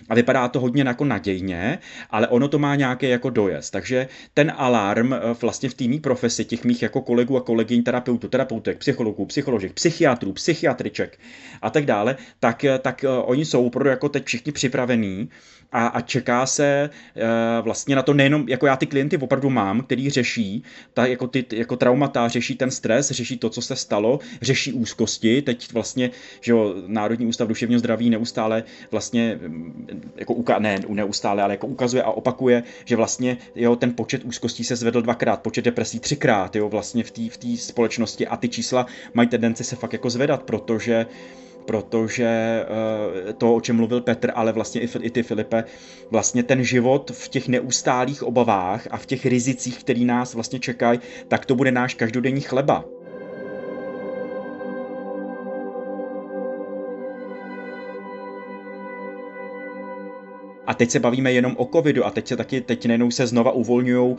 a 0.08 0.14
vypadá 0.14 0.48
to 0.48 0.60
hodně 0.60 0.84
jako 0.86 1.04
nadějně, 1.04 1.78
ale 2.10 2.28
ono 2.28 2.48
to 2.48 2.58
má 2.58 2.74
nějaký 2.74 3.08
jako 3.08 3.30
dojezd, 3.30 3.72
takže 3.72 4.08
ten 4.34 4.52
alarm 4.56 5.12
uh, 5.12 5.18
vlastně 5.40 5.68
v 5.68 5.74
týmí 5.74 6.00
profesi 6.00 6.44
těch 6.44 6.64
mých 6.64 6.82
jako 6.82 7.00
kolegů 7.00 7.36
a 7.36 7.40
kolegyň, 7.40 7.82
terapeutů, 7.82 8.28
terapeutek, 8.28 8.78
psychologů, 8.78 9.26
psycholožek, 9.26 9.72
psychiatrů, 9.72 10.32
psychiatriček 10.32 11.18
a 11.62 11.70
tak 11.70 11.86
dále, 11.86 12.16
tak, 12.40 12.64
tak 12.80 13.04
oni 13.24 13.44
jsou 13.44 13.66
opravdu 13.66 13.90
jako 13.90 14.08
teď 14.08 14.26
všichni 14.26 14.52
připravení 14.52 15.30
a, 15.72 15.86
a 15.86 16.00
čeká 16.00 16.46
se 16.46 16.90
uh, 17.16 17.64
vlastně 17.64 17.96
na 17.96 18.02
to 18.02 18.14
nejenom, 18.14 18.48
jako 18.48 18.66
já 18.66 18.76
ty 18.76 18.86
klienty 18.86 19.18
opravdu 19.18 19.50
mám, 19.50 19.82
který 19.82 20.10
řeší, 20.10 20.62
ta, 20.94 21.06
jako, 21.06 21.26
ty, 21.26 21.46
jako 21.52 21.76
traumata, 21.76 22.28
řeší 22.28 22.54
ten 22.54 22.70
stres, 22.70 23.10
řeší 23.10 23.38
to, 23.38 23.50
co 23.50 23.62
se 23.62 23.76
stalo, 23.76 24.20
řeší 24.42 24.72
úzkosti, 24.72 25.42
teď 25.42 25.72
vlastně, 25.72 26.10
že 26.40 26.52
jo, 26.52 26.74
Národní 26.86 27.26
ústav 27.26 27.48
duševního 27.48 27.78
zdraví 27.78 28.10
neustále 28.10 28.64
vlastně, 28.90 29.38
mm, 29.42 30.12
jako 30.16 30.34
uka, 30.34 30.58
ne 30.58 30.78
neustále, 30.88 31.42
ale 31.42 31.54
jako 31.54 31.66
ukazuje 31.66 32.02
a 32.02 32.10
opakuje, 32.10 32.62
že 32.84 32.96
vlastně 32.96 33.36
jo, 33.54 33.76
ten 33.76 33.94
počet 33.94 34.24
úzkostí 34.24 34.64
se 34.64 34.76
zvedl 34.76 35.02
dvakrát, 35.02 35.42
počet 35.42 35.64
depresí 35.64 36.00
třikrát, 36.00 36.56
jo, 36.56 36.68
vlastně 36.68 37.04
v 37.04 37.10
té 37.10 37.22
v 37.28 37.56
společnosti 37.56 38.26
a 38.26 38.36
ty 38.36 38.48
čísla 38.48 38.86
mají 39.14 39.28
tendenci 39.28 39.64
se 39.64 39.76
fakt 39.76 39.92
jako 39.92 40.10
zvedat, 40.10 40.42
protože 40.42 41.06
protože 41.64 42.26
eh, 43.28 43.32
to, 43.32 43.54
o 43.54 43.60
čem 43.60 43.76
mluvil 43.76 44.00
Petr, 44.00 44.32
ale 44.34 44.52
vlastně 44.52 44.80
i 44.80 45.10
ty 45.10 45.22
Filipe, 45.22 45.64
vlastně 46.10 46.42
ten 46.42 46.64
život 46.64 47.10
v 47.14 47.28
těch 47.28 47.48
neustálých 47.48 48.22
obavách 48.22 48.88
a 48.90 48.96
v 48.96 49.06
těch 49.06 49.26
rizicích, 49.26 49.78
který 49.78 50.04
nás 50.04 50.34
vlastně 50.34 50.58
čekají, 50.58 51.00
tak 51.28 51.46
to 51.46 51.54
bude 51.54 51.72
náš 51.72 51.94
každodenní 51.94 52.40
chleba. 52.40 52.84
A 60.72 60.74
teď 60.74 60.90
se 60.90 61.00
bavíme 61.00 61.32
jenom 61.32 61.54
o 61.58 61.68
covidu 61.72 62.06
a 62.06 62.10
teď 62.10 62.28
se 62.28 62.36
taky, 62.36 62.60
teď 62.60 62.86
nejenom 62.86 63.10
se 63.10 63.26
znova 63.26 63.50
uvolňují 63.50 64.16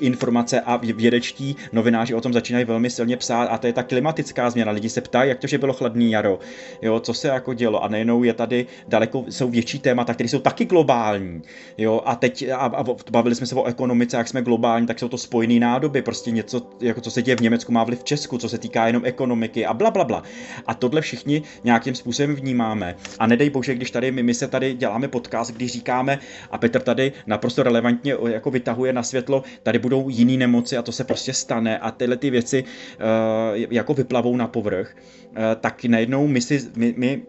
informace 0.00 0.60
a 0.60 0.76
vědečtí 0.76 1.56
novináři 1.72 2.14
o 2.14 2.20
tom 2.20 2.32
začínají 2.32 2.64
velmi 2.64 2.90
silně 2.90 3.16
psát 3.16 3.44
a 3.44 3.58
to 3.58 3.66
je 3.66 3.72
ta 3.72 3.82
klimatická 3.82 4.50
změna. 4.50 4.72
Lidi 4.72 4.88
se 4.88 5.00
ptají, 5.00 5.28
jak 5.28 5.38
to, 5.38 5.46
že 5.46 5.58
bylo 5.58 5.72
chladný 5.72 6.10
jaro, 6.10 6.38
jo, 6.82 7.00
co 7.00 7.14
se 7.14 7.28
jako 7.28 7.54
dělo 7.54 7.84
a 7.84 7.88
nejenom 7.88 8.24
je 8.24 8.34
tady 8.34 8.66
daleko, 8.88 9.24
jsou 9.28 9.50
větší 9.50 9.78
témata, 9.78 10.14
které 10.14 10.28
jsou 10.28 10.38
taky 10.38 10.64
globální, 10.64 11.42
jo, 11.78 12.02
a 12.04 12.14
teď 12.14 12.48
a, 12.50 12.56
a 12.56 12.84
bavili 13.10 13.34
jsme 13.34 13.46
se 13.46 13.54
o 13.54 13.64
ekonomice, 13.64 14.16
jak 14.16 14.28
jsme 14.28 14.42
globální, 14.42 14.86
tak 14.86 14.98
jsou 14.98 15.08
to 15.08 15.18
spojené 15.18 15.60
nádoby, 15.60 16.02
prostě 16.02 16.30
něco, 16.30 16.62
jako 16.80 17.00
co 17.00 17.10
se 17.10 17.22
děje 17.22 17.36
v 17.36 17.40
Německu, 17.40 17.72
má 17.72 17.84
vliv 17.84 18.00
v 18.00 18.04
Česku, 18.04 18.38
co 18.38 18.48
se 18.48 18.58
týká 18.58 18.86
jenom 18.86 19.02
ekonomiky 19.04 19.66
a 19.66 19.74
bla, 19.74 19.90
bla, 19.90 20.04
bla. 20.04 20.22
A 20.66 20.74
tohle 20.74 21.00
všichni 21.00 21.42
nějakým 21.64 21.94
způsobem 21.94 22.34
vnímáme. 22.34 22.96
A 23.18 23.26
nedej 23.26 23.50
bože, 23.50 23.74
když 23.74 23.90
tady 23.90 24.12
my, 24.12 24.22
my 24.22 24.34
se 24.34 24.48
tady 24.48 24.74
děláme 24.74 25.08
podcast, 25.08 25.50
když 25.50 25.72
říká 25.72 25.95
říkáme 25.96 26.18
a 26.50 26.58
Petr 26.58 26.80
tady 26.80 27.12
naprosto 27.26 27.62
relevantně 27.62 28.14
jako 28.28 28.50
vytahuje 28.50 28.92
na 28.92 29.02
světlo, 29.02 29.42
tady 29.62 29.78
budou 29.78 30.08
jiné 30.08 30.36
nemoci 30.36 30.76
a 30.76 30.82
to 30.82 30.92
se 30.92 31.04
prostě 31.04 31.32
stane 31.32 31.78
a 31.78 31.90
tyhle 31.90 32.16
ty 32.16 32.30
věci 32.30 32.64
uh, 32.64 33.66
jako 33.70 33.94
vyplavou 33.94 34.36
na 34.36 34.46
povrch, 34.46 34.96
uh, 34.96 35.36
tak 35.60 35.84
najednou 35.84 36.26
my 36.26 36.40
si, 36.40 36.60
my, 36.76 36.94
my 36.96 37.22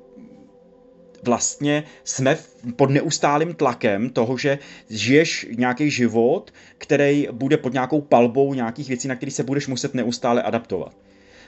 vlastně 1.24 1.84
jsme 2.04 2.38
pod 2.76 2.90
neustálým 2.90 3.54
tlakem 3.54 4.10
toho, 4.10 4.38
že 4.38 4.60
žiješ 4.90 5.48
nějaký 5.58 5.92
život, 5.92 6.52
který 6.78 7.28
bude 7.32 7.58
pod 7.58 7.74
nějakou 7.74 8.02
palbou 8.02 8.54
nějakých 8.54 8.88
věcí, 8.88 9.08
na 9.08 9.16
které 9.16 9.32
se 9.32 9.44
budeš 9.44 9.68
muset 9.68 9.94
neustále 9.94 10.42
adaptovat. 10.42 10.94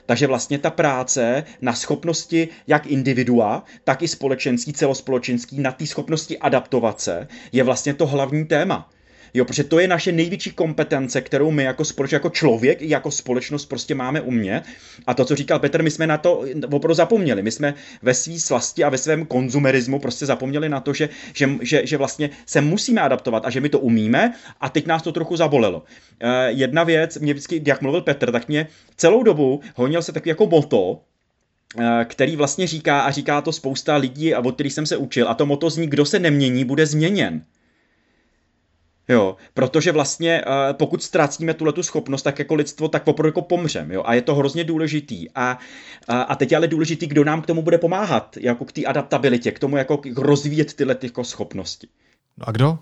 Takže 0.06 0.26
vlastně 0.26 0.58
ta 0.58 0.70
práce 0.70 1.44
na 1.60 1.72
schopnosti 1.72 2.48
jak 2.66 2.86
individua, 2.86 3.64
tak 3.84 4.02
i 4.02 4.08
společenský, 4.08 4.72
celospolečenský, 4.72 5.60
na 5.60 5.72
té 5.72 5.86
schopnosti 5.86 6.38
adaptovat 6.38 7.00
se, 7.00 7.28
je 7.52 7.64
vlastně 7.64 7.94
to 7.94 8.06
hlavní 8.06 8.44
téma. 8.44 8.90
Jo, 9.34 9.44
protože 9.44 9.64
to 9.64 9.78
je 9.78 9.88
naše 9.88 10.12
největší 10.12 10.50
kompetence, 10.50 11.20
kterou 11.20 11.50
my 11.50 11.62
jako 11.62 11.84
společnost, 11.84 12.12
jako 12.12 12.30
člověk, 12.30 12.82
jako 12.82 13.10
společnost 13.10 13.66
prostě 13.66 13.94
máme 13.94 14.20
umět. 14.20 14.62
A 15.06 15.14
to, 15.14 15.24
co 15.24 15.36
říkal 15.36 15.58
Petr, 15.58 15.82
my 15.82 15.90
jsme 15.90 16.06
na 16.06 16.18
to 16.18 16.44
opravdu 16.64 16.94
zapomněli. 16.94 17.42
My 17.42 17.50
jsme 17.50 17.74
ve 18.02 18.14
své 18.14 18.38
slasti 18.38 18.84
a 18.84 18.88
ve 18.88 18.98
svém 18.98 19.26
konzumerismu 19.26 19.98
prostě 19.98 20.26
zapomněli 20.26 20.68
na 20.68 20.80
to, 20.80 20.92
že, 20.92 21.08
že, 21.34 21.48
že, 21.62 21.86
že 21.86 21.96
vlastně 21.96 22.30
se 22.46 22.60
musíme 22.60 23.00
adaptovat 23.00 23.46
a 23.46 23.50
že 23.50 23.60
my 23.60 23.68
to 23.68 23.78
umíme 23.78 24.34
a 24.60 24.68
teď 24.68 24.86
nás 24.86 25.02
to 25.02 25.12
trochu 25.12 25.36
zabolelo. 25.36 25.82
Eh, 26.20 26.50
jedna 26.50 26.84
věc, 26.84 27.18
mě 27.18 27.32
vždycky, 27.32 27.62
jak 27.66 27.82
mluvil 27.82 28.00
Petr, 28.00 28.32
tak 28.32 28.48
mě 28.48 28.66
celou 28.96 29.22
dobu 29.22 29.60
honil 29.74 30.02
se 30.02 30.12
takový 30.12 30.28
jako 30.28 30.46
moto, 30.46 31.00
eh, 31.78 32.04
který 32.04 32.36
vlastně 32.36 32.66
říká, 32.66 33.00
a 33.00 33.10
říká 33.10 33.40
to 33.40 33.52
spousta 33.52 33.96
lidí, 33.96 34.34
a 34.34 34.40
od 34.40 34.54
kterých 34.54 34.72
jsem 34.72 34.86
se 34.86 34.96
učil, 34.96 35.28
a 35.28 35.34
to 35.34 35.46
moto 35.46 35.70
zní, 35.70 35.86
kdo 35.86 36.04
se 36.04 36.18
nemění, 36.18 36.64
bude 36.64 36.86
změněn. 36.86 37.44
Jo, 39.10 39.36
protože 39.54 39.92
vlastně 39.92 40.44
uh, 40.46 40.52
pokud 40.72 41.02
ztrácíme 41.02 41.54
tuhle 41.54 41.72
tu 41.72 41.82
schopnost, 41.82 42.22
tak 42.22 42.38
jako 42.38 42.54
lidstvo, 42.54 42.88
tak 42.88 43.08
opravdu 43.08 43.28
jako 43.28 43.42
pomřem, 43.42 43.90
jo, 43.90 44.02
a 44.06 44.14
je 44.14 44.22
to 44.22 44.34
hrozně 44.34 44.64
důležitý. 44.64 45.30
A, 45.34 45.58
a, 46.08 46.22
a 46.22 46.34
teď 46.34 46.50
je 46.50 46.56
ale 46.56 46.68
důležitý, 46.68 47.06
kdo 47.06 47.24
nám 47.24 47.42
k 47.42 47.46
tomu 47.46 47.62
bude 47.62 47.78
pomáhat, 47.78 48.36
jako 48.36 48.64
k 48.64 48.72
té 48.72 48.84
adaptabilitě, 48.84 49.50
k 49.50 49.58
tomu 49.58 49.76
jako 49.76 50.00
rozvíjet 50.16 50.74
tyhle 50.74 50.94
ty 50.94 51.06
jako 51.06 51.24
schopnosti. 51.24 51.88
No 52.38 52.48
a 52.48 52.52
kdo? 52.52 52.78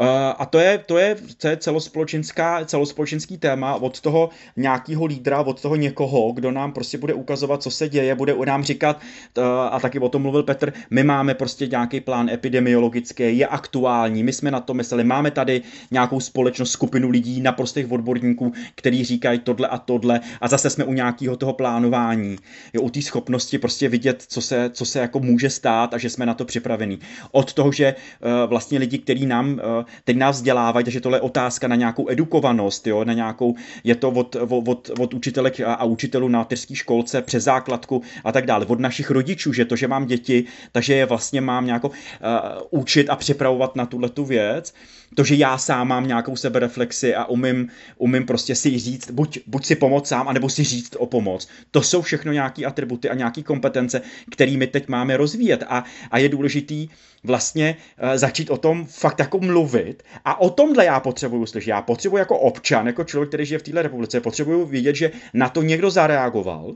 Uh, 0.00 0.06
a 0.38 0.46
to 0.46 0.58
je, 0.58 0.78
to 0.78 0.98
je, 0.98 1.16
to 1.36 1.48
je 1.48 1.56
celospolečenská, 1.56 2.64
celospolečenský 2.64 3.38
téma 3.38 3.74
od 3.74 4.00
toho 4.00 4.30
nějakého 4.56 5.04
lídra, 5.04 5.40
od 5.40 5.62
toho 5.62 5.76
někoho, 5.76 6.32
kdo 6.32 6.50
nám 6.50 6.72
prostě 6.72 6.98
bude 6.98 7.14
ukazovat, 7.14 7.62
co 7.62 7.70
se 7.70 7.88
děje, 7.88 8.14
bude 8.14 8.34
nám 8.44 8.64
říkat, 8.64 9.00
uh, 9.38 9.44
a 9.44 9.80
taky 9.80 9.98
o 9.98 10.08
tom 10.08 10.22
mluvil 10.22 10.42
Petr, 10.42 10.72
my 10.90 11.04
máme 11.04 11.34
prostě 11.34 11.66
nějaký 11.66 12.00
plán 12.00 12.28
epidemiologický, 12.28 13.38
je 13.38 13.46
aktuální, 13.46 14.24
my 14.24 14.32
jsme 14.32 14.50
na 14.50 14.60
to 14.60 14.74
mysleli, 14.74 15.04
máme 15.04 15.30
tady 15.30 15.62
nějakou 15.90 16.20
společnost, 16.20 16.70
skupinu 16.70 17.10
lidí, 17.10 17.40
naprostých 17.40 17.92
odborníků, 17.92 18.52
který 18.74 19.04
říkají 19.04 19.38
tohle 19.38 19.68
a 19.68 19.78
tohle 19.78 20.20
a 20.40 20.48
zase 20.48 20.70
jsme 20.70 20.84
u 20.84 20.92
nějakého 20.92 21.36
toho 21.36 21.52
plánování, 21.52 22.36
jo, 22.72 22.82
u 22.82 22.90
té 22.90 23.02
schopnosti 23.02 23.58
prostě 23.58 23.88
vidět, 23.88 24.24
co 24.28 24.40
se, 24.40 24.70
co 24.72 24.84
se 24.84 24.98
jako 24.98 25.20
může 25.20 25.50
stát 25.50 25.94
a 25.94 25.98
že 25.98 26.10
jsme 26.10 26.26
na 26.26 26.34
to 26.34 26.44
připravení. 26.44 26.98
Od 27.32 27.52
toho, 27.52 27.72
že 27.72 27.94
uh, 27.94 28.50
vlastně 28.50 28.78
lidi, 28.78 28.98
kteří 28.98 29.26
nám 29.26 29.51
uh, 29.54 29.84
teď 30.04 30.16
nás 30.16 30.36
vzdělávají, 30.36 30.84
takže 30.84 31.00
tohle 31.00 31.18
je 31.18 31.22
otázka 31.22 31.68
na 31.68 31.76
nějakou 31.76 32.08
edukovanost, 32.08 32.86
jo, 32.86 33.04
na 33.04 33.12
nějakou, 33.12 33.54
je 33.84 33.94
to 33.94 34.10
od, 34.10 34.36
od, 34.66 34.90
od 34.98 35.14
učitelek 35.14 35.60
a, 35.60 35.84
učitelů 35.84 36.28
na 36.28 36.38
mateřské 36.38 36.74
školce 36.74 37.22
přes 37.22 37.44
základku 37.44 38.02
a 38.24 38.32
tak 38.32 38.46
dále, 38.46 38.66
od 38.66 38.80
našich 38.80 39.10
rodičů, 39.10 39.52
že 39.52 39.64
to, 39.64 39.76
že 39.76 39.88
mám 39.88 40.06
děti, 40.06 40.44
takže 40.72 40.94
je 40.94 41.06
vlastně 41.06 41.40
mám 41.40 41.66
nějakou 41.66 41.88
uh, 41.88 41.94
učit 42.70 43.10
a 43.10 43.16
připravovat 43.16 43.76
na 43.76 43.86
tuhle 43.86 44.08
tu 44.08 44.24
věc, 44.24 44.74
to, 45.14 45.24
že 45.24 45.34
já 45.34 45.58
sám 45.58 45.88
mám 45.88 46.06
nějakou 46.06 46.36
sebereflexi 46.36 47.14
a 47.14 47.24
umím, 47.24 47.68
umím 47.96 48.26
prostě 48.26 48.54
si 48.54 48.78
říct, 48.78 49.10
buď, 49.10 49.38
buď 49.46 49.64
si 49.64 49.76
pomoct 49.76 50.08
sám, 50.08 50.28
anebo 50.28 50.48
si 50.48 50.64
říct 50.64 50.96
o 50.98 51.06
pomoc. 51.06 51.48
To 51.70 51.82
jsou 51.82 52.02
všechno 52.02 52.32
nějaké 52.32 52.64
atributy 52.64 53.08
a 53.08 53.14
nějaké 53.14 53.42
kompetence, 53.42 54.02
kterými 54.30 54.66
teď 54.66 54.88
máme 54.88 55.16
rozvíjet 55.16 55.64
a, 55.68 55.84
a 56.10 56.18
je 56.18 56.28
důležitý 56.28 56.88
vlastně 57.24 57.76
uh, 58.02 58.16
začít 58.16 58.50
o 58.50 58.56
tom 58.56 58.86
fakt 58.86 59.18
jako 59.18 59.38
mluvit 59.38 60.02
a 60.24 60.40
o 60.40 60.50
tomhle 60.50 60.84
já 60.84 61.00
potřebuju 61.00 61.46
slyšet. 61.46 61.70
Já 61.70 61.82
potřebuji 61.82 62.16
jako 62.16 62.38
občan, 62.38 62.86
jako 62.86 63.04
člověk, 63.04 63.28
který 63.28 63.46
žije 63.46 63.58
v 63.58 63.62
této 63.62 63.82
republice, 63.82 64.20
potřebuju 64.20 64.66
vidět, 64.66 64.96
že 64.96 65.10
na 65.34 65.48
to 65.48 65.62
někdo 65.62 65.90
zareagoval, 65.90 66.74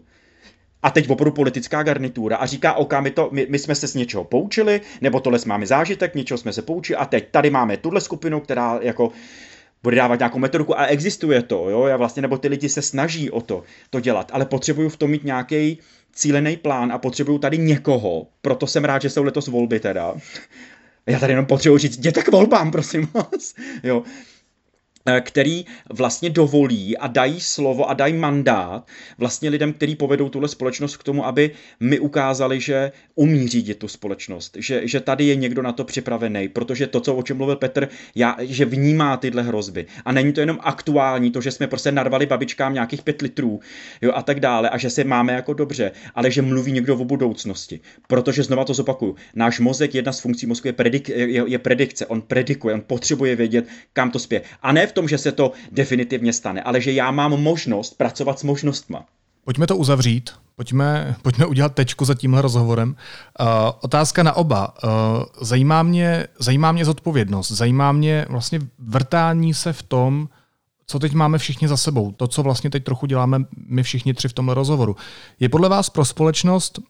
a 0.87 0.91
teď 0.91 1.11
opravdu 1.11 1.33
politická 1.33 1.83
garnitura 1.83 2.37
a 2.37 2.47
říká, 2.47 2.73
OK, 2.73 2.95
my, 3.01 3.11
to, 3.11 3.29
my, 3.33 3.47
my 3.51 3.59
jsme 3.59 3.75
se 3.75 3.89
z 3.89 3.95
něčeho 3.95 4.25
poučili, 4.25 4.81
nebo 5.01 5.21
tohle 5.21 5.39
máme 5.47 5.67
zážitek, 5.67 6.15
něčeho 6.15 6.39
jsme 6.39 6.53
se 6.53 6.63
poučili 6.63 6.97
a 6.97 7.05
teď 7.05 7.29
tady 7.31 7.51
máme 7.51 7.77
tuhle 7.77 8.01
skupinu, 8.01 8.41
která 8.41 8.79
jako 8.83 9.11
bude 9.83 9.97
dávat 9.97 10.19
nějakou 10.19 10.39
metodiku 10.39 10.79
a 10.79 10.87
existuje 10.87 11.43
to, 11.43 11.71
jo, 11.71 11.87
já 11.87 11.97
vlastně, 11.97 12.23
nebo 12.23 12.39
ty 12.39 12.49
lidi 12.49 12.69
se 12.69 12.83
snaží 12.83 13.31
o 13.31 13.41
to, 13.41 13.63
to 13.91 14.01
dělat, 14.01 14.31
ale 14.33 14.47
potřebuju 14.47 14.89
v 14.89 14.97
tom 14.97 15.11
mít 15.11 15.25
nějaký 15.25 15.79
cílený 16.13 16.57
plán 16.57 16.93
a 16.93 16.99
potřebuju 16.99 17.39
tady 17.39 17.59
někoho, 17.59 18.27
proto 18.43 18.67
jsem 18.67 18.85
rád, 18.85 19.03
že 19.03 19.11
jsou 19.11 19.25
letos 19.25 19.49
volby 19.49 19.81
teda. 19.81 20.15
Já 21.07 21.19
tady 21.19 21.33
jenom 21.33 21.47
potřebuji 21.47 21.79
říct, 21.79 21.99
jděte 21.99 22.23
k 22.23 22.33
volbám, 22.33 22.71
prosím 22.71 23.09
vás, 23.15 23.55
jo. 23.83 24.03
Eh, 25.09 25.21
který 25.21 25.65
vlastně 25.91 26.31
dovolí 26.31 26.97
a 26.97 27.07
dají 27.07 27.41
slovo 27.41 27.91
a 27.91 27.95
dají 27.95 28.13
mandát 28.13 28.87
vlastně 29.19 29.49
lidem, 29.51 29.73
kteří 29.73 29.97
povedou 29.97 30.29
tuhle 30.29 30.49
společnost 30.49 30.97
k 30.97 31.03
tomu, 31.03 31.27
aby 31.27 31.51
my 31.81 31.99
ukázali, 31.99 32.61
že 32.61 32.93
umí 33.15 33.49
řídit 33.49 33.79
tu 33.79 33.89
společnost, 33.89 34.57
že, 34.61 34.89
že 34.89 35.01
tady 35.01 35.25
je 35.25 35.37
někdo 35.37 35.63
na 35.63 35.73
to 35.73 35.85
připravený, 35.85 36.49
protože 36.49 36.87
to, 36.87 37.01
co 37.01 37.15
o 37.15 37.23
čem 37.23 37.37
mluvil 37.37 37.57
Petr, 37.57 37.89
já, 38.15 38.37
že 38.41 38.65
vnímá 38.65 39.17
tyhle 39.17 39.43
hrozby. 39.43 39.87
A 40.05 40.13
není 40.13 40.33
to 40.33 40.41
jenom 40.41 40.59
aktuální, 40.63 41.31
to, 41.31 41.41
že 41.41 41.51
jsme 41.51 41.67
prostě 41.67 41.93
narvali 41.93 42.27
babičkám 42.27 42.75
nějakých 42.75 43.03
pět 43.03 43.23
litrů 43.23 43.61
jo, 44.03 44.13
a 44.15 44.23
tak 44.23 44.41
dále 44.41 44.71
a 44.71 44.79
že 44.79 44.91
se 44.91 45.05
máme 45.05 45.33
jako 45.33 45.53
dobře, 45.53 45.93
ale 46.15 46.31
že 46.31 46.43
mluví 46.43 46.73
někdo 46.73 46.97
o 46.97 47.05
budoucnosti. 47.05 47.81
Protože 48.07 48.43
znova 48.43 48.65
to 48.65 48.75
zopakuju, 48.75 49.17
náš 49.35 49.61
mozek, 49.61 49.95
jedna 49.95 50.13
z 50.13 50.21
funkcí 50.21 50.47
mozku 50.47 50.69
je, 50.69 50.73
predik, 50.73 51.09
je, 51.09 51.45
je 51.47 51.59
predikce, 51.59 52.07
on 52.07 52.23
predikuje, 52.23 52.75
on 52.75 52.83
potřebuje 52.87 53.37
vědět, 53.37 53.67
kam 53.93 54.11
to 54.11 54.19
spěje. 54.19 54.43
A 54.63 54.73
ne 54.73 54.87
v 54.87 54.96
tom, 54.97 55.09
že 55.09 55.19
se 55.19 55.33
to 55.33 55.53
definitivně 55.73 56.33
stane, 56.33 56.63
ale 56.63 56.81
že 56.81 56.93
já 56.93 57.11
mám 57.11 57.31
možnost 57.31 57.99
pracovat 57.99 58.39
s 58.39 58.43
možnostma. 58.43 59.05
Pojďme 59.45 59.67
to 59.67 59.77
uzavřít, 59.77 60.31
pojďme, 60.57 61.17
pojďme 61.23 61.47
udělat 61.47 61.75
tečku 61.75 62.05
za 62.05 62.15
tímhle 62.15 62.43
rozhovorem. 62.43 62.89
Uh, 62.89 63.47
otázka 63.81 64.23
na 64.23 64.33
oba. 64.33 64.75
Uh, 64.85 64.91
zajímá, 65.41 65.83
mě, 65.83 66.27
zajímá 66.39 66.73
mě 66.73 66.85
zodpovědnost, 66.85 67.51
zajímá 67.51 67.93
mě 67.93 68.27
vlastně 68.29 68.61
vrtání 68.79 69.55
se 69.55 69.73
v 69.73 69.83
tom, 69.83 70.29
co 70.87 70.99
teď 70.99 71.13
máme 71.13 71.39
všichni 71.39 71.69
za 71.69 71.77
sebou, 71.77 72.13
to, 72.13 72.27
co 72.27 72.43
vlastně 72.43 72.71
teď 72.71 72.85
trochu 72.85 73.07
děláme 73.07 73.45
my 73.69 73.83
všichni 73.83 74.15
tři 74.15 74.29
v 74.29 74.33
tomhle 74.33 74.55
rozhovoru. 74.55 74.97
Je 75.41 75.49
podle 75.49 75.69
vás 75.69 75.91
pro 75.91 76.05
společnost 76.05 76.81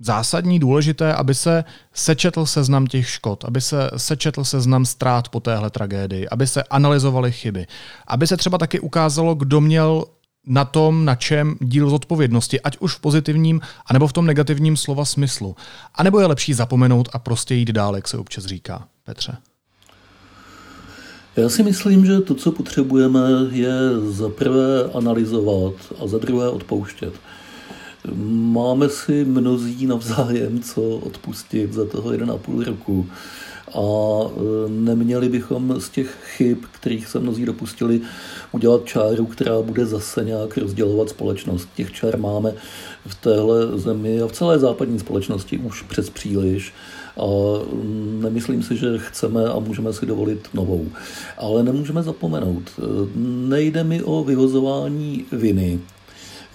zásadní, 0.00 0.58
důležité, 0.58 1.14
aby 1.14 1.34
se 1.34 1.64
sečetl 1.94 2.46
seznam 2.46 2.86
těch 2.86 3.08
škod, 3.08 3.44
aby 3.44 3.60
se 3.60 3.90
sečetl 3.96 4.44
seznam 4.44 4.86
ztrát 4.86 5.28
po 5.28 5.40
téhle 5.40 5.70
tragédii, 5.70 6.28
aby 6.28 6.46
se 6.46 6.62
analyzovaly 6.62 7.32
chyby, 7.32 7.66
aby 8.06 8.26
se 8.26 8.36
třeba 8.36 8.58
taky 8.58 8.80
ukázalo, 8.80 9.34
kdo 9.34 9.60
měl 9.60 10.04
na 10.46 10.64
tom, 10.64 11.04
na 11.04 11.14
čem 11.14 11.56
díl 11.60 11.90
zodpovědnosti, 11.90 12.60
ať 12.60 12.78
už 12.78 12.94
v 12.94 13.00
pozitivním, 13.00 13.60
anebo 13.86 14.06
v 14.06 14.12
tom 14.12 14.26
negativním 14.26 14.76
slova 14.76 15.04
smyslu. 15.04 15.56
A 15.94 16.02
nebo 16.02 16.20
je 16.20 16.26
lepší 16.26 16.54
zapomenout 16.54 17.08
a 17.12 17.18
prostě 17.18 17.54
jít 17.54 17.70
dál, 17.70 17.96
jak 17.96 18.08
se 18.08 18.18
občas 18.18 18.44
říká. 18.44 18.88
Petře. 19.04 19.36
Já 21.36 21.48
si 21.48 21.62
myslím, 21.62 22.06
že 22.06 22.20
to, 22.20 22.34
co 22.34 22.52
potřebujeme, 22.52 23.20
je 23.50 23.72
za 24.08 24.28
prvé 24.28 24.84
analyzovat 24.94 25.74
a 26.02 26.06
za 26.06 26.18
druhé 26.18 26.48
odpouštět. 26.48 27.14
Máme 28.52 28.88
si 28.88 29.24
mnozí 29.24 29.86
navzájem 29.86 30.60
co 30.60 30.82
odpustit 30.82 31.72
za 31.72 31.84
toho 31.84 32.10
1,5 32.10 32.64
roku 32.64 33.06
a 33.74 33.80
e, 34.26 34.68
neměli 34.68 35.28
bychom 35.28 35.80
z 35.80 35.88
těch 35.88 36.16
chyb, 36.36 36.58
kterých 36.72 37.06
se 37.06 37.18
mnozí 37.18 37.44
dopustili, 37.44 38.00
udělat 38.52 38.84
čáru, 38.84 39.26
která 39.26 39.62
bude 39.62 39.86
zase 39.86 40.24
nějak 40.24 40.58
rozdělovat 40.58 41.08
společnost. 41.08 41.68
Těch 41.74 41.92
čár 41.92 42.18
máme 42.18 42.54
v 43.06 43.14
téhle 43.14 43.78
zemi 43.78 44.22
a 44.22 44.26
v 44.26 44.32
celé 44.32 44.58
západní 44.58 44.98
společnosti 44.98 45.58
už 45.58 45.82
přes 45.82 46.10
příliš 46.10 46.74
a 47.16 47.26
nemyslím 48.20 48.62
si, 48.62 48.76
že 48.76 48.98
chceme 48.98 49.44
a 49.44 49.58
můžeme 49.58 49.92
si 49.92 50.06
dovolit 50.06 50.48
novou. 50.54 50.88
Ale 51.38 51.62
nemůžeme 51.62 52.02
zapomenout. 52.02 52.70
E, 52.78 52.82
nejde 53.48 53.84
mi 53.84 54.02
o 54.02 54.24
vyhozování 54.24 55.24
viny, 55.32 55.80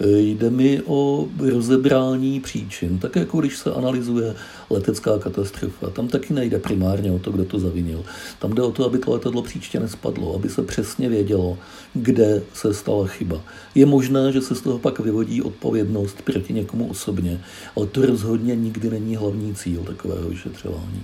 Jde 0.00 0.50
mi 0.50 0.82
o 0.86 1.28
rozebrání 1.38 2.40
příčin, 2.40 2.98
tak 2.98 3.16
jako 3.16 3.40
když 3.40 3.56
se 3.56 3.72
analyzuje 3.72 4.34
letecká 4.70 5.18
katastrofa. 5.18 5.90
Tam 5.90 6.08
taky 6.08 6.34
nejde 6.34 6.58
primárně 6.58 7.12
o 7.12 7.18
to, 7.18 7.30
kdo 7.30 7.44
to 7.44 7.58
zavinil. 7.58 8.04
Tam 8.38 8.52
jde 8.52 8.62
o 8.62 8.72
to, 8.72 8.84
aby 8.84 8.98
to 8.98 9.12
letadlo 9.12 9.42
příště 9.42 9.80
nespadlo, 9.80 10.34
aby 10.34 10.48
se 10.48 10.62
přesně 10.62 11.08
vědělo, 11.08 11.58
kde 11.94 12.42
se 12.54 12.74
stala 12.74 13.06
chyba. 13.06 13.42
Je 13.74 13.86
možné, 13.86 14.32
že 14.32 14.40
se 14.40 14.54
z 14.54 14.60
toho 14.60 14.78
pak 14.78 14.98
vyvodí 14.98 15.42
odpovědnost 15.42 16.22
proti 16.22 16.52
někomu 16.52 16.88
osobně, 16.88 17.40
ale 17.76 17.86
to 17.86 18.06
rozhodně 18.06 18.56
nikdy 18.56 18.90
není 18.90 19.16
hlavní 19.16 19.54
cíl 19.54 19.82
takového 19.82 20.28
vyšetřování. 20.28 21.02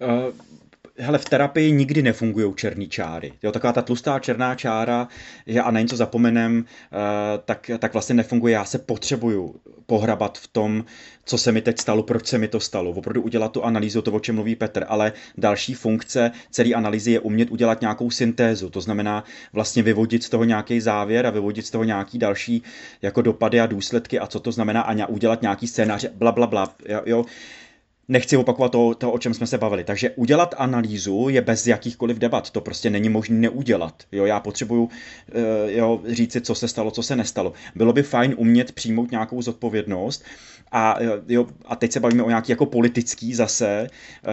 Uh 0.00 0.53
hele, 0.98 1.18
v 1.18 1.24
terapii 1.24 1.72
nikdy 1.72 2.02
nefungují 2.02 2.54
černé 2.54 2.86
čáry. 2.86 3.32
Jo, 3.42 3.52
taková 3.52 3.72
ta 3.72 3.82
tlustá 3.82 4.18
černá 4.18 4.54
čára, 4.54 5.08
že 5.46 5.60
a 5.60 5.70
na 5.70 5.80
něco 5.80 5.96
zapomenem, 5.96 6.58
uh, 6.58 6.98
tak, 7.44 7.70
tak 7.78 7.92
vlastně 7.92 8.14
nefunguje. 8.14 8.54
Já 8.54 8.64
se 8.64 8.78
potřebuju 8.78 9.60
pohrabat 9.86 10.38
v 10.38 10.48
tom, 10.48 10.84
co 11.24 11.38
se 11.38 11.52
mi 11.52 11.62
teď 11.62 11.78
stalo, 11.78 12.02
proč 12.02 12.26
se 12.26 12.38
mi 12.38 12.48
to 12.48 12.60
stalo. 12.60 12.90
Opravdu 12.90 13.22
udělat 13.22 13.52
tu 13.52 13.64
analýzu, 13.64 14.02
to, 14.02 14.12
o 14.12 14.20
čem 14.20 14.34
mluví 14.34 14.56
Petr, 14.56 14.84
ale 14.88 15.12
další 15.38 15.74
funkce 15.74 16.30
celé 16.50 16.74
analýzy 16.74 17.10
je 17.10 17.20
umět 17.20 17.50
udělat 17.50 17.80
nějakou 17.80 18.10
syntézu. 18.10 18.70
To 18.70 18.80
znamená 18.80 19.24
vlastně 19.52 19.82
vyvodit 19.82 20.22
z 20.22 20.28
toho 20.28 20.44
nějaký 20.44 20.80
závěr 20.80 21.26
a 21.26 21.30
vyvodit 21.30 21.66
z 21.66 21.70
toho 21.70 21.84
nějaký 21.84 22.18
další 22.18 22.62
jako 23.02 23.22
dopady 23.22 23.60
a 23.60 23.66
důsledky 23.66 24.18
a 24.18 24.26
co 24.26 24.40
to 24.40 24.52
znamená 24.52 24.82
a 24.82 25.06
udělat 25.06 25.42
nějaký 25.42 25.66
scénář, 25.66 26.06
bla, 26.14 26.32
bla, 26.32 26.46
bla. 26.46 26.74
Jo, 26.88 27.02
jo 27.06 27.24
nechci 28.08 28.36
opakovat 28.36 28.72
to, 28.72 28.94
to, 28.94 29.12
o 29.12 29.18
čem 29.18 29.34
jsme 29.34 29.46
se 29.46 29.58
bavili. 29.58 29.84
Takže 29.84 30.10
udělat 30.10 30.54
analýzu 30.58 31.28
je 31.28 31.40
bez 31.40 31.66
jakýchkoliv 31.66 32.18
debat. 32.18 32.50
To 32.50 32.60
prostě 32.60 32.90
není 32.90 33.08
možné 33.08 33.36
neudělat. 33.36 34.02
Jo, 34.12 34.24
já 34.24 34.40
potřebuju 34.40 34.82
uh, 34.82 34.90
jo, 35.66 36.00
říct 36.06 36.32
si, 36.32 36.40
co 36.40 36.54
se 36.54 36.68
stalo, 36.68 36.90
co 36.90 37.02
se 37.02 37.16
nestalo. 37.16 37.52
Bylo 37.74 37.92
by 37.92 38.02
fajn 38.02 38.34
umět 38.36 38.72
přijmout 38.72 39.10
nějakou 39.10 39.42
zodpovědnost 39.42 40.24
a, 40.72 40.96
jo, 41.28 41.46
a 41.64 41.76
teď 41.76 41.92
se 41.92 42.00
bavíme 42.00 42.22
o 42.22 42.28
nějaký 42.28 42.52
jako 42.52 42.66
politický 42.66 43.34
zase, 43.34 43.86
uh, 44.26 44.32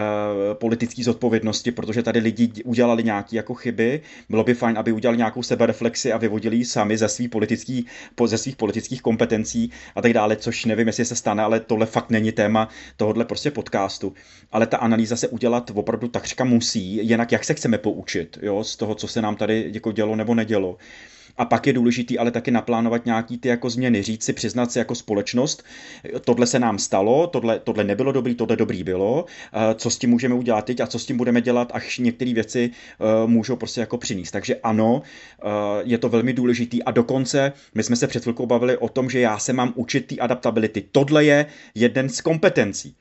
politický 0.54 1.02
zodpovědnosti, 1.02 1.72
protože 1.72 2.02
tady 2.02 2.18
lidi 2.18 2.62
udělali 2.64 3.02
nějaké 3.02 3.36
jako 3.36 3.54
chyby. 3.54 4.00
Bylo 4.28 4.44
by 4.44 4.54
fajn, 4.54 4.78
aby 4.78 4.92
udělali 4.92 5.18
nějakou 5.18 5.42
sebereflexi 5.42 6.12
a 6.12 6.16
vyvodili 6.16 6.56
ji 6.56 6.64
sami 6.64 6.98
ze, 6.98 7.08
svých 7.08 7.28
politický, 7.28 7.86
ze 8.26 8.38
svých 8.38 8.56
politických 8.56 9.02
kompetencí 9.02 9.70
a 9.94 10.02
tak 10.02 10.12
dále, 10.12 10.36
což 10.36 10.64
nevím, 10.64 10.86
jestli 10.86 11.04
se 11.04 11.16
stane, 11.16 11.42
ale 11.42 11.60
tohle 11.60 11.86
fakt 11.86 12.10
není 12.10 12.32
téma 12.32 12.68
tohohle 12.96 13.24
prostě 13.24 13.50
podcastu, 13.62 14.12
ale 14.52 14.66
ta 14.66 14.76
analýza 14.76 15.16
se 15.16 15.28
udělat 15.28 15.70
opravdu 15.74 16.08
takřka 16.08 16.44
musí, 16.44 17.06
jinak 17.06 17.32
jak 17.32 17.44
se 17.44 17.54
chceme 17.54 17.78
poučit 17.78 18.38
jo, 18.42 18.64
z 18.64 18.76
toho, 18.76 18.94
co 18.94 19.08
se 19.08 19.22
nám 19.22 19.36
tady 19.36 19.70
jako 19.72 19.92
dělo 19.92 20.16
nebo 20.16 20.34
nedělo. 20.34 20.76
A 21.38 21.44
pak 21.44 21.66
je 21.66 21.72
důležitý 21.72 22.18
ale 22.18 22.30
taky 22.30 22.50
naplánovat 22.50 23.06
nějaký 23.06 23.38
ty 23.38 23.48
jako 23.48 23.70
změny, 23.70 24.02
říct 24.02 24.24
si, 24.24 24.32
přiznat 24.32 24.72
si 24.72 24.78
jako 24.78 24.94
společnost, 24.94 25.62
tohle 26.24 26.46
se 26.46 26.58
nám 26.58 26.78
stalo, 26.78 27.26
tohle, 27.26 27.58
tohle 27.58 27.84
nebylo 27.84 28.12
dobrý, 28.12 28.34
tohle 28.34 28.56
dobrý 28.56 28.84
bylo, 28.84 29.24
eh, 29.52 29.74
co 29.74 29.90
s 29.90 29.98
tím 29.98 30.10
můžeme 30.10 30.34
udělat 30.34 30.64
teď 30.64 30.80
a 30.80 30.86
co 30.86 30.98
s 30.98 31.06
tím 31.06 31.16
budeme 31.16 31.40
dělat, 31.40 31.70
až 31.74 31.98
některé 31.98 32.34
věci 32.34 32.70
eh, 32.70 33.26
můžou 33.26 33.56
prostě 33.56 33.80
jako 33.80 33.98
přinést. 33.98 34.30
Takže 34.30 34.56
ano, 34.62 35.02
eh, 35.02 35.48
je 35.84 35.98
to 35.98 36.08
velmi 36.08 36.32
důležitý 36.32 36.82
a 36.82 36.90
dokonce 36.90 37.52
my 37.74 37.82
jsme 37.82 37.96
se 37.96 38.06
před 38.06 38.22
chvilkou 38.22 38.46
bavili 38.46 38.76
o 38.76 38.88
tom, 38.88 39.10
že 39.10 39.20
já 39.20 39.38
se 39.38 39.52
mám 39.52 39.72
učit 39.76 40.06
té 40.06 40.16
adaptability. 40.16 40.84
Tohle 40.92 41.24
je 41.24 41.46
jeden 41.74 42.08
z 42.08 42.20
kompetencí 42.20 42.96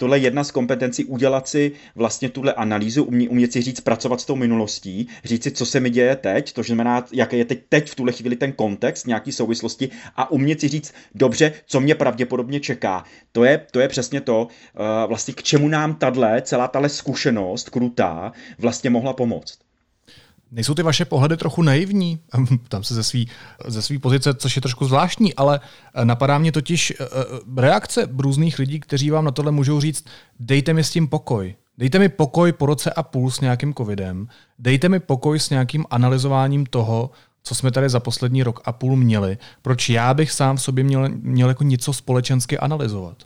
tohle 0.00 0.18
je 0.18 0.24
jedna 0.24 0.44
z 0.44 0.50
kompetencí 0.50 1.04
udělat 1.04 1.48
si 1.48 1.72
vlastně 1.94 2.28
tuhle 2.28 2.52
analýzu, 2.52 3.04
umě, 3.04 3.28
umět 3.28 3.52
si 3.52 3.62
říct, 3.62 3.80
pracovat 3.80 4.20
s 4.20 4.24
tou 4.24 4.36
minulostí, 4.36 5.08
říct 5.24 5.42
si, 5.42 5.50
co 5.50 5.66
se 5.66 5.80
mi 5.80 5.90
děje 5.90 6.16
teď, 6.16 6.52
to 6.52 6.62
znamená, 6.62 7.06
jaký 7.12 7.38
je 7.38 7.44
teď, 7.44 7.60
teď 7.68 7.90
v 7.90 7.94
tuhle 7.94 8.12
chvíli 8.12 8.36
ten 8.36 8.52
kontext, 8.52 9.06
nějaký 9.06 9.32
souvislosti 9.32 9.90
a 10.16 10.30
umět 10.30 10.60
si 10.60 10.68
říct, 10.68 10.94
dobře, 11.14 11.52
co 11.66 11.80
mě 11.80 11.94
pravděpodobně 11.94 12.60
čeká. 12.60 13.04
To 13.32 13.44
je, 13.44 13.66
to 13.70 13.80
je 13.80 13.88
přesně 13.88 14.20
to, 14.20 14.42
uh, 14.42 15.08
vlastně 15.08 15.34
k 15.34 15.42
čemu 15.42 15.68
nám 15.68 15.94
tahle, 15.94 16.42
celá 16.42 16.68
tahle 16.68 16.88
zkušenost 16.88 17.68
krutá 17.70 18.32
vlastně 18.58 18.90
mohla 18.90 19.12
pomoct. 19.12 19.69
Nejsou 20.52 20.74
ty 20.74 20.82
vaše 20.82 21.04
pohledy 21.04 21.36
trochu 21.36 21.62
naivní? 21.62 22.18
Tam 22.68 22.84
se 22.84 22.94
ze 22.94 23.02
své 23.02 23.20
ze 23.66 23.82
svý 23.82 23.98
pozice, 23.98 24.34
což 24.34 24.56
je 24.56 24.62
trošku 24.62 24.86
zvláštní, 24.86 25.34
ale 25.34 25.60
eh, 25.94 26.04
napadá 26.04 26.38
mě 26.38 26.52
totiž 26.52 26.90
eh, 26.90 27.04
eh, 27.04 27.60
reakce 27.60 28.08
různých 28.18 28.58
lidí, 28.58 28.80
kteří 28.80 29.10
vám 29.10 29.24
na 29.24 29.30
tohle 29.30 29.52
můžou 29.52 29.80
říct, 29.80 30.04
dejte 30.40 30.72
mi 30.72 30.84
s 30.84 30.90
tím 30.90 31.08
pokoj. 31.08 31.54
Dejte 31.78 31.98
mi 31.98 32.08
pokoj 32.08 32.52
po 32.52 32.66
roce 32.66 32.90
a 32.90 33.02
půl 33.02 33.30
s 33.30 33.40
nějakým 33.40 33.74
covidem. 33.74 34.28
Dejte 34.58 34.88
mi 34.88 35.00
pokoj 35.00 35.40
s 35.40 35.50
nějakým 35.50 35.84
analyzováním 35.90 36.66
toho, 36.66 37.10
co 37.42 37.54
jsme 37.54 37.70
tady 37.70 37.88
za 37.88 38.00
poslední 38.00 38.42
rok 38.42 38.60
a 38.64 38.72
půl 38.72 38.96
měli. 38.96 39.38
Proč 39.62 39.88
já 39.88 40.14
bych 40.14 40.32
sám 40.32 40.56
v 40.56 40.62
sobě 40.62 40.84
měl, 40.84 41.08
měl 41.08 41.48
jako 41.48 41.64
něco 41.64 41.92
společensky 41.92 42.58
analyzovat? 42.58 43.16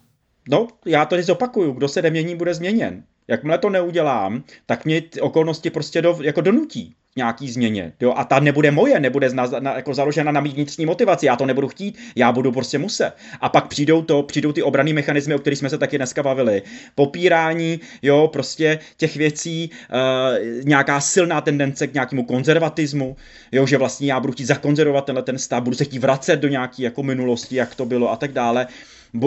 No, 0.48 0.68
já 0.86 1.04
to 1.04 1.22
zopakuju. 1.22 1.72
Kdo 1.72 1.88
se 1.88 2.02
nemění, 2.02 2.36
bude 2.36 2.54
změněn. 2.54 3.02
Jakmile 3.28 3.58
to 3.58 3.70
neudělám, 3.70 4.42
tak 4.66 4.84
mě 4.84 5.02
okolnosti 5.20 5.70
prostě 5.70 6.02
do, 6.02 6.18
jako 6.22 6.40
donutí 6.40 6.94
nějaký 7.16 7.50
změně. 7.50 7.92
Jo? 8.00 8.14
A 8.16 8.24
ta 8.24 8.40
nebude 8.40 8.70
moje, 8.70 9.00
nebude 9.00 9.30
zna, 9.30 9.46
na, 9.58 9.76
jako 9.76 9.94
založena 9.94 10.32
na 10.32 10.40
mý 10.40 10.50
vnitřní 10.50 10.86
motivaci. 10.86 11.26
Já 11.26 11.36
to 11.36 11.46
nebudu 11.46 11.68
chtít, 11.68 11.98
já 12.16 12.32
budu 12.32 12.52
prostě 12.52 12.78
muset. 12.78 13.12
A 13.40 13.48
pak 13.48 13.68
přijdou 13.68 14.02
to, 14.02 14.22
přijdou 14.22 14.52
ty 14.52 14.62
obraný 14.62 14.92
mechanismy, 14.92 15.34
o 15.34 15.38
kterých 15.38 15.58
jsme 15.58 15.70
se 15.70 15.78
taky 15.78 15.98
dneska 15.98 16.22
bavili. 16.22 16.62
Popírání, 16.94 17.80
jo, 18.02 18.28
prostě 18.32 18.78
těch 18.96 19.16
věcí, 19.16 19.70
uh, 19.70 20.64
nějaká 20.64 21.00
silná 21.00 21.40
tendence 21.40 21.86
k 21.86 21.94
nějakému 21.94 22.24
konzervatismu, 22.24 23.16
jo, 23.52 23.66
že 23.66 23.78
vlastně 23.78 24.08
já 24.08 24.20
budu 24.20 24.32
chtít 24.32 24.44
zakonzervovat 24.44 25.04
tenhle 25.04 25.22
ten 25.22 25.38
stav, 25.38 25.62
budu 25.62 25.76
se 25.76 25.84
chtít 25.84 25.98
vracet 25.98 26.36
do 26.36 26.48
nějaké 26.48 26.82
jako 26.82 27.02
minulosti, 27.02 27.56
jak 27.56 27.74
to 27.74 27.86
bylo 27.86 28.12
a 28.12 28.16
tak 28.16 28.32
dále 28.32 28.66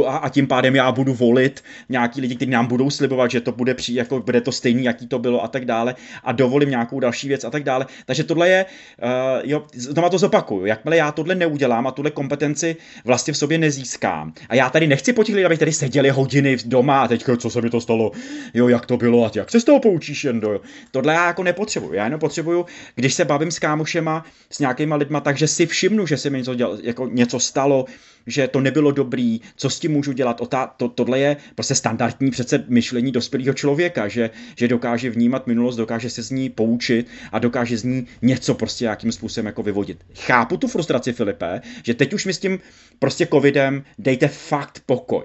a 0.08 0.30
tím 0.30 0.48
pádem 0.48 0.76
já 0.76 0.92
budu 0.92 1.14
volit 1.14 1.64
nějaký 1.90 2.22
lidi, 2.22 2.36
kteří 2.36 2.52
nám 2.52 2.68
budou 2.68 2.90
slibovat, 2.90 3.32
že 3.32 3.42
to 3.42 3.52
bude, 3.52 3.74
při, 3.74 3.94
jako 3.94 4.20
bude 4.20 4.42
to 4.42 4.52
stejný, 4.52 4.84
jaký 4.84 5.08
to 5.08 5.20
bylo 5.20 5.44
a 5.44 5.48
tak 5.48 5.66
dále. 5.66 5.96
A 6.24 6.32
dovolím 6.32 6.70
nějakou 6.70 7.00
další 7.00 7.28
věc 7.28 7.44
a 7.44 7.50
tak 7.50 7.64
dále. 7.64 7.86
Takže 8.06 8.24
tohle 8.24 8.50
je, 8.50 8.66
uh, 9.04 9.10
jo, 9.44 9.64
znova 9.74 10.10
to 10.10 10.18
zopakuju, 10.18 10.66
jakmile 10.66 10.98
já 10.98 11.12
tohle 11.12 11.36
neudělám 11.36 11.88
a 11.88 11.92
tuhle 11.92 12.12
kompetenci 12.12 12.76
vlastně 13.06 13.34
v 13.34 13.38
sobě 13.38 13.58
nezískám 13.58 14.34
a 14.50 14.56
já 14.56 14.70
tady 14.70 14.88
nechci 14.88 15.14
po 15.14 15.24
těch 15.24 15.36
lidech, 15.36 15.46
aby 15.46 15.58
tady 15.58 15.72
seděli 15.72 16.10
hodiny 16.10 16.58
doma 16.66 17.02
a 17.02 17.08
teď 17.08 17.26
co 17.38 17.50
se 17.50 17.62
mi 17.62 17.70
to 17.70 17.82
stalo, 17.82 18.12
jo, 18.54 18.68
jak 18.68 18.86
to 18.86 18.98
bylo? 18.98 19.26
A 19.26 19.32
jak 19.36 19.52
se 19.52 19.60
z 19.60 19.64
toho 19.64 19.80
poučíš, 19.80 20.24
jen 20.24 20.40
do, 20.40 20.62
tohle 20.92 21.14
já 21.14 21.28
jako 21.28 21.44
nepotřebuju, 21.44 21.94
já 21.94 22.04
jenom 22.04 22.20
potřebuju, 22.20 22.66
když 22.96 23.14
se 23.14 23.26
bavím 23.26 23.52
s 23.52 23.60
kámošema, 23.60 24.26
s 24.50 24.60
nějakýma 24.60 24.96
lidma, 24.96 25.20
takže 25.20 25.48
si 25.48 25.66
všimnu, 25.66 26.08
že 26.08 26.18
se 26.18 26.30
mi 26.30 26.38
něco, 26.38 26.56
děl, 26.56 26.80
jako 26.84 27.08
něco 27.08 27.40
stalo, 27.40 27.86
že 28.28 28.48
to 28.48 28.60
nebylo 28.60 28.92
dobrý, 28.92 29.42
co 29.56 29.70
s 29.70 29.80
tím 29.80 29.92
můžu 29.92 30.12
dělat. 30.12 30.42
Ota, 30.42 30.68
to, 30.68 30.88
tohle 30.90 31.20
je 31.20 31.38
prostě 31.56 31.76
standardní 31.76 32.32
přece 32.32 32.64
myšlení 32.68 33.12
dospělého 33.12 33.54
člověka, 33.54 34.08
že, 34.08 34.30
že 34.56 34.68
dokáže 34.68 35.10
vnímat 35.10 35.48
minulost, 35.48 35.76
dokáže 35.76 36.10
se 36.10 36.24
z 36.24 36.32
ní 36.32 36.50
poučit 36.50 37.08
a 37.32 37.40
dokáže 37.40 37.78
z 37.78 37.84
ní 37.84 38.08
něco 38.22 38.54
prostě 38.54 38.86
jakým 38.86 39.12
způsobem 39.12 39.46
jako 39.46 39.64
vyvodit. 39.64 40.04
Chápu 40.16 40.58
tu 40.58 40.68
frustraci 40.68 41.14
Filipe, 41.14 41.62
že 41.84 41.94
teď 41.94 42.14
už 42.14 42.26
mi 42.26 42.34
s 42.34 42.40
tím 42.40 42.60
prostě 43.00 43.26
covidem 43.26 43.84
dejte 43.98 44.28
fakt 44.28 44.82
pokoj. 44.86 45.24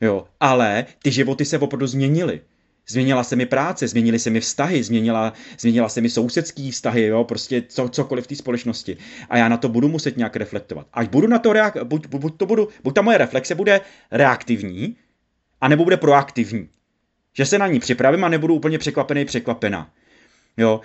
Jo, 0.00 0.24
ale 0.40 0.86
ty 1.02 1.10
životy 1.10 1.44
se 1.44 1.58
opravdu 1.58 1.86
změnily. 1.86 2.40
Změnila 2.92 3.24
se 3.24 3.36
mi 3.36 3.46
práce, 3.46 3.88
změnily 3.88 4.18
se 4.18 4.30
mi 4.30 4.40
vztahy, 4.40 4.82
změnila, 4.82 5.32
změnila 5.58 5.88
se 5.88 6.00
mi 6.00 6.10
sousedský 6.10 6.70
vztahy, 6.70 7.06
jo, 7.06 7.24
prostě 7.24 7.62
co, 7.68 7.88
cokoliv 7.88 8.24
v 8.24 8.26
té 8.26 8.36
společnosti. 8.36 8.96
A 9.30 9.36
já 9.36 9.48
na 9.48 9.56
to 9.56 9.68
budu 9.68 9.88
muset 9.88 10.16
nějak 10.16 10.36
reflektovat. 10.36 10.86
Až 10.92 11.08
budu 11.08 11.28
na 11.28 11.38
to 11.38 11.50
reak- 11.52 11.84
buď, 11.84 12.06
buď, 12.06 12.36
to 12.36 12.46
budu, 12.46 12.68
buď 12.82 12.94
ta 12.94 13.02
moje 13.02 13.18
reflexe 13.18 13.54
bude 13.54 13.80
reaktivní, 14.10 14.96
anebo 15.60 15.84
bude 15.84 15.96
proaktivní. 15.96 16.68
Že 17.32 17.46
se 17.46 17.58
na 17.58 17.66
ní 17.66 17.80
připravím 17.80 18.24
a 18.24 18.28
nebudu 18.28 18.54
úplně 18.54 18.78
překvapený, 18.78 19.24
překvapená. 19.24 19.90
Jo, 20.56 20.80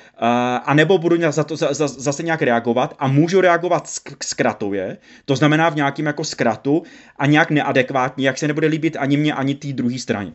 a 0.65 0.73
nebo 0.73 0.97
budu 0.97 1.31
za 1.31 1.43
to 1.43 1.55
za, 1.55 1.73
za, 1.73 1.87
zase 1.87 2.23
nějak 2.23 2.41
reagovat 2.41 2.95
a 2.99 3.07
můžu 3.07 3.41
reagovat 3.41 3.85
sk- 3.85 4.15
zkratově, 4.23 4.97
to 5.25 5.35
znamená 5.35 5.69
v 5.69 5.75
nějakým 5.75 6.05
jako 6.05 6.23
zkratu 6.23 6.83
a 7.17 7.25
nějak 7.25 7.51
neadekvátně, 7.51 8.27
jak 8.27 8.37
se 8.37 8.47
nebude 8.47 8.67
líbit 8.67 8.95
ani 8.99 9.17
mě, 9.17 9.33
ani 9.33 9.55
té 9.55 9.73
druhé 9.73 9.99
straně. 9.99 10.31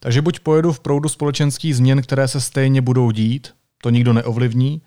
Takže 0.00 0.22
buď 0.22 0.40
pojedu 0.40 0.72
v 0.72 0.80
proudu 0.80 1.08
společenských 1.08 1.76
změn, 1.76 2.02
které 2.02 2.28
se 2.28 2.40
stejně 2.40 2.80
budou 2.80 3.10
dít, 3.10 3.48
to 3.82 3.90
nikdo 3.90 4.12
neovlivní, 4.12 4.82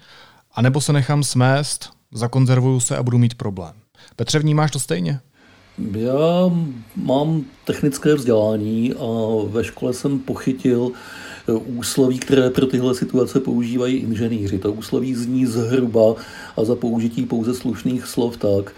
anebo 0.54 0.82
se 0.82 0.94
nechám 0.94 1.24
smést, 1.24 1.90
zakonzervuju 2.14 2.80
se 2.80 2.98
a 2.98 3.04
budu 3.04 3.18
mít 3.18 3.36
problém. 3.36 3.74
Petře, 4.16 4.40
vnímáš 4.40 4.72
to 4.72 4.80
stejně? 4.80 5.20
Já 5.92 6.52
mám 6.96 7.44
technické 7.66 8.16
vzdělání 8.16 8.94
a 8.94 9.06
ve 9.48 9.64
škole 9.64 9.94
jsem 9.94 10.20
pochytil 10.20 10.92
úsloví, 11.78 12.20
které 12.20 12.50
pro 12.50 12.66
tyhle 12.66 12.96
situace 12.96 13.40
používají 13.40 13.96
inženýři. 13.96 14.60
To 14.60 14.74
úsloví 14.74 15.16
zní 15.16 15.46
zhruba 15.46 16.16
a 16.58 16.64
za 16.64 16.76
použití 16.76 17.26
pouze 17.26 17.54
slušných 17.54 18.06
slov 18.06 18.38
tak, 18.38 18.74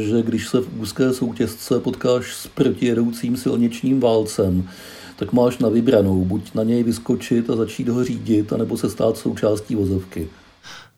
že 0.00 0.22
když 0.22 0.48
se 0.48 0.60
v 0.60 0.80
úzké 0.80 1.12
soutězce 1.12 1.80
potkáš 1.80 2.34
s 2.34 2.46
protijedoucím 2.46 3.36
silničním 3.36 4.00
válcem, 4.00 4.68
tak 5.16 5.32
máš 5.32 5.58
na 5.58 5.68
vybranou, 5.68 6.24
buď 6.24 6.54
na 6.54 6.62
něj 6.62 6.82
vyskočit 6.82 7.50
a 7.50 7.56
začít 7.56 7.88
ho 7.88 8.04
řídit, 8.04 8.52
anebo 8.52 8.76
se 8.76 8.90
stát 8.90 9.16
součástí 9.16 9.74
vozovky. 9.74 10.28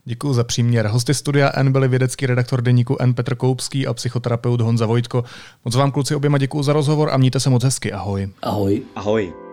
Děkuji 0.05 0.33
za 0.33 0.45
příměr. 0.45 0.87
Hosty 0.87 1.15
studia 1.15 1.53
N 1.55 1.73
byli 1.73 1.89
vědecký 1.89 2.27
redaktor 2.27 2.63
deníku 2.63 2.97
N 3.01 3.15
Petr 3.15 3.35
Koupský 3.35 3.87
a 3.87 3.95
psychoterapeut 3.95 4.61
Honza 4.61 4.87
Vojtko. 4.87 5.25
Moc 5.65 5.75
vám 5.75 5.91
kluci 5.91 6.15
oběma 6.15 6.39
děkuji 6.39 6.63
za 6.63 6.73
rozhovor 6.73 7.11
a 7.13 7.17
mějte 7.17 7.41
se 7.41 7.51
moc 7.51 7.65
hezky. 7.65 7.93
Ahoj. 7.93 8.29
Ahoj. 8.43 8.83
Ahoj. 8.97 9.48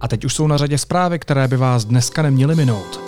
A 0.00 0.08
teď 0.08 0.24
už 0.24 0.34
jsou 0.34 0.46
na 0.46 0.56
řadě 0.56 0.78
zprávy, 0.78 1.18
které 1.18 1.48
by 1.48 1.56
vás 1.56 1.84
dneska 1.84 2.22
neměly 2.22 2.54
minout. 2.54 3.00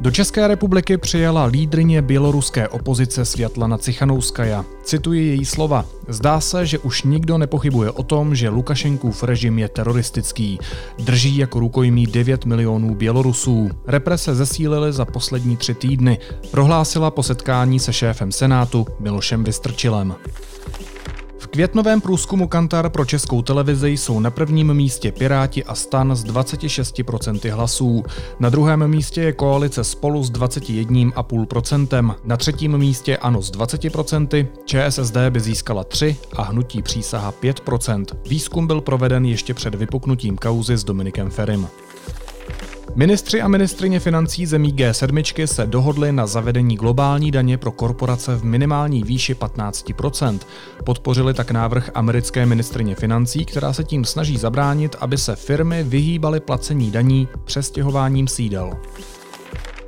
Do 0.00 0.10
České 0.10 0.48
republiky 0.48 0.98
přijela 0.98 1.44
lídrině 1.44 2.02
běloruské 2.02 2.68
opozice 2.68 3.24
Světlana 3.24 3.78
Cichanouskaja. 3.78 4.64
Cituji 4.82 5.26
její 5.26 5.44
slova. 5.44 5.84
Zdá 6.08 6.40
se, 6.40 6.66
že 6.66 6.78
už 6.78 7.02
nikdo 7.02 7.38
nepochybuje 7.38 7.90
o 7.90 8.02
tom, 8.02 8.34
že 8.34 8.48
Lukašenkův 8.48 9.22
režim 9.22 9.58
je 9.58 9.68
teroristický. 9.68 10.58
Drží 10.98 11.36
jako 11.36 11.60
rukojmí 11.60 12.06
9 12.06 12.44
milionů 12.44 12.94
Bělorusů. 12.94 13.70
Represe 13.86 14.34
zesílily 14.34 14.92
za 14.92 15.04
poslední 15.04 15.56
tři 15.56 15.74
týdny, 15.74 16.18
prohlásila 16.50 17.10
po 17.10 17.22
setkání 17.22 17.78
se 17.78 17.92
šéfem 17.92 18.32
Senátu 18.32 18.86
Milošem 19.00 19.44
Vystrčilem 19.44 20.14
květnovém 21.50 22.00
průzkumu 22.00 22.48
Kantar 22.48 22.90
pro 22.90 23.04
českou 23.04 23.42
televizi 23.42 23.90
jsou 23.90 24.20
na 24.20 24.30
prvním 24.30 24.74
místě 24.74 25.12
Piráti 25.12 25.64
a 25.64 25.74
Stan 25.74 26.16
s 26.16 26.24
26% 26.24 27.52
hlasů. 27.54 28.04
Na 28.40 28.48
druhém 28.48 28.88
místě 28.88 29.20
je 29.20 29.32
koalice 29.32 29.84
Spolu 29.84 30.24
s 30.24 30.32
21,5%. 30.32 32.14
Na 32.24 32.36
třetím 32.36 32.78
místě 32.78 33.16
Ano 33.16 33.42
s 33.42 33.52
20%, 33.52 34.46
ČSSD 34.64 35.16
by 35.30 35.40
získala 35.40 35.84
3 35.84 36.16
a 36.36 36.42
Hnutí 36.42 36.82
přísaha 36.82 37.32
5%. 37.42 38.04
Výzkum 38.28 38.66
byl 38.66 38.80
proveden 38.80 39.24
ještě 39.24 39.54
před 39.54 39.74
vypuknutím 39.74 40.36
kauzy 40.36 40.76
s 40.76 40.84
Dominikem 40.84 41.30
Ferim. 41.30 41.68
Ministři 42.94 43.40
a 43.40 43.48
ministrině 43.48 44.00
financí 44.00 44.46
zemí 44.46 44.74
G7 44.74 45.46
se 45.46 45.66
dohodli 45.66 46.12
na 46.12 46.26
zavedení 46.26 46.76
globální 46.76 47.30
daně 47.30 47.58
pro 47.58 47.72
korporace 47.72 48.36
v 48.36 48.44
minimální 48.44 49.02
výši 49.02 49.34
15% 49.34 50.38
Podpořili 50.84 51.34
tak 51.34 51.50
návrh 51.50 51.90
americké 51.94 52.46
ministrině 52.46 52.94
financí, 52.94 53.44
která 53.44 53.72
se 53.72 53.84
tím 53.84 54.04
snaží 54.04 54.36
zabránit, 54.36 54.96
aby 55.00 55.18
se 55.18 55.36
firmy 55.36 55.82
vyhýbaly 55.82 56.40
placení 56.40 56.90
daní 56.90 57.28
přestěhováním 57.44 58.28
sídel. 58.28 58.72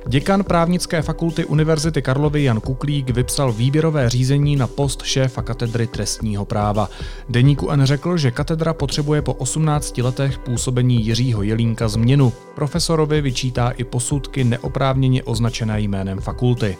Děkan 0.07 0.43
právnické 0.43 1.01
fakulty 1.01 1.45
Univerzity 1.45 2.01
Karlovy 2.01 2.43
Jan 2.43 2.59
Kuklík 2.59 3.09
vypsal 3.09 3.53
výběrové 3.53 4.09
řízení 4.09 4.55
na 4.55 4.67
post 4.67 5.01
šéfa 5.03 5.41
katedry 5.41 5.87
trestního 5.87 6.45
práva. 6.45 6.89
Deníku 7.29 7.69
N 7.69 7.85
řekl, 7.85 8.17
že 8.17 8.31
katedra 8.31 8.73
potřebuje 8.73 9.21
po 9.21 9.33
18 9.33 9.97
letech 9.97 10.37
působení 10.37 11.05
Jiřího 11.05 11.43
Jelínka 11.43 11.87
změnu. 11.87 12.33
Profesorovi 12.55 13.21
vyčítá 13.21 13.69
i 13.69 13.83
posudky 13.83 14.43
neoprávněně 14.43 15.23
označené 15.23 15.81
jménem 15.81 16.19
fakulty. 16.19 16.77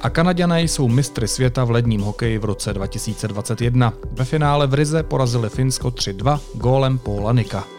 A 0.00 0.10
Kanaďané 0.10 0.62
jsou 0.62 0.88
mistry 0.88 1.28
světa 1.28 1.64
v 1.64 1.70
ledním 1.70 2.00
hokeji 2.00 2.38
v 2.38 2.44
roce 2.44 2.72
2021. 2.72 3.92
Ve 4.12 4.24
finále 4.24 4.66
v 4.66 4.74
Rize 4.74 5.02
porazili 5.02 5.48
Finsko 5.48 5.88
3-2 5.88 6.40
gólem 6.54 6.98
Paula 6.98 7.32
Nika. 7.32 7.77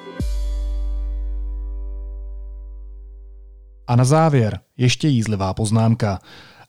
A 3.90 3.96
na 3.96 4.04
závěr 4.04 4.60
ještě 4.78 5.08
jízlivá 5.08 5.54
poznámka. 5.54 6.20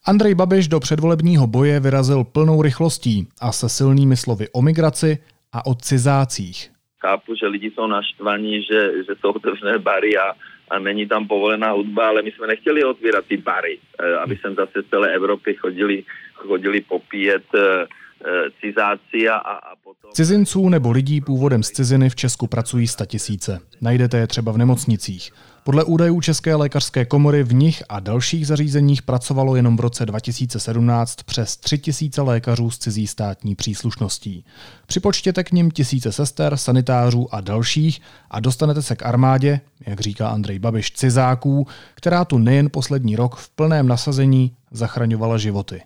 Andrej 0.07 0.35
Babiš 0.35 0.69
do 0.69 0.81
předvolebního 0.81 1.47
boje 1.47 1.81
vyrazil 1.81 2.25
plnou 2.25 2.63
rychlostí 2.63 3.29
a 3.41 3.53
se 3.53 3.69
silnými 3.69 4.17
slovy 4.17 4.47
o 4.53 4.63
migraci 4.63 5.19
a 5.53 5.67
o 5.67 5.75
cizácích. 5.75 6.71
Chápu, 7.01 7.35
že 7.35 7.47
lidi 7.47 7.71
jsou 7.71 7.87
naštvaní, 7.87 8.63
že, 8.63 8.93
že 9.07 9.13
jsou 9.21 9.31
otevřené 9.31 9.79
bary 9.79 10.17
a, 10.19 10.33
a 10.71 10.79
není 10.79 11.07
tam 11.07 11.29
povolená 11.29 11.71
hudba, 11.71 12.09
ale 12.09 12.23
my 12.23 12.31
jsme 12.31 12.47
nechtěli 12.47 12.85
otvírat 12.85 13.25
ty 13.25 13.37
bary, 13.37 13.79
eh, 14.01 14.17
aby 14.17 14.37
sem 14.37 14.55
zase 14.55 14.83
z 14.87 14.91
celé 14.91 15.15
Evropy 15.15 15.55
chodili, 15.55 16.05
chodili 16.35 16.81
popíjet 16.81 17.45
eh, 17.55 17.61
eh, 17.61 18.51
cizáci 18.61 19.29
a, 19.29 19.37
a 19.37 19.77
potom... 19.85 20.11
Cizinců 20.13 20.69
nebo 20.69 20.91
lidí 20.91 21.21
původem 21.21 21.63
z 21.63 21.71
ciziny 21.71 22.11
v 22.11 22.17
Česku 22.17 22.47
pracují 22.47 22.87
tisíce. 23.07 23.61
Najdete 23.81 24.19
je 24.19 24.27
třeba 24.27 24.53
v 24.53 24.59
nemocnicích. 24.59 25.33
Podle 25.71 25.85
údajů 25.85 26.21
České 26.21 26.55
lékařské 26.55 27.05
komory 27.05 27.43
v 27.43 27.55
nich 27.55 27.83
a 27.89 28.01
dalších 28.01 28.47
zařízeních 28.47 29.03
pracovalo 29.03 29.57
jenom 29.57 29.77
v 29.77 29.81
roce 29.81 30.07
2017 30.07 31.23
přes 31.23 31.57
3000 31.57 32.23
lékařů 32.23 32.71
s 32.71 32.79
cizí 32.79 33.07
státní 33.07 33.55
příslušností. 33.55 34.45
Připočtěte 34.87 35.45
k 35.45 35.53
nim 35.53 35.71
tisíce 35.71 36.13
sester, 36.13 36.57
sanitářů 36.57 37.35
a 37.35 37.41
dalších 37.41 38.01
a 38.31 38.41
dostanete 38.41 38.83
se 38.83 38.97
k 38.97 39.07
armádě, 39.07 39.61
jak 39.87 40.01
říká 40.01 40.29
Andrej 40.29 40.59
Babiš, 40.59 40.93
cizáků, 40.93 41.67
která 41.95 42.25
tu 42.25 42.39
nejen 42.39 42.71
poslední 42.71 43.17
rok 43.17 43.37
v 43.37 43.51
plném 43.51 43.89
nasazení 43.89 44.57
zachraňovala 44.71 45.39
životy. 45.39 45.83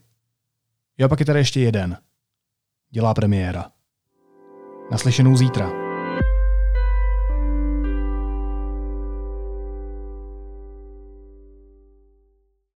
Jo, 0.99 1.09
pak 1.09 1.21
je 1.21 1.27
tady 1.27 1.39
ještě 1.39 1.61
jeden. 1.61 1.97
Dělá 2.91 3.15
premiéra. 3.15 3.65
Naslyšenou 4.91 5.37
zítra. 5.37 5.84